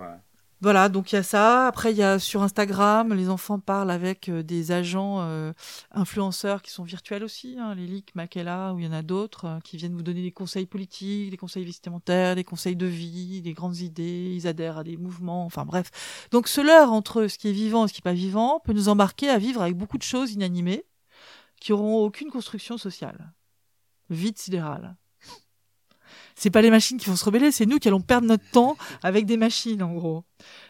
Voilà, 0.63 0.87
donc 0.87 1.11
il 1.11 1.15
y 1.15 1.17
a 1.17 1.23
ça. 1.23 1.67
Après, 1.67 1.91
il 1.91 1.97
y 1.97 2.03
a 2.03 2.19
sur 2.19 2.41
Instagram, 2.41 3.13
les 3.13 3.27
enfants 3.27 3.59
parlent 3.59 3.91
avec 3.91 4.29
euh, 4.29 4.43
des 4.43 4.71
agents 4.71 5.17
euh, 5.19 5.51
influenceurs 5.91 6.61
qui 6.61 6.71
sont 6.71 6.85
virtuels 6.85 7.25
aussi, 7.25 7.57
hein, 7.59 7.75
leaks, 7.75 8.15
Makela, 8.15 8.73
ou 8.73 8.79
il 8.79 8.85
y 8.85 8.87
en 8.87 8.93
a 8.93 9.01
d'autres, 9.01 9.43
euh, 9.45 9.59
qui 9.59 9.75
viennent 9.75 9.93
vous 9.93 10.03
donner 10.03 10.21
des 10.21 10.31
conseils 10.31 10.65
politiques, 10.65 11.31
des 11.31 11.37
conseils 11.37 11.65
vestimentaires, 11.65 12.35
des 12.35 12.45
conseils 12.45 12.77
de 12.77 12.85
vie, 12.85 13.41
des 13.41 13.51
grandes 13.51 13.79
idées, 13.79 14.33
ils 14.37 14.47
adhèrent 14.47 14.77
à 14.77 14.83
des 14.85 14.95
mouvements, 14.95 15.45
enfin 15.45 15.65
bref. 15.65 15.91
Donc 16.31 16.47
ce 16.47 16.61
leurre 16.61 16.93
entre 16.93 17.27
ce 17.27 17.37
qui 17.37 17.49
est 17.49 17.51
vivant 17.51 17.83
et 17.83 17.89
ce 17.89 17.93
qui 17.93 17.99
n'est 17.99 18.11
pas 18.11 18.13
vivant 18.13 18.61
peut 18.63 18.71
nous 18.71 18.87
embarquer 18.87 19.27
à 19.27 19.39
vivre 19.39 19.61
avec 19.61 19.75
beaucoup 19.75 19.97
de 19.97 20.03
choses 20.03 20.31
inanimées 20.31 20.85
qui 21.59 21.73
auront 21.73 22.05
aucune 22.05 22.31
construction 22.31 22.77
sociale. 22.77 23.33
Vide 24.09 24.37
sidéral 24.37 24.95
c'est 26.35 26.49
pas 26.49 26.61
les 26.61 26.71
machines 26.71 26.97
qui 26.97 27.09
vont 27.09 27.15
se 27.15 27.25
rebeller, 27.25 27.51
c'est 27.51 27.65
nous 27.65 27.79
qui 27.79 27.87
allons 27.87 28.01
perdre 28.01 28.27
notre 28.27 28.49
temps 28.51 28.77
avec 29.01 29.25
des 29.25 29.37
machines, 29.37 29.83
en 29.83 29.93
gros. 29.93 30.23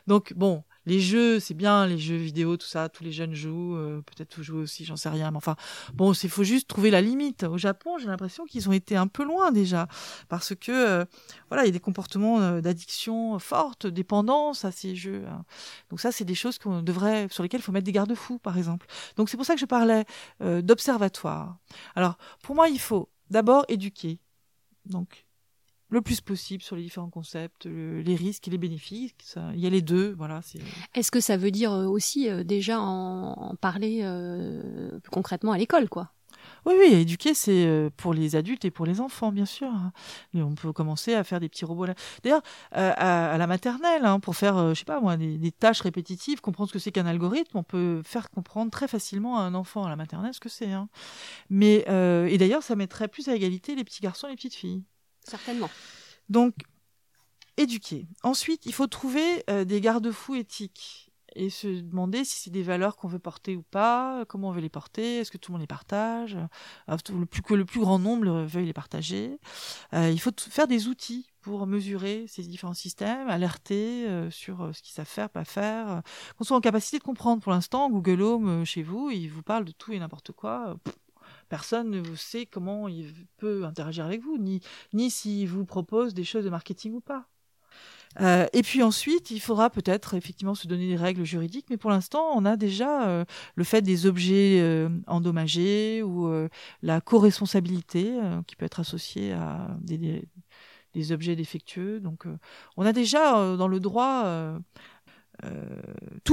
Donc, 0.08 0.34
bon, 0.36 0.64
les 0.86 1.00
jeux, 1.00 1.40
c'est 1.40 1.54
bien, 1.54 1.86
les 1.88 1.98
jeux 1.98 2.18
vidéo, 2.18 2.58
tout 2.58 2.68
ça, 2.68 2.90
tous 2.90 3.04
les 3.04 3.12
jeunes 3.12 3.34
jouent, 3.34 3.78
euh, 3.78 4.02
peut-être 4.02 4.36
vous 4.36 4.44
jouez 4.44 4.60
aussi, 4.60 4.84
j'en 4.84 4.98
sais 4.98 5.10
rien, 5.10 5.32
mais 5.32 5.38
enfin, 5.38 5.56
bon, 5.94 6.12
il 6.12 6.30
faut 6.30 6.44
juste 6.44 6.68
trouver 6.68 6.92
la 6.92 7.02
limite. 7.02 7.44
Au 7.44 7.58
Japon, 7.58 7.98
j'ai 7.98 8.08
l'impression 8.08 8.46
qu'ils 8.46 8.68
ont 8.68 8.74
été 8.74 8.98
un 8.98 9.08
peu 9.08 9.24
loin 9.24 9.52
déjà, 9.52 9.88
parce 10.28 10.54
que, 10.56 10.72
euh, 10.72 11.06
voilà, 11.50 11.64
il 11.64 11.68
y 11.68 11.70
a 11.70 11.74
des 11.74 11.80
comportements 11.80 12.42
euh, 12.42 12.62
d'addiction 12.62 13.40
fortes, 13.40 13.88
dépendance 13.88 14.66
à 14.66 14.72
ces 14.72 14.96
jeux. 14.96 15.24
Hein. 15.30 15.46
Donc 15.90 16.02
ça, 16.02 16.12
c'est 16.12 16.26
des 16.26 16.36
choses 16.36 16.58
qu'on 16.58 16.82
devrait, 16.82 17.28
sur 17.32 17.44
lesquelles 17.44 17.62
il 17.62 17.64
faut 17.64 17.72
mettre 17.72 17.86
des 17.86 17.92
garde-fous, 17.94 18.40
par 18.40 18.58
exemple. 18.58 18.88
Donc 19.16 19.30
c'est 19.30 19.38
pour 19.38 19.46
ça 19.46 19.54
que 19.54 19.62
je 19.62 19.66
parlais 19.66 20.06
d'observatoire. 20.42 21.58
Alors, 21.96 22.18
pour 22.42 22.56
moi, 22.56 22.68
il 22.68 22.80
faut 22.80 23.10
d'abord 23.30 23.66
éduquer. 23.70 24.20
Donc, 24.86 25.26
le 25.94 26.02
plus 26.02 26.22
possible 26.22 26.64
sur 26.64 26.76
les 26.76 26.84
différents 26.84 27.10
concepts, 27.10 27.66
les 27.66 28.16
risques 28.16 28.48
et 28.48 28.52
les 28.52 28.58
bénéfices. 28.58 29.14
il 29.54 29.60
y 29.60 29.68
a 29.68 29.70
les 29.70 29.82
deux, 29.82 30.14
voilà. 30.18 30.42
Est-ce 30.96 31.12
que 31.12 31.20
ça 31.20 31.38
veut 31.38 31.52
dire 31.52 31.72
euh, 31.72 31.86
aussi 31.86 32.30
euh, 32.30 32.44
déjà 32.44 32.80
en, 32.80 33.56
parler 33.62 34.00
euh, 34.04 35.00
concrètement 35.12 35.52
à 35.52 35.58
l'école, 35.58 35.90
quoi? 35.90 36.12
Oui, 36.66 36.74
oui, 36.78 36.94
éduquer, 36.94 37.34
c'est 37.34 37.90
pour 37.96 38.14
les 38.14 38.36
adultes 38.36 38.66
et 38.66 38.72
pour 38.72 38.86
les 38.86 39.00
enfants, 39.00 39.32
bien 39.32 39.46
sûr. 39.46 39.68
Hein. 39.68 39.94
Mais 40.34 40.42
on 40.42 40.56
peut 40.56 40.74
commencer 40.74 41.14
à 41.14 41.24
faire 41.24 41.40
des 41.40 41.48
petits 41.48 41.64
robots. 41.64 41.86
D'ailleurs, 42.22 42.42
à, 42.72 43.38
la 43.38 43.48
maternelle, 43.48 44.06
hein, 44.06 44.20
pour 44.20 44.36
faire, 44.36 44.74
je 44.74 44.80
sais 44.80 44.86
pas 44.86 45.00
moi, 45.00 45.16
des, 45.16 45.52
tâches 45.52 45.82
répétitives, 45.82 46.42
comprendre 46.42 46.70
ce 46.70 46.74
que 46.74 46.80
c'est 46.80 46.92
qu'un 46.92 47.06
algorithme, 47.06 47.58
on 47.58 47.64
peut 47.64 48.02
faire 48.04 48.30
comprendre 48.30 48.72
très 48.72 48.90
facilement 48.90 49.40
à 49.40 49.44
un 49.44 49.54
enfant 49.54 49.86
à 49.86 49.90
la 49.90 49.96
maternelle 49.96 50.34
ce 50.34 50.42
que 50.42 50.50
c'est. 50.50 50.72
Hein. 50.72 50.90
Mais 51.50 51.86
et 51.88 52.38
d'ailleurs, 52.38 52.64
ça 52.64 52.76
mettrait 52.76 53.08
plus 53.08 53.30
à 53.30 53.36
égalité 53.36 53.76
les 53.76 53.86
petits 53.86 54.02
garçons 54.02 54.28
et 54.28 54.32
les 54.32 54.36
petites 54.36 54.56
filles. 54.56 54.84
Certainement. 55.24 55.70
Donc, 56.30 56.54
éduquer. 57.58 58.08
Ensuite, 58.24 58.66
il 58.66 58.74
faut 58.74 58.88
trouver 58.88 59.44
euh, 59.50 59.66
des 59.66 59.82
garde-fous 59.82 60.36
éthiques 60.36 61.10
et 61.36 61.50
se 61.50 61.82
demander 61.82 62.24
si 62.26 62.38
c'est 62.38 62.52
des 62.52 62.62
valeurs 62.62 62.96
qu'on 62.96 63.08
veut 63.08 63.18
porter 63.18 63.56
ou 63.56 63.64
pas, 63.64 64.24
comment 64.28 64.50
on 64.50 64.52
veut 64.52 64.62
les 64.62 64.70
porter, 64.70 65.18
est-ce 65.18 65.32
que 65.32 65.40
tout 65.40 65.52
le 65.52 65.54
monde 65.54 65.62
les 65.62 65.68
partage, 65.68 66.38
euh, 66.90 66.98
le 67.10 67.26
plus, 67.26 67.42
que 67.42 67.56
le 67.56 67.66
plus 67.66 67.80
grand 67.80 67.98
nombre 67.98 68.44
veuille 68.44 68.68
les 68.68 68.74
partager. 68.74 69.40
Euh, 69.94 70.12
il 70.12 70.20
faut 70.20 70.30
faire 70.38 70.68
des 70.68 70.88
outils 70.88 71.26
pour 71.42 71.66
mesurer 71.66 72.26
ces 72.28 72.44
différents 72.44 72.76
systèmes, 72.76 73.28
alerter 73.30 74.08
sur 74.30 74.70
ce 74.74 74.82
qu'ils 74.82 74.94
savent 74.94 75.08
faire, 75.08 75.30
pas 75.30 75.44
faire, 75.44 76.04
qu'on 76.38 76.44
soit 76.44 76.56
en 76.56 76.62
capacité 76.62 77.00
de 77.00 77.04
comprendre. 77.04 77.42
Pour 77.42 77.52
l'instant, 77.52 77.90
Google 77.90 78.22
Home 78.22 78.64
chez 78.64 78.84
vous, 78.84 79.10
il 79.10 79.28
vous 79.28 79.44
parle 79.44 79.66
de 79.66 79.72
tout 79.72 79.92
et 79.92 80.00
n'importe 80.00 80.32
quoi 80.32 80.78
personne 81.54 81.92
ne 81.92 82.16
sait 82.16 82.48
comment 82.48 82.88
il 82.88 83.14
peut 83.38 83.64
interagir 83.64 84.06
avec 84.06 84.24
vous, 84.24 84.40
ni, 84.40 84.60
ni 84.92 85.12
s'il 85.12 85.48
vous 85.48 85.66
propose 85.66 86.16
des 86.16 86.24
choses 86.24 86.44
de 86.44 86.50
marketing 86.50 86.94
ou 86.94 87.00
pas. 87.00 87.28
Euh, 88.22 88.48
et 88.54 88.64
puis 88.64 88.82
ensuite, 88.82 89.30
il 89.30 89.40
faudra 89.40 89.70
peut-être 89.70 90.16
effectivement 90.16 90.56
se 90.56 90.68
donner 90.68 90.88
des 90.88 90.96
règles 90.96 91.24
juridiques, 91.24 91.68
mais 91.70 91.78
pour 91.78 91.92
l'instant, 91.92 92.32
on 92.34 92.44
a 92.44 92.58
déjà 92.58 93.08
euh, 93.08 93.24
le 93.54 93.64
fait 93.64 93.84
des 93.84 94.08
objets 94.08 94.62
euh, 94.62 94.90
endommagés 95.06 96.02
ou 96.02 96.28
la 96.82 97.02
co-responsabilité 97.02 98.18
qui 98.48 98.56
peut 98.56 98.66
être 98.66 98.80
associée 98.80 99.34
à 99.34 99.78
des, 99.80 101.12
objets 101.12 101.36
défectueux. 101.36 102.00
Donc, 102.00 102.26
on 102.78 102.86
a 102.88 102.94
déjà 102.94 103.56
dans 103.58 103.68
le 103.68 103.80
droit 103.80 104.58
euh, 105.44 105.82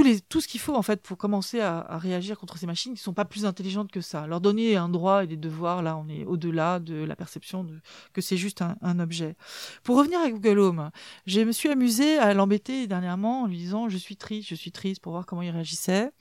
les, 0.03 0.21
tout 0.21 0.41
ce 0.41 0.47
qu'il 0.47 0.59
faut 0.59 0.75
en 0.75 0.81
fait 0.81 1.01
pour 1.01 1.17
commencer 1.17 1.59
à, 1.59 1.79
à 1.79 1.97
réagir 1.97 2.39
contre 2.39 2.57
ces 2.57 2.65
machines 2.65 2.93
qui 2.93 3.01
sont 3.01 3.13
pas 3.13 3.25
plus 3.25 3.45
intelligentes 3.45 3.91
que 3.91 4.01
ça. 4.01 4.27
Leur 4.27 4.41
donner 4.41 4.75
un 4.75 4.89
droit 4.89 5.23
et 5.23 5.27
des 5.27 5.37
devoirs, 5.37 5.81
là, 5.81 5.97
on 5.97 6.09
est 6.09 6.25
au-delà 6.25 6.79
de 6.79 7.03
la 7.03 7.15
perception 7.15 7.63
de, 7.63 7.79
que 8.13 8.21
c'est 8.21 8.37
juste 8.37 8.61
un, 8.61 8.75
un 8.81 8.99
objet. 8.99 9.35
Pour 9.83 9.97
revenir 9.97 10.19
à 10.19 10.29
Google 10.29 10.59
Home, 10.59 10.91
je 11.25 11.41
me 11.41 11.51
suis 11.51 11.69
amusée 11.69 12.17
à 12.17 12.33
l'embêter 12.33 12.87
dernièrement 12.87 13.43
en 13.43 13.47
lui 13.47 13.57
disant 13.57 13.89
je 13.89 13.97
suis 13.97 14.17
triste, 14.17 14.49
je 14.49 14.55
suis 14.55 14.71
triste 14.71 15.01
pour 15.01 15.11
voir 15.11 15.25
comment 15.25 15.41
il 15.41 15.51
réagissait. 15.51 16.11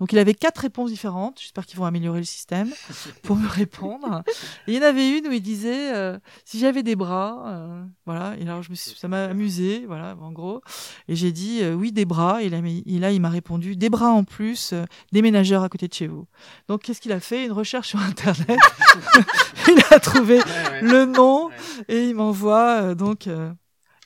Donc 0.00 0.12
il 0.12 0.18
avait 0.18 0.34
quatre 0.34 0.58
réponses 0.58 0.90
différentes. 0.90 1.40
J'espère 1.40 1.66
qu'ils 1.66 1.78
vont 1.78 1.84
améliorer 1.84 2.20
le 2.20 2.24
système 2.24 2.70
pour 3.22 3.36
me 3.36 3.48
répondre. 3.48 4.22
Et 4.66 4.72
il 4.72 4.74
y 4.74 4.78
en 4.78 4.82
avait 4.82 5.18
une 5.18 5.26
où 5.26 5.32
il 5.32 5.42
disait 5.42 5.94
euh, 5.94 6.18
si 6.44 6.58
j'avais 6.58 6.82
des 6.82 6.96
bras, 6.96 7.44
euh, 7.46 7.84
voilà. 8.06 8.36
Et 8.38 8.42
alors 8.42 8.62
je 8.62 8.70
me 8.70 8.74
suis, 8.74 8.96
ça 8.96 9.08
m'a 9.08 9.24
amusé, 9.24 9.84
voilà, 9.86 10.16
en 10.20 10.32
gros. 10.32 10.62
Et 11.08 11.16
j'ai 11.16 11.32
dit 11.32 11.62
euh, 11.62 11.74
oui 11.74 11.92
des 11.92 12.04
bras. 12.04 12.37
Et 12.42 12.98
là, 12.98 13.10
il 13.12 13.20
m'a 13.20 13.28
répondu 13.30 13.76
des 13.76 13.90
bras 13.90 14.10
en 14.10 14.24
plus, 14.24 14.72
euh, 14.72 14.84
déménageur 15.12 15.62
à 15.62 15.68
côté 15.68 15.88
de 15.88 15.94
chez 15.94 16.06
vous. 16.06 16.26
Donc 16.68 16.82
qu'est-ce 16.82 17.00
qu'il 17.00 17.12
a 17.12 17.20
fait? 17.20 17.44
Une 17.46 17.52
recherche 17.52 17.88
sur 17.88 18.00
internet. 18.00 18.58
il 19.68 19.80
a 19.90 20.00
trouvé 20.00 20.40
le 20.82 21.04
nom 21.04 21.50
et 21.88 22.08
il 22.08 22.14
m'envoie 22.14 22.82
euh, 22.82 22.94
donc. 22.94 23.26
euh, 23.26 23.50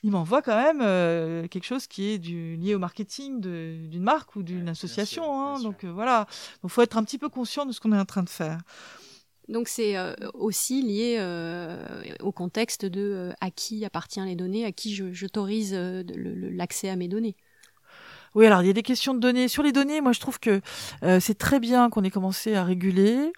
il 0.04 0.10
m'envoie 0.10 0.42
quand 0.42 0.60
même 0.60 0.80
euh, 0.82 1.46
quelque 1.46 1.62
chose 1.64 1.86
qui 1.86 2.08
est 2.10 2.18
du, 2.18 2.56
lié 2.56 2.74
au 2.74 2.80
marketing 2.80 3.40
de- 3.40 3.86
d'une 3.86 4.02
marque 4.02 4.34
ou 4.34 4.42
d'une 4.42 4.56
Ouais, 4.56 4.62
bien 4.64 4.72
association. 4.72 5.22
sûr, 5.22 5.32
hein. 5.32 5.60
donc 5.62 5.84
euh, 5.84 5.92
voilà, 5.92 6.26
donc 6.60 6.72
faut 6.72 6.82
être 6.82 6.96
un 6.96 7.04
petit 7.04 7.18
peu 7.18 7.28
conscient 7.28 7.66
de 7.66 7.70
ce 7.70 7.78
qu'on 7.78 7.92
est 7.92 7.98
en 7.98 8.04
train 8.04 8.24
de 8.24 8.28
faire. 8.28 8.58
Donc 9.46 9.68
c'est 9.68 9.96
euh, 9.96 10.12
aussi 10.34 10.82
lié 10.82 11.18
euh, 11.20 11.84
au 12.18 12.32
contexte 12.32 12.84
de 12.84 13.00
euh, 13.00 13.32
à 13.40 13.52
qui 13.52 13.84
appartient 13.84 14.20
les 14.24 14.34
données, 14.34 14.64
à 14.64 14.72
qui 14.72 14.92
je- 14.92 15.12
j'autorise 15.12 15.72
euh, 15.72 16.02
l'accès 16.16 16.88
à 16.88 16.96
mes 16.96 17.06
données. 17.06 17.36
Oui, 18.34 18.46
alors 18.46 18.62
il 18.62 18.66
y 18.66 18.70
a 18.70 18.72
des 18.72 18.82
questions 18.82 19.12
de 19.14 19.18
données. 19.20 19.46
Sur 19.46 19.62
les 19.62 19.72
données, 19.72 20.00
moi 20.00 20.12
je 20.12 20.20
trouve 20.20 20.40
que 20.40 20.62
euh, 21.02 21.20
c'est 21.20 21.36
très 21.36 21.60
bien 21.60 21.90
qu'on 21.90 22.02
ait 22.02 22.10
commencé 22.10 22.54
à 22.54 22.64
réguler. 22.64 23.30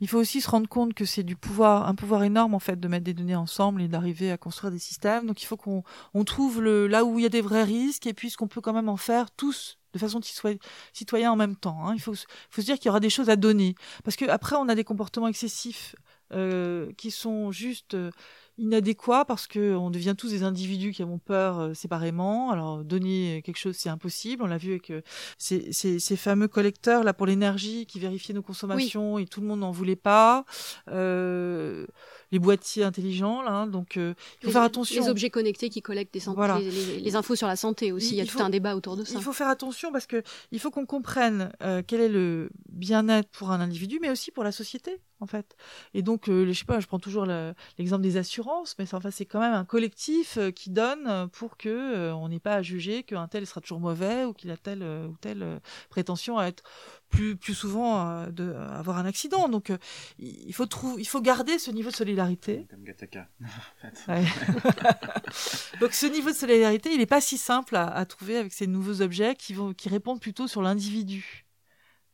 Il 0.00 0.08
faut 0.08 0.18
aussi 0.18 0.42
se 0.42 0.50
rendre 0.50 0.68
compte 0.68 0.92
que 0.92 1.06
c'est 1.06 1.22
du 1.22 1.34
pouvoir, 1.34 1.88
un 1.88 1.94
pouvoir 1.94 2.22
énorme 2.24 2.54
en 2.54 2.58
fait 2.58 2.78
de 2.78 2.86
mettre 2.88 3.04
des 3.04 3.14
données 3.14 3.36
ensemble 3.36 3.80
et 3.80 3.88
d'arriver 3.88 4.30
à 4.30 4.36
construire 4.36 4.70
des 4.70 4.78
systèmes. 4.78 5.26
Donc 5.26 5.42
il 5.42 5.46
faut 5.46 5.56
qu'on 5.56 5.82
on 6.12 6.24
trouve 6.24 6.60
le, 6.60 6.86
là 6.88 7.04
où 7.06 7.18
il 7.18 7.22
y 7.22 7.26
a 7.26 7.30
des 7.30 7.40
vrais 7.40 7.64
risques 7.64 8.06
et 8.06 8.12
puis 8.12 8.28
ce 8.28 8.36
qu'on 8.36 8.46
peut 8.48 8.60
quand 8.60 8.74
même 8.74 8.90
en 8.90 8.98
faire 8.98 9.30
tous 9.30 9.78
de 9.94 9.98
façon 9.98 10.20
citoy- 10.20 10.58
citoyen 10.92 11.32
en 11.32 11.36
même 11.36 11.56
temps. 11.56 11.86
hein. 11.86 11.94
Il 11.94 12.00
faut, 12.00 12.14
se- 12.14 12.26
faut 12.50 12.60
se 12.60 12.66
dire 12.66 12.76
qu'il 12.76 12.86
y 12.86 12.90
aura 12.90 13.00
des 13.00 13.10
choses 13.10 13.30
à 13.30 13.36
donner 13.36 13.74
parce 14.04 14.16
que 14.16 14.26
après 14.26 14.56
on 14.56 14.68
a 14.68 14.74
des 14.74 14.84
comportements 14.84 15.28
excessifs 15.28 15.96
euh, 16.32 16.90
qui 16.98 17.10
sont 17.10 17.50
juste 17.52 17.94
euh, 17.94 18.10
inadéquats 18.58 19.24
parce 19.24 19.46
que 19.46 19.74
on 19.74 19.90
devient 19.90 20.14
tous 20.16 20.30
des 20.30 20.42
individus 20.42 20.92
qui 20.92 21.02
avons 21.02 21.18
peur 21.18 21.58
euh, 21.58 21.74
séparément. 21.74 22.50
Alors 22.50 22.84
donner 22.84 23.42
quelque 23.44 23.58
chose 23.58 23.76
c'est 23.76 23.88
impossible. 23.88 24.42
On 24.42 24.46
l'a 24.46 24.58
vu 24.58 24.72
avec 24.72 24.90
euh, 24.90 25.02
ces, 25.38 25.72
ces, 25.72 25.98
ces 25.98 26.16
fameux 26.16 26.48
collecteurs 26.48 27.04
là 27.04 27.12
pour 27.14 27.26
l'énergie 27.26 27.86
qui 27.86 27.98
vérifiaient 28.00 28.34
nos 28.34 28.42
consommations 28.42 29.18
et 29.18 29.26
tout 29.26 29.40
le 29.40 29.46
monde 29.46 29.60
n'en 29.60 29.72
voulait 29.72 29.96
pas. 29.96 30.44
Euh, 30.88 31.86
les 32.32 32.38
boîtiers 32.38 32.84
intelligents 32.84 33.42
là, 33.42 33.52
hein. 33.52 33.66
donc 33.66 33.96
euh, 33.96 34.14
il 34.16 34.40
faut 34.42 34.46
les, 34.48 34.52
faire 34.52 34.62
attention. 34.62 35.02
Les 35.02 35.08
objets 35.08 35.30
connectés 35.30 35.70
qui 35.70 35.82
collectent 35.82 36.14
des 36.14 36.20
Voilà. 36.20 36.58
les, 36.58 36.70
les- 36.70 37.00
les 37.00 37.16
infos 37.16 37.36
sur 37.36 37.46
la 37.46 37.56
santé 37.56 37.92
aussi. 37.92 38.10
Il, 38.14 38.16
y 38.16 38.20
a 38.20 38.26
tout 38.26 38.40
un 38.40 38.50
débat 38.50 38.76
autour 38.76 38.96
de 38.96 39.04
ça. 39.04 39.14
Il 39.16 39.22
faut 39.22 39.32
faire 39.32 39.48
attention 39.48 39.92
parce 39.92 40.06
que 40.06 40.22
il 40.52 40.58
faut 40.60 40.70
qu'on 40.70 40.86
comprenne 40.86 41.52
euh, 41.62 41.82
quel 41.86 42.00
est 42.00 42.08
le 42.08 42.50
bien-être 42.70 43.28
pour 43.30 43.50
un 43.50 43.60
individu, 43.60 43.98
mais 44.00 44.10
aussi 44.10 44.30
pour 44.30 44.44
la 44.44 44.52
société, 44.52 45.00
en 45.20 45.26
fait. 45.26 45.56
Et 45.94 46.02
donc, 46.02 46.28
euh, 46.28 46.46
je 46.46 46.52
sais 46.58 46.64
pas, 46.64 46.80
je 46.80 46.86
prends 46.86 46.98
toujours 46.98 47.26
le- 47.26 47.54
l'exemple 47.78 48.02
des 48.02 48.16
assurances, 48.16 48.74
mais 48.78 48.86
c'est 48.86 48.94
enfin, 48.96 49.10
c'est 49.10 49.26
quand 49.26 49.40
même 49.40 49.54
un 49.54 49.64
collectif 49.64 50.38
euh, 50.38 50.50
qui 50.50 50.70
donne 50.70 51.28
pour 51.32 51.56
que 51.56 51.68
euh, 51.68 52.14
on 52.14 52.28
n'ait 52.28 52.40
pas 52.40 52.54
à 52.54 52.62
juger 52.62 53.02
qu'un 53.02 53.28
tel 53.28 53.46
sera 53.46 53.60
toujours 53.60 53.80
mauvais 53.80 54.24
ou 54.24 54.32
qu'il 54.32 54.50
a 54.50 54.56
telle 54.56 54.82
ou 54.82 55.16
telle 55.20 55.60
prétention 55.90 56.38
à 56.38 56.46
être 56.46 56.62
plus 57.10 57.36
plus 57.36 57.54
souvent 57.54 58.00
euh, 58.08 58.26
de 58.30 58.52
à 58.54 58.78
avoir 58.78 58.98
un 58.98 59.06
accident. 59.06 59.48
Donc, 59.48 59.70
euh, 59.70 59.78
il 60.18 60.52
faut 60.52 60.66
trouver, 60.66 61.00
il 61.02 61.06
faut 61.06 61.20
garder 61.20 61.58
ce 61.58 61.70
niveau 61.70 61.90
de 61.90 61.94
solidarité. 61.96 62.66
Donc 65.80 65.92
ce 65.92 66.06
niveau 66.06 66.30
de 66.30 66.34
solidarité, 66.36 66.92
il 66.92 66.98
n'est 66.98 67.06
pas 67.06 67.20
si 67.20 67.38
simple 67.38 67.76
à, 67.76 67.86
à 67.86 68.04
trouver 68.06 68.36
avec 68.38 68.52
ces 68.52 68.66
nouveaux 68.66 69.00
objets 69.00 69.34
qui, 69.36 69.52
vont, 69.54 69.72
qui 69.74 69.88
répondent 69.88 70.20
plutôt 70.20 70.46
sur 70.48 70.62
l'individu. 70.62 71.46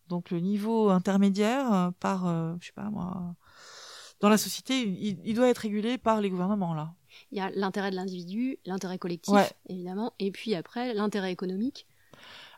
Donc 0.08 0.30
le 0.30 0.40
niveau 0.40 0.90
intermédiaire 0.90 1.72
euh, 1.72 1.90
par, 2.00 2.26
euh, 2.26 2.54
je 2.60 2.66
sais 2.66 2.72
pas 2.72 2.90
moi, 2.90 3.34
dans 4.20 4.28
la 4.28 4.38
société, 4.38 4.82
il, 4.82 5.18
il 5.24 5.34
doit 5.34 5.48
être 5.48 5.58
régulé 5.58 5.98
par 5.98 6.20
les 6.20 6.30
gouvernements 6.30 6.74
là. 6.74 6.94
Il 7.32 7.38
y 7.38 7.40
a 7.40 7.50
l'intérêt 7.50 7.90
de 7.90 7.96
l'individu, 7.96 8.58
l'intérêt 8.64 8.98
collectif, 8.98 9.34
Ouais. 9.34 9.48
évidemment, 9.68 10.12
et 10.18 10.30
puis 10.30 10.54
après 10.54 10.94
l'intérêt 10.94 11.32
économique. 11.32 11.86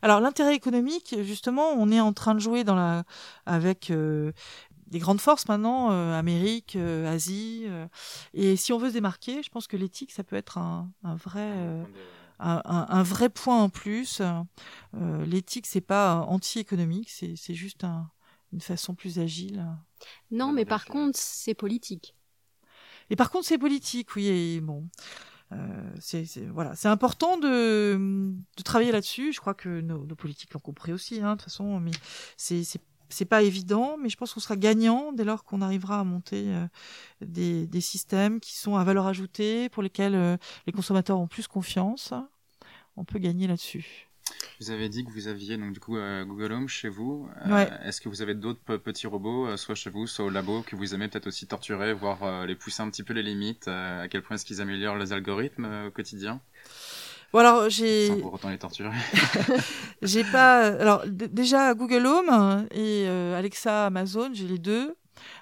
Alors 0.02 0.20
l'intérêt 0.20 0.54
économique, 0.54 1.14
justement, 1.22 1.70
on 1.76 1.90
est 1.90 2.00
en 2.00 2.12
train 2.12 2.34
de 2.34 2.40
jouer 2.40 2.64
dans 2.64 2.74
la 2.74 3.04
avec 3.46 3.90
euh, 3.90 4.32
des 4.88 4.98
grandes 4.98 5.20
forces 5.20 5.48
maintenant, 5.48 5.90
euh, 5.92 6.18
Amérique, 6.18 6.76
euh, 6.76 7.10
Asie, 7.12 7.62
euh, 7.66 7.86
et 8.34 8.56
si 8.56 8.72
on 8.72 8.78
veut 8.78 8.88
se 8.88 8.94
démarquer, 8.94 9.42
je 9.42 9.48
pense 9.48 9.66
que 9.66 9.76
l'éthique, 9.76 10.12
ça 10.12 10.24
peut 10.24 10.36
être 10.36 10.58
un, 10.58 10.90
un 11.04 11.14
vrai 11.14 11.40
euh, 11.46 11.82
un, 12.40 12.60
un- 12.64 12.86
un 12.88 13.02
vrai 13.04 13.28
point 13.28 13.62
en 13.62 13.68
plus. 13.68 14.20
Euh, 14.20 15.24
L'éthique, 15.24 15.66
c'est 15.66 15.80
pas 15.80 16.16
anti-économique, 16.28 17.08
c'est 17.08 17.34
c'est 17.36 17.54
juste 17.54 17.84
un- 17.84 18.10
une 18.52 18.60
façon 18.60 18.94
plus 18.94 19.18
agile. 19.18 19.64
Non, 20.30 20.52
mais 20.52 20.64
par 20.64 20.84
contre, 20.84 21.18
c'est 21.18 21.54
politique. 21.54 22.14
Et 23.08 23.16
par 23.16 23.30
contre, 23.30 23.46
c'est 23.46 23.58
politique, 23.58 24.14
oui. 24.16 24.26
Et 24.26 24.60
bon, 24.60 24.80
euh, 24.82 25.31
c'est 26.00 26.24
c'est- 26.24 26.46
voilà, 26.46 26.74
c'est 26.76 26.88
important 26.88 27.38
de, 27.38 27.96
de 28.56 28.62
travailler 28.62 28.92
là-dessus. 28.92 29.32
Je 29.32 29.40
crois 29.40 29.54
que 29.54 29.80
nos, 29.80 30.04
nos 30.06 30.14
politiques 30.16 30.52
l'ont 30.54 30.60
compris 30.60 30.92
aussi, 30.92 31.20
hein, 31.20 31.32
de 31.32 31.36
toute 31.36 31.44
façon. 31.44 31.80
Mais 31.80 31.90
c'est 32.36 32.64
c'est 32.64 32.80
c'est 33.08 33.26
pas 33.26 33.42
évident, 33.42 33.98
mais 33.98 34.08
je 34.08 34.16
pense 34.16 34.32
qu'on 34.32 34.40
sera 34.40 34.56
gagnant 34.56 35.12
dès 35.12 35.24
lors 35.24 35.44
qu'on 35.44 35.60
arrivera 35.60 36.00
à 36.00 36.04
monter 36.04 36.44
euh, 36.48 36.66
des, 37.20 37.66
des 37.66 37.80
systèmes 37.82 38.40
qui 38.40 38.56
sont 38.56 38.76
à 38.76 38.84
valeur 38.84 39.06
ajoutée, 39.06 39.68
pour 39.68 39.82
lesquels 39.82 40.14
euh, 40.14 40.38
les 40.66 40.72
consommateurs 40.72 41.18
ont 41.20 41.26
plus 41.28 41.46
confiance. 41.46 42.14
On 42.96 43.04
peut 43.04 43.18
gagner 43.18 43.46
là-dessus. 43.46 44.08
Vous 44.60 44.70
avez 44.70 44.88
dit 44.88 45.04
que 45.04 45.10
vous 45.10 45.26
aviez 45.28 45.56
donc 45.56 45.72
du 45.72 45.80
coup 45.80 45.96
euh, 45.96 46.24
Google 46.24 46.52
Home 46.52 46.68
chez 46.68 46.88
vous. 46.88 47.28
Euh, 47.46 47.52
Ouais. 47.54 47.70
Est-ce 47.84 48.00
que 48.00 48.08
vous 48.08 48.22
avez 48.22 48.34
d'autres 48.34 48.60
pe- 48.64 48.78
petits 48.78 49.06
robots, 49.06 49.46
euh, 49.48 49.56
soit 49.56 49.74
chez 49.74 49.90
vous, 49.90 50.06
soit 50.06 50.24
au 50.24 50.30
labo, 50.30 50.62
que 50.62 50.76
vous 50.76 50.94
aimez 50.94 51.08
peut-être 51.08 51.26
aussi 51.26 51.46
torturer, 51.46 51.92
voire 51.94 52.46
les 52.46 52.54
pousser 52.54 52.82
un 52.82 52.90
petit 52.90 53.02
peu 53.02 53.12
les 53.12 53.22
limites 53.22 53.66
À 53.68 54.06
quel 54.08 54.22
point 54.22 54.36
est-ce 54.36 54.44
qu'ils 54.44 54.60
améliorent 54.60 54.96
les 54.96 55.12
algorithmes 55.12 55.68
au 55.88 55.90
quotidien? 55.90 56.40
Bon 57.32 57.38
alors 57.40 57.70
j'ai 57.70 58.08
Sans 58.08 58.20
pour 58.20 58.34
autant 58.34 58.50
les 58.50 58.58
torturer. 58.58 58.90
J'ai 60.02 60.22
pas. 60.24 60.66
Alors 60.66 61.06
d- 61.06 61.28
déjà 61.28 61.72
Google 61.74 62.06
Home 62.06 62.66
et 62.72 63.06
Alexa 63.08 63.86
Amazon, 63.86 64.30
j'ai 64.34 64.46
les 64.46 64.58
deux. 64.58 64.94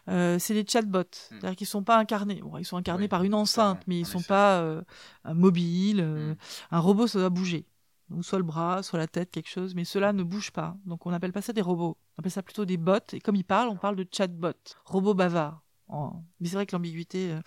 Euh, 0.09 0.37
c'est 0.39 0.53
des 0.55 0.65
chatbots, 0.69 1.03
c'est-à-dire 1.13 1.57
qu'ils 1.57 1.67
sont 1.67 1.83
pas 1.83 1.97
incarnés. 1.97 2.41
Bon, 2.43 2.59
ils 2.59 2.65
sont 2.65 2.77
incarnés 2.77 3.03
Hmm. 3.03 3.05
Oui, 3.05 3.09
par 3.09 3.25
une 3.25 3.35
enceinte, 3.35 3.81
mais 3.87 3.99
ils 4.01 4.07
sont 4.07 4.19
effet. 4.19 4.29
pas 4.29 4.61
euh, 4.61 4.83
un 5.25 5.35
mobile. 5.35 6.01
euh, 6.01 6.33
Mm. 6.33 6.37
Un 6.73 6.79
robot, 6.81 7.07
ça 7.07 7.19
doit 7.19 7.31
bouger. 7.31 7.65
Donc 8.11 8.25
soit 8.25 8.39
le 8.39 8.45
bras, 8.45 8.83
soit 8.83 8.99
la 8.99 9.07
tête, 9.07 9.31
quelque 9.31 9.49
chose, 9.49 9.75
mais 9.75 9.85
cela 9.85 10.13
ne 10.13 10.23
bouge 10.25 10.51
pas. 10.51 10.77
Donc 10.85 11.07
on 11.07 11.11
n'appelle 11.13 11.33
pas 11.33 11.43
ça 11.43 11.53
des 11.53 11.63
robots. 11.63 11.97
On 12.17 12.21
appelle 12.21 12.33
ça 12.33 12.43
plutôt 12.43 12.65
des 12.65 12.77
bots. 12.77 12.99
Et 13.13 13.21
comme 13.21 13.37
ils 13.37 13.45
parlent, 13.45 13.69
on 13.69 13.77
parle 13.77 13.97
de 13.97 14.07
chatbot, 14.11 14.53
robot 14.85 15.15
bavard. 15.15 15.63
En- 15.87 16.23
Mais 16.41 16.49
c'est 16.49 16.55
vrai 16.57 16.67
que 16.67 16.75
l'ambiguïté. 16.75 17.31
euh. 17.33 17.41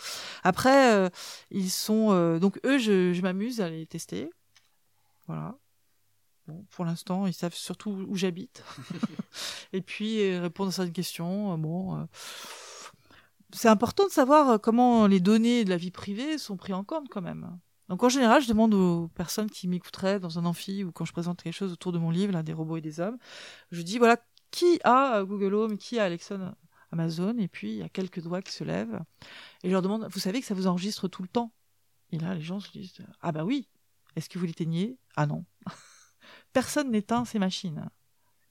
Après, 0.43 0.93
euh, 0.93 1.09
ils 1.51 1.69
sont 1.69 2.11
euh, 2.11 2.39
donc 2.39 2.59
eux, 2.65 2.77
je, 2.77 3.13
je 3.13 3.21
m'amuse 3.21 3.59
à 3.61 3.69
les 3.69 3.85
tester. 3.85 4.29
Voilà. 5.27 5.55
Bon, 6.47 6.65
pour 6.71 6.83
l'instant, 6.85 7.25
ils 7.27 7.33
savent 7.33 7.53
surtout 7.53 7.91
où 8.07 8.15
j'habite. 8.15 8.63
Et 9.73 9.81
puis 9.81 10.37
répondre 10.37 10.69
à 10.69 10.71
certaines 10.73 10.93
questions. 10.93 11.57
Bon, 11.57 12.05
c'est 13.53 13.69
important 13.69 14.05
de 14.05 14.11
savoir 14.11 14.59
comment 14.59 15.07
les 15.07 15.19
données 15.19 15.63
de 15.63 15.69
la 15.69 15.77
vie 15.77 15.91
privée 15.91 16.37
sont 16.37 16.57
prises 16.57 16.75
en 16.75 16.83
compte 16.83 17.07
quand 17.09 17.21
même. 17.21 17.57
Donc 17.89 18.03
en 18.03 18.09
général, 18.09 18.41
je 18.41 18.47
demande 18.47 18.73
aux 18.73 19.07
personnes 19.09 19.49
qui 19.49 19.67
m'écouteraient 19.67 20.19
dans 20.19 20.39
un 20.39 20.45
amphi 20.45 20.83
ou 20.83 20.91
quand 20.91 21.05
je 21.05 21.11
présente 21.11 21.43
quelque 21.43 21.53
chose 21.53 21.71
autour 21.71 21.91
de 21.91 21.99
mon 21.99 22.11
livre, 22.11 22.33
là, 22.33 22.43
des 22.43 22.53
robots 22.53 22.77
et 22.77 22.81
des 22.81 22.99
hommes, 22.99 23.17
je 23.71 23.81
dis 23.81 23.97
voilà 23.97 24.17
qui 24.51 24.79
a 24.83 25.17
euh, 25.17 25.25
Google 25.25 25.53
Home, 25.55 25.77
qui 25.77 25.99
a 25.99 26.05
Alexa 26.05 26.55
Amazon, 26.91 27.37
et 27.37 27.47
puis 27.47 27.71
il 27.71 27.77
y 27.77 27.83
a 27.83 27.89
quelques 27.89 28.21
doigts 28.21 28.41
qui 28.41 28.51
se 28.51 28.63
lèvent, 28.63 29.01
et 29.63 29.67
je 29.67 29.71
leur 29.71 29.81
demande 29.81 30.07
vous 30.09 30.19
savez 30.19 30.39
que 30.39 30.45
ça 30.45 30.53
vous 30.53 30.67
enregistre 30.67 31.07
tout 31.07 31.23
le 31.23 31.27
temps? 31.27 31.51
Et 32.11 32.19
là, 32.19 32.35
les 32.35 32.41
gens 32.41 32.59
se 32.59 32.71
disent 32.71 32.93
ah 33.21 33.31
bah 33.31 33.43
oui. 33.43 33.67
Est-ce 34.15 34.29
que 34.29 34.37
vous 34.37 34.45
l'éteignez? 34.45 34.99
Ah 35.15 35.25
non. 35.25 35.43
Personne 36.53 36.91
n'éteint 36.91 37.25
ces 37.25 37.39
machines. 37.39 37.89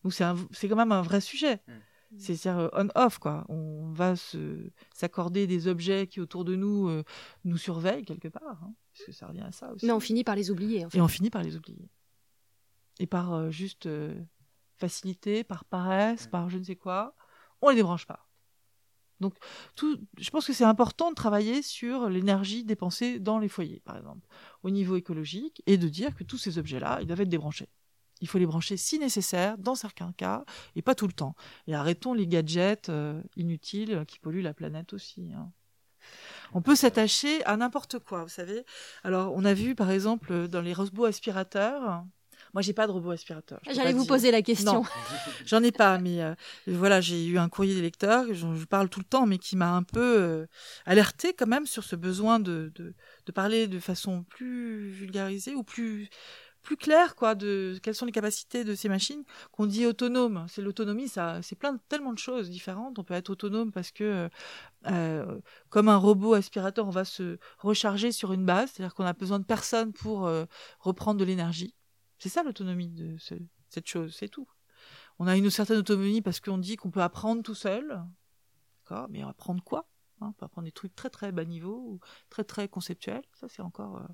Donc 0.03 0.13
c'est 0.13 0.69
quand 0.69 0.77
même 0.77 0.93
un 0.93 1.03
vrai 1.03 1.21
sujet. 1.21 1.63
Mm. 1.69 2.19
C'est-à-dire 2.19 2.71
on-off, 2.73 3.19
quoi. 3.19 3.45
On 3.49 3.93
va 3.93 4.15
s'accorder 4.93 5.47
des 5.47 5.69
objets 5.69 6.07
qui 6.09 6.21
autour 6.21 6.45
de 6.45 6.57
nous 6.57 6.89
euh, 6.89 7.05
nous 7.45 7.57
surveillent 7.57 8.05
quelque 8.05 8.29
part, 8.29 8.61
hein, 8.65 8.75
parce 8.93 9.07
que 9.07 9.13
ça 9.13 9.27
revient 9.27 9.43
à 9.43 9.53
ça 9.53 9.73
aussi. 9.73 9.87
Mais 9.87 9.93
on 9.93 10.01
finit 10.01 10.25
par 10.25 10.37
les 10.37 10.51
oublier. 10.51 10.85
En 10.85 10.91
fait. 10.91 10.99
Et 10.99 11.01
on 11.01 11.09
finit 11.09 11.31
par 11.31 11.43
les 11.43 11.57
oublier. 11.57 11.89
Et 12.99 13.07
par 13.07 13.33
euh, 13.33 13.51
juste 13.51 13.87
euh, 13.87 14.15
facilité, 14.77 15.45
par 15.45 15.65
paresse, 15.65 16.27
par 16.27 16.51
je 16.51 16.59
ne 16.59 16.65
sais 16.65 16.77
quoi, 16.77 17.17
on 17.61 17.71
les 17.71 17.77
débranche 17.77 18.07
pas. 18.07 18.29
Donc, 19.21 19.35
tout, 19.77 20.01
je 20.19 20.31
pense 20.31 20.47
que 20.47 20.53
c'est 20.53 20.65
important 20.65 21.11
de 21.11 21.15
travailler 21.15 21.63
sur 21.63 22.11
l'énergie 22.11 22.65
dépensée 22.65 23.21
dans 23.21 23.39
les 23.39 23.49
foyers, 23.49 23.81
par 23.85 23.97
exemple, 23.97 24.27
au 24.65 24.71
niveau 24.71 24.97
écologique, 24.97 25.63
et 25.67 25.79
de 25.79 25.89
dire 25.89 26.17
que 26.17 26.25
tous 26.25 26.39
ces 26.39 26.59
objets-là, 26.59 26.99
ils 27.01 27.07
doivent 27.07 27.21
être 27.21 27.29
débranchés. 27.29 27.69
Il 28.21 28.29
faut 28.29 28.39
les 28.39 28.47
brancher 28.47 28.77
si 28.77 28.99
nécessaire, 28.99 29.59
dans 29.59 29.77
certains 29.77 30.13
cas, 30.13 30.45
et 30.75 30.83
pas 30.83 30.97
tout 30.97 31.07
le 31.07 31.13
temps. 31.13 31.37
Et 31.69 31.75
arrêtons 31.75 32.15
les 32.15 32.27
gadgets 32.27 32.89
euh, 32.89 33.23
inutiles 33.37 34.05
qui 34.09 34.19
polluent 34.19 34.43
la 34.43 34.55
planète 34.55 34.93
aussi. 34.93 35.33
hein. 35.33 35.53
On 36.55 36.63
peut 36.63 36.75
s'attacher 36.77 37.45
à 37.45 37.57
n'importe 37.57 37.99
quoi, 37.99 38.23
vous 38.23 38.29
savez. 38.29 38.65
Alors, 39.05 39.33
on 39.35 39.45
a 39.45 39.55
vu, 39.55 39.75
par 39.75 39.91
exemple, 39.91 40.49
dans 40.49 40.61
les 40.61 40.73
robots 40.75 41.05
aspirateurs. 41.07 42.05
Moi, 42.55 42.61
j'ai 42.61 42.75
pas 42.75 42.87
de 42.87 42.93
robot 42.93 43.13
aspirateur. 43.13 43.61
je 43.67 43.73
J'allais 43.73 43.95
vous 43.95 44.01
dire. 44.03 44.09
poser 44.09 44.31
la 44.31 44.43
question. 44.43 44.85
J'en 45.47 45.63
ai 45.63 45.73
pas, 45.73 45.97
mais 45.97 46.21
euh, 46.23 46.35
voilà, 46.67 47.01
j'ai 47.01 47.25
eu 47.25 47.39
un 47.39 47.49
courrier 47.49 47.75
des 47.75 47.81
lecteurs, 47.81 48.27
j'en- 48.35 48.55
je 48.55 48.67
parle 48.67 48.91
tout 48.91 49.01
le 49.01 49.07
temps, 49.07 49.25
mais 49.25 49.39
qui 49.39 49.57
m'a 49.57 49.71
un 49.75 49.83
peu 49.83 50.01
euh, 50.21 50.47
alerté 50.85 51.33
quand 51.33 51.47
même 51.47 51.65
sur 51.65 51.83
ce 51.85 51.97
besoin 51.97 52.41
de, 52.41 52.71
de, 52.75 52.95
de 53.25 53.33
parler 53.33 53.69
de 53.69 53.79
façon 53.79 54.25
plus 54.25 54.91
vulgarisée 54.91 55.55
ou 55.55 55.63
plus 55.63 56.11
plus 56.63 56.77
claire, 56.77 57.15
quoi, 57.17 57.35
de 57.35 57.79
quelles 57.83 57.95
sont 57.95 58.07
les 58.07 58.13
capacités 58.13 58.65
de 58.65 58.75
ces 58.75 58.89
machines 58.89 59.25
qu'on 59.51 59.67
dit 59.67 59.85
autonomes. 59.87 60.47
C'est 60.49 60.63
l'autonomie, 60.63 61.09
ça, 61.09 61.43
c'est 61.43 61.57
plein 61.57 61.77
tellement 61.89 62.13
de 62.13 62.19
choses 62.19 62.51
différentes. 62.51 62.99
On 62.99 63.05
peut 63.05 63.15
être 63.15 63.31
autonome 63.31 63.73
parce 63.73 63.91
que, 63.91 64.31
euh, 64.87 65.41
comme 65.69 65.89
un 65.89 65.97
robot 65.97 66.35
aspirateur, 66.35 66.87
on 66.87 66.91
va 66.91 67.05
se 67.05 67.39
recharger 67.59 68.13
sur 68.13 68.33
une 68.33 68.45
base, 68.47 68.71
c'est-à-dire 68.73 68.95
qu'on 68.95 69.05
a 69.05 69.13
besoin 69.13 69.39
de 69.39 69.45
personne 69.45 69.93
pour 69.93 70.27
euh, 70.27 70.45
reprendre 70.79 71.19
de 71.21 71.25
l'énergie. 71.25 71.75
C'est 72.19 72.29
ça 72.29 72.43
l'autonomie 72.43 72.89
de 72.89 73.17
ce- 73.19 73.35
cette 73.69 73.89
chose, 73.89 74.15
c'est 74.17 74.29
tout. 74.29 74.47
On 75.19 75.27
a 75.27 75.37
une 75.37 75.51
certaine 75.51 75.79
autonomie 75.79 76.23
parce 76.23 76.41
qu'on 76.41 76.59
dit 76.59 76.77
qu'on 76.77 76.91
peut 76.91 77.03
apprendre 77.03 77.43
tout 77.43 77.55
seul. 77.55 78.03
D'accord? 78.85 79.09
Mais 79.11 79.23
apprendre 79.23 79.63
quoi? 79.63 79.89
Hein, 80.23 80.29
On 80.31 80.33
peut 80.33 80.45
apprendre 80.47 80.65
des 80.67 80.73
trucs 80.73 80.95
très 80.95 81.11
très 81.11 81.33
bas 81.33 81.45
niveau 81.45 81.77
ou 81.77 82.01
très 82.31 82.45
très 82.45 82.69
conceptuels. 82.69 83.23
Ça, 83.35 83.49
c'est 83.49 83.63
encore 83.63 83.97
euh, 83.99 84.07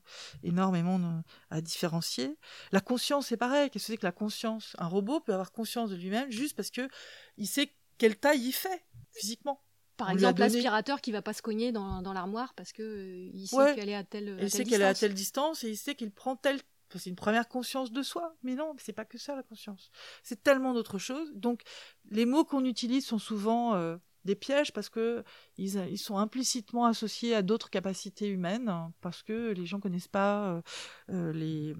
énormément 0.43 0.99
euh, 0.99 1.21
à 1.51 1.61
différencier. 1.61 2.37
La 2.73 2.81
conscience, 2.81 3.27
c'est 3.29 3.37
pareil. 3.37 3.71
Qu'est-ce 3.71 3.87
que 3.87 3.93
c'est 3.93 3.97
que 3.99 4.07
la 4.07 4.13
conscience? 4.13 4.75
Un 4.79 4.87
robot 4.89 5.21
peut 5.21 5.33
avoir 5.33 5.53
conscience 5.53 5.91
de 5.91 5.97
lui-même 5.97 6.31
juste 6.31 6.57
parce 6.57 6.71
que 6.71 6.89
il 7.37 7.47
sait 7.47 7.75
quelle 7.99 8.17
taille 8.17 8.41
il 8.47 8.53
fait 8.53 8.85
physiquement. 9.13 9.63
Par 9.97 10.09
On 10.09 10.13
exemple, 10.13 10.41
l'aspirateur 10.41 11.01
qui 11.01 11.11
va 11.11 11.23
pas 11.23 11.33
se 11.33 11.43
cogner 11.43 11.73
dans, 11.73 12.03
dans 12.03 12.13
l'armoire 12.13 12.55
parce 12.55 12.73
que 12.73 12.83
euh, 12.83 13.31
il 13.35 13.49
sait 13.49 13.57
Ouais. 13.57 13.75
qu'elle 13.75 13.89
est 13.89 13.95
à 13.97 14.05
telle, 14.05 14.29
à 14.29 14.33
il 14.33 14.39
telle 14.39 14.51
sait 14.51 14.65
qu'elle 14.65 14.81
est 14.83 14.85
à 14.85 14.93
distance. 14.93 15.01
telle 15.01 15.15
distance 15.15 15.65
et 15.65 15.71
il 15.71 15.77
sait 15.77 15.95
qu'il 15.97 16.13
prend 16.13 16.37
telle. 16.37 16.61
c'est 16.95 17.11
une 17.11 17.17
première 17.17 17.49
conscience 17.49 17.91
de 17.91 18.03
soi, 18.03 18.37
mais 18.45 18.55
non, 18.55 18.75
c'est 18.79 18.93
pas 18.93 19.05
que 19.05 19.19
ça 19.19 19.35
la 19.35 19.43
conscience. 19.43 19.91
C'est 20.23 20.43
tellement 20.45 20.73
d'autres 20.73 20.99
choses. 20.99 21.33
Donc, 21.35 21.63
les 22.11 22.27
mots 22.27 22.45
qu'on 22.45 22.65
utilise 22.65 23.05
sont 23.07 23.19
souvent 23.19 23.75
euh, 23.75 23.97
des 24.29 24.37
pièges 24.37 24.73
parce 24.73 24.89
que 24.89 25.25
ils, 25.57 25.75
ils 25.91 25.99
sont 25.99 26.19
implicitement 26.19 26.85
associés 26.87 27.35
à 27.35 27.43
d'autres 27.43 27.71
capacités 27.71 28.29
humaines 28.29 28.69
hein, 28.69 28.93
parce 29.01 29.23
que 29.25 29.53
les 29.53 29.67
gens 29.67 29.81
connaissent 29.81 30.09
pas 30.23 30.49
euh, 30.51 30.63
euh, 31.11 31.33
les 31.33 31.75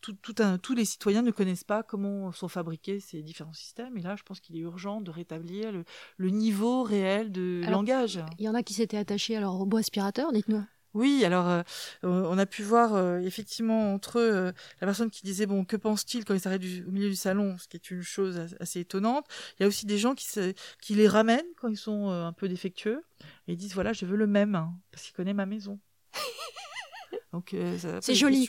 tout, 0.00 0.14
tout 0.22 0.34
un- 0.38 0.56
tous 0.56 0.74
les 0.74 0.86
citoyens 0.86 1.20
ne 1.20 1.30
connaissent 1.30 1.64
pas 1.64 1.82
comment 1.82 2.32
sont 2.32 2.48
fabriqués 2.48 3.00
ces 3.00 3.22
différents 3.22 3.52
systèmes. 3.52 3.98
Et 3.98 4.02
là, 4.02 4.16
je 4.16 4.22
pense 4.22 4.40
qu'il 4.40 4.56
est 4.56 4.60
urgent 4.60 5.02
de 5.02 5.10
rétablir 5.10 5.72
le, 5.72 5.84
le 6.16 6.30
niveau 6.30 6.82
réel 6.84 7.30
de 7.30 7.60
Alors, 7.66 7.80
langage. 7.82 8.18
Il 8.38 8.44
y 8.46 8.48
en 8.48 8.54
a 8.54 8.62
qui 8.62 8.72
s'étaient 8.72 8.96
attachés 8.96 9.36
à 9.36 9.40
leur 9.40 9.52
robot 9.52 9.76
aspirateur, 9.76 10.32
dites-nous. 10.32 10.64
Oui, 10.92 11.24
alors 11.24 11.48
euh, 11.48 11.62
on 12.02 12.36
a 12.36 12.46
pu 12.46 12.62
voir 12.64 12.94
euh, 12.94 13.18
effectivement 13.20 13.94
entre 13.94 14.18
eux 14.18 14.30
euh, 14.32 14.52
la 14.80 14.86
personne 14.88 15.08
qui 15.10 15.22
disait 15.22 15.46
bon 15.46 15.64
que 15.64 15.76
pense-t-il 15.76 16.24
quand 16.24 16.34
il 16.34 16.40
s'arrête 16.40 16.60
du- 16.60 16.84
au 16.84 16.90
milieu 16.90 17.08
du 17.08 17.14
salon, 17.16 17.56
ce 17.58 17.68
qui 17.68 17.76
est 17.76 17.90
une 17.92 18.02
chose 18.02 18.38
as- 18.38 18.56
assez 18.60 18.80
étonnante. 18.80 19.26
Il 19.58 19.62
y 19.62 19.64
a 19.64 19.68
aussi 19.68 19.86
des 19.86 19.98
gens 19.98 20.14
qui, 20.16 20.26
se, 20.26 20.52
qui 20.82 20.94
les 20.96 21.06
ramènent 21.06 21.46
quand 21.56 21.68
ils 21.68 21.76
sont 21.76 22.10
euh, 22.10 22.24
un 22.26 22.32
peu 22.32 22.48
défectueux 22.48 23.04
et 23.46 23.52
ils 23.52 23.56
disent 23.56 23.74
voilà 23.74 23.92
je 23.92 24.04
veux 24.04 24.16
le 24.16 24.26
même 24.26 24.54
hein, 24.56 24.72
parce 24.90 25.04
qu'il 25.04 25.14
connaît 25.14 25.34
ma 25.34 25.46
maison. 25.46 25.78
Donc 27.32 27.54
euh, 27.54 27.78
C'est 28.00 28.14
joli. 28.14 28.48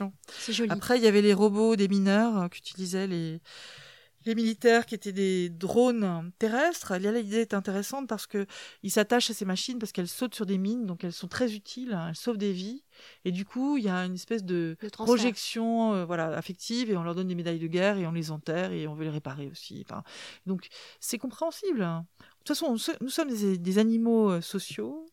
joli. 0.50 0.72
Après, 0.72 0.98
il 0.98 1.04
y 1.04 1.08
avait 1.08 1.22
les 1.22 1.34
robots 1.36 1.76
des 1.76 1.88
mineurs 1.88 2.38
euh, 2.42 2.48
qu'utilisaient 2.48 3.06
les, 3.06 3.40
les 4.26 4.36
militaires 4.36 4.86
qui 4.86 4.96
étaient 4.96 5.12
des 5.12 5.50
drones 5.50 6.32
terrestres. 6.40 6.96
L'idée 6.96 7.42
est 7.42 7.54
intéressante 7.54 8.08
parce 8.08 8.28
que 8.28 8.46
ils 8.84 8.92
s'attachent 8.92 9.30
à 9.30 9.34
ces 9.34 9.46
machines 9.46 9.80
parce 9.80 9.92
qu'elles 9.92 10.08
sautent 10.08 10.36
sur 10.36 10.46
des 10.46 10.58
mines, 10.58 10.86
donc 10.86 11.04
elles 11.04 11.14
sont 11.14 11.28
très 11.28 11.54
utiles, 11.54 11.94
hein, 11.94 12.10
elles 12.10 12.16
sauvent 12.16 12.38
des 12.38 12.54
vies. 12.54 12.84
Et 13.26 13.32
du 13.32 13.46
coup, 13.46 13.78
il 13.78 13.86
y 13.86 13.90
a 13.90 14.06
une 14.06 14.16
espèce 14.16 14.44
de 14.44 14.78
projection 14.92 15.94
euh, 15.94 16.06
voilà, 16.06 16.28
affective 16.38 16.92
et 16.92 16.98
on 16.98 17.04
leur 17.04 17.16
donne 17.16 17.28
des 17.28 17.36
médailles 17.36 17.60
de 17.60 17.68
guerre 17.68 17.98
et 17.98 18.06
on 18.06 18.12
les 18.12 18.32
enterre 18.32 18.72
et 18.72 18.88
on 18.88 18.94
veut 18.94 19.06
les 19.06 19.10
réparer 19.10 19.48
aussi. 19.48 19.84
Enfin, 19.88 20.04
donc, 20.46 20.68
c'est 21.00 21.18
compréhensible. 21.18 21.88
De 22.42 22.46
toute 22.48 22.58
façon, 22.58 22.76
nous 23.02 23.10
sommes 23.10 23.30
des, 23.30 23.60
des 23.60 23.78
animaux 23.78 24.32
euh, 24.32 24.42
sociaux 24.42 25.06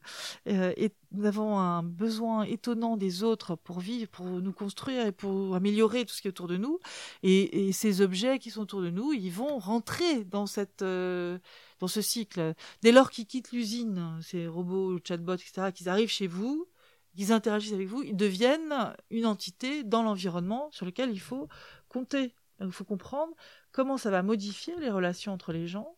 euh, 0.48 0.72
et 0.78 0.90
nous 1.12 1.26
avons 1.26 1.58
un 1.58 1.82
besoin 1.82 2.44
étonnant 2.44 2.96
des 2.96 3.22
autres 3.22 3.54
pour 3.54 3.80
vivre, 3.80 4.08
pour 4.08 4.24
nous 4.24 4.52
construire 4.52 5.04
et 5.04 5.12
pour 5.12 5.54
améliorer 5.54 6.06
tout 6.06 6.14
ce 6.14 6.22
qui 6.22 6.28
est 6.28 6.30
autour 6.30 6.48
de 6.48 6.56
nous. 6.56 6.80
Et, 7.22 7.68
et 7.68 7.72
ces 7.72 8.00
objets 8.00 8.38
qui 8.38 8.50
sont 8.50 8.62
autour 8.62 8.80
de 8.80 8.88
nous, 8.88 9.12
ils 9.12 9.30
vont 9.30 9.58
rentrer 9.58 10.24
dans 10.24 10.46
cette 10.46 10.80
euh, 10.80 11.38
dans 11.80 11.86
ce 11.86 12.00
cycle. 12.00 12.54
Dès 12.80 12.92
lors 12.92 13.10
qu'ils 13.10 13.26
quittent 13.26 13.52
l'usine, 13.52 14.18
ces 14.22 14.46
robots, 14.46 14.98
chatbots, 15.06 15.34
etc., 15.34 15.70
qu'ils 15.74 15.90
arrivent 15.90 16.08
chez 16.08 16.28
vous, 16.28 16.66
qu'ils 17.14 17.30
interagissent 17.30 17.74
avec 17.74 17.88
vous, 17.88 18.02
ils 18.02 18.16
deviennent 18.16 18.94
une 19.10 19.26
entité 19.26 19.84
dans 19.84 20.02
l'environnement 20.02 20.70
sur 20.72 20.86
lequel 20.86 21.10
il 21.10 21.20
faut 21.20 21.46
compter. 21.90 22.32
Il 22.60 22.72
faut 22.72 22.84
comprendre 22.84 23.34
comment 23.70 23.98
ça 23.98 24.10
va 24.10 24.22
modifier 24.22 24.74
les 24.80 24.90
relations 24.90 25.34
entre 25.34 25.52
les 25.52 25.66
gens. 25.66 25.97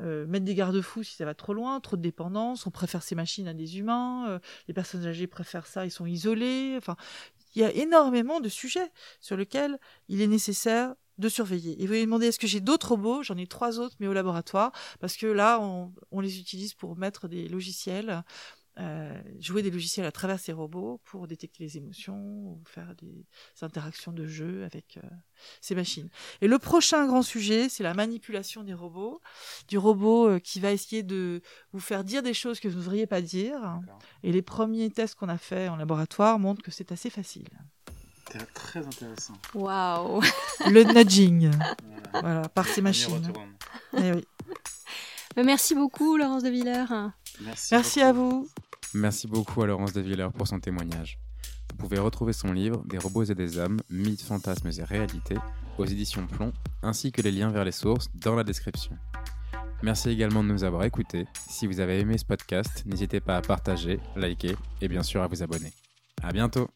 Euh, 0.00 0.26
mettre 0.26 0.44
des 0.44 0.54
garde-fous 0.54 1.02
si 1.02 1.16
ça 1.16 1.24
va 1.24 1.34
trop 1.34 1.54
loin, 1.54 1.80
trop 1.80 1.96
de 1.96 2.02
dépendance, 2.02 2.66
on 2.66 2.70
préfère 2.70 3.02
ces 3.02 3.14
machines 3.14 3.48
à 3.48 3.54
des 3.54 3.78
humains, 3.78 4.28
euh, 4.28 4.38
les 4.68 4.74
personnes 4.74 5.06
âgées 5.06 5.26
préfèrent 5.26 5.66
ça, 5.66 5.84
ils 5.84 5.90
sont 5.90 6.06
isolés, 6.06 6.74
enfin, 6.76 6.96
il 7.54 7.62
y 7.62 7.64
a 7.64 7.72
énormément 7.72 8.40
de 8.40 8.48
sujets 8.48 8.90
sur 9.20 9.36
lesquels 9.36 9.78
il 10.08 10.20
est 10.20 10.26
nécessaire 10.26 10.94
de 11.18 11.28
surveiller. 11.28 11.80
Et 11.80 11.86
vous 11.86 11.92
allez 11.92 12.04
demander, 12.04 12.26
est-ce 12.26 12.40
que 12.40 12.48
j'ai 12.48 12.60
d'autres 12.60 12.88
robots? 12.88 13.22
J'en 13.22 13.36
ai 13.36 13.46
trois 13.46 13.78
autres, 13.78 13.94
mais 14.00 14.08
au 14.08 14.12
laboratoire, 14.12 14.72
parce 14.98 15.16
que 15.16 15.26
là, 15.26 15.60
on, 15.60 15.92
on 16.10 16.20
les 16.20 16.40
utilise 16.40 16.74
pour 16.74 16.96
mettre 16.96 17.28
des 17.28 17.48
logiciels, 17.48 18.24
euh, 18.80 19.16
jouer 19.38 19.62
des 19.62 19.70
logiciels 19.70 20.04
à 20.04 20.10
travers 20.10 20.40
ces 20.40 20.52
robots 20.52 21.00
pour 21.04 21.28
détecter 21.28 21.62
les 21.62 21.76
émotions 21.76 22.16
ou 22.18 22.60
faire 22.66 22.94
des 23.00 23.24
interactions 23.62 24.10
de 24.10 24.26
jeu 24.26 24.64
avec 24.64 24.98
euh, 24.98 25.06
ces 25.60 25.74
machines. 25.76 26.08
Et 26.40 26.48
le 26.48 26.58
prochain 26.58 27.06
grand 27.06 27.22
sujet, 27.22 27.68
c'est 27.68 27.84
la 27.84 27.94
manipulation 27.94 28.64
des 28.64 28.74
robots, 28.74 29.20
du 29.68 29.78
robot 29.78 30.28
euh, 30.28 30.38
qui 30.40 30.58
va 30.58 30.72
essayer 30.72 31.02
de 31.04 31.40
vous 31.72 31.78
faire 31.80 32.02
dire 32.02 32.22
des 32.22 32.34
choses 32.34 32.58
que 32.58 32.66
vous 32.66 32.74
ne 32.76 32.80
devriez 32.80 33.06
pas 33.06 33.20
dire. 33.22 33.80
Et 34.24 34.32
les 34.32 34.42
premiers 34.42 34.90
tests 34.90 35.14
qu'on 35.14 35.28
a 35.28 35.38
faits 35.38 35.70
en 35.70 35.76
laboratoire 35.76 36.38
montrent 36.40 36.62
que 36.62 36.72
c'est 36.72 36.90
assez 36.90 37.10
facile. 37.10 37.48
C'est 38.32 38.52
très 38.54 38.84
intéressant. 38.84 39.34
Waouh 39.54 40.20
Le 40.70 40.82
nudging, 40.82 41.50
Voilà. 41.50 42.20
voilà, 42.20 42.48
par 42.48 42.66
ces 42.66 42.80
machines. 42.82 43.32
Eh 43.96 44.12
oui. 44.12 44.24
Mais 45.36 45.44
Merci 45.44 45.74
beaucoup, 45.74 46.16
Laurence 46.16 46.42
de 46.42 46.48
Villers. 46.48 46.86
Merci, 47.70 48.00
à 48.00 48.12
vous. 48.12 48.48
Merci 48.94 49.26
beaucoup 49.26 49.60
à 49.60 49.66
Laurence 49.66 49.92
de 49.92 50.00
Villers 50.00 50.28
pour 50.32 50.46
son 50.46 50.60
témoignage. 50.60 51.18
Vous 51.70 51.76
pouvez 51.76 51.98
retrouver 51.98 52.32
son 52.32 52.52
livre 52.52 52.84
Des 52.86 52.98
robots 52.98 53.24
et 53.24 53.34
des 53.34 53.58
hommes, 53.58 53.80
mythes, 53.90 54.22
fantasmes 54.22 54.70
et 54.78 54.84
réalités 54.84 55.36
aux 55.78 55.84
éditions 55.84 56.28
Plomb, 56.28 56.52
ainsi 56.82 57.10
que 57.10 57.20
les 57.20 57.32
liens 57.32 57.50
vers 57.50 57.64
les 57.64 57.72
sources 57.72 58.08
dans 58.14 58.36
la 58.36 58.44
description. 58.44 58.96
Merci 59.82 60.10
également 60.10 60.44
de 60.44 60.48
nous 60.48 60.62
avoir 60.62 60.84
écoutés. 60.84 61.26
Si 61.48 61.66
vous 61.66 61.80
avez 61.80 61.98
aimé 61.98 62.16
ce 62.18 62.24
podcast, 62.24 62.84
n'hésitez 62.86 63.18
pas 63.20 63.36
à 63.36 63.42
partager, 63.42 63.98
liker 64.14 64.54
et 64.80 64.86
bien 64.86 65.02
sûr 65.02 65.22
à 65.22 65.26
vous 65.26 65.42
abonner. 65.42 65.72
À 66.22 66.32
bientôt! 66.32 66.70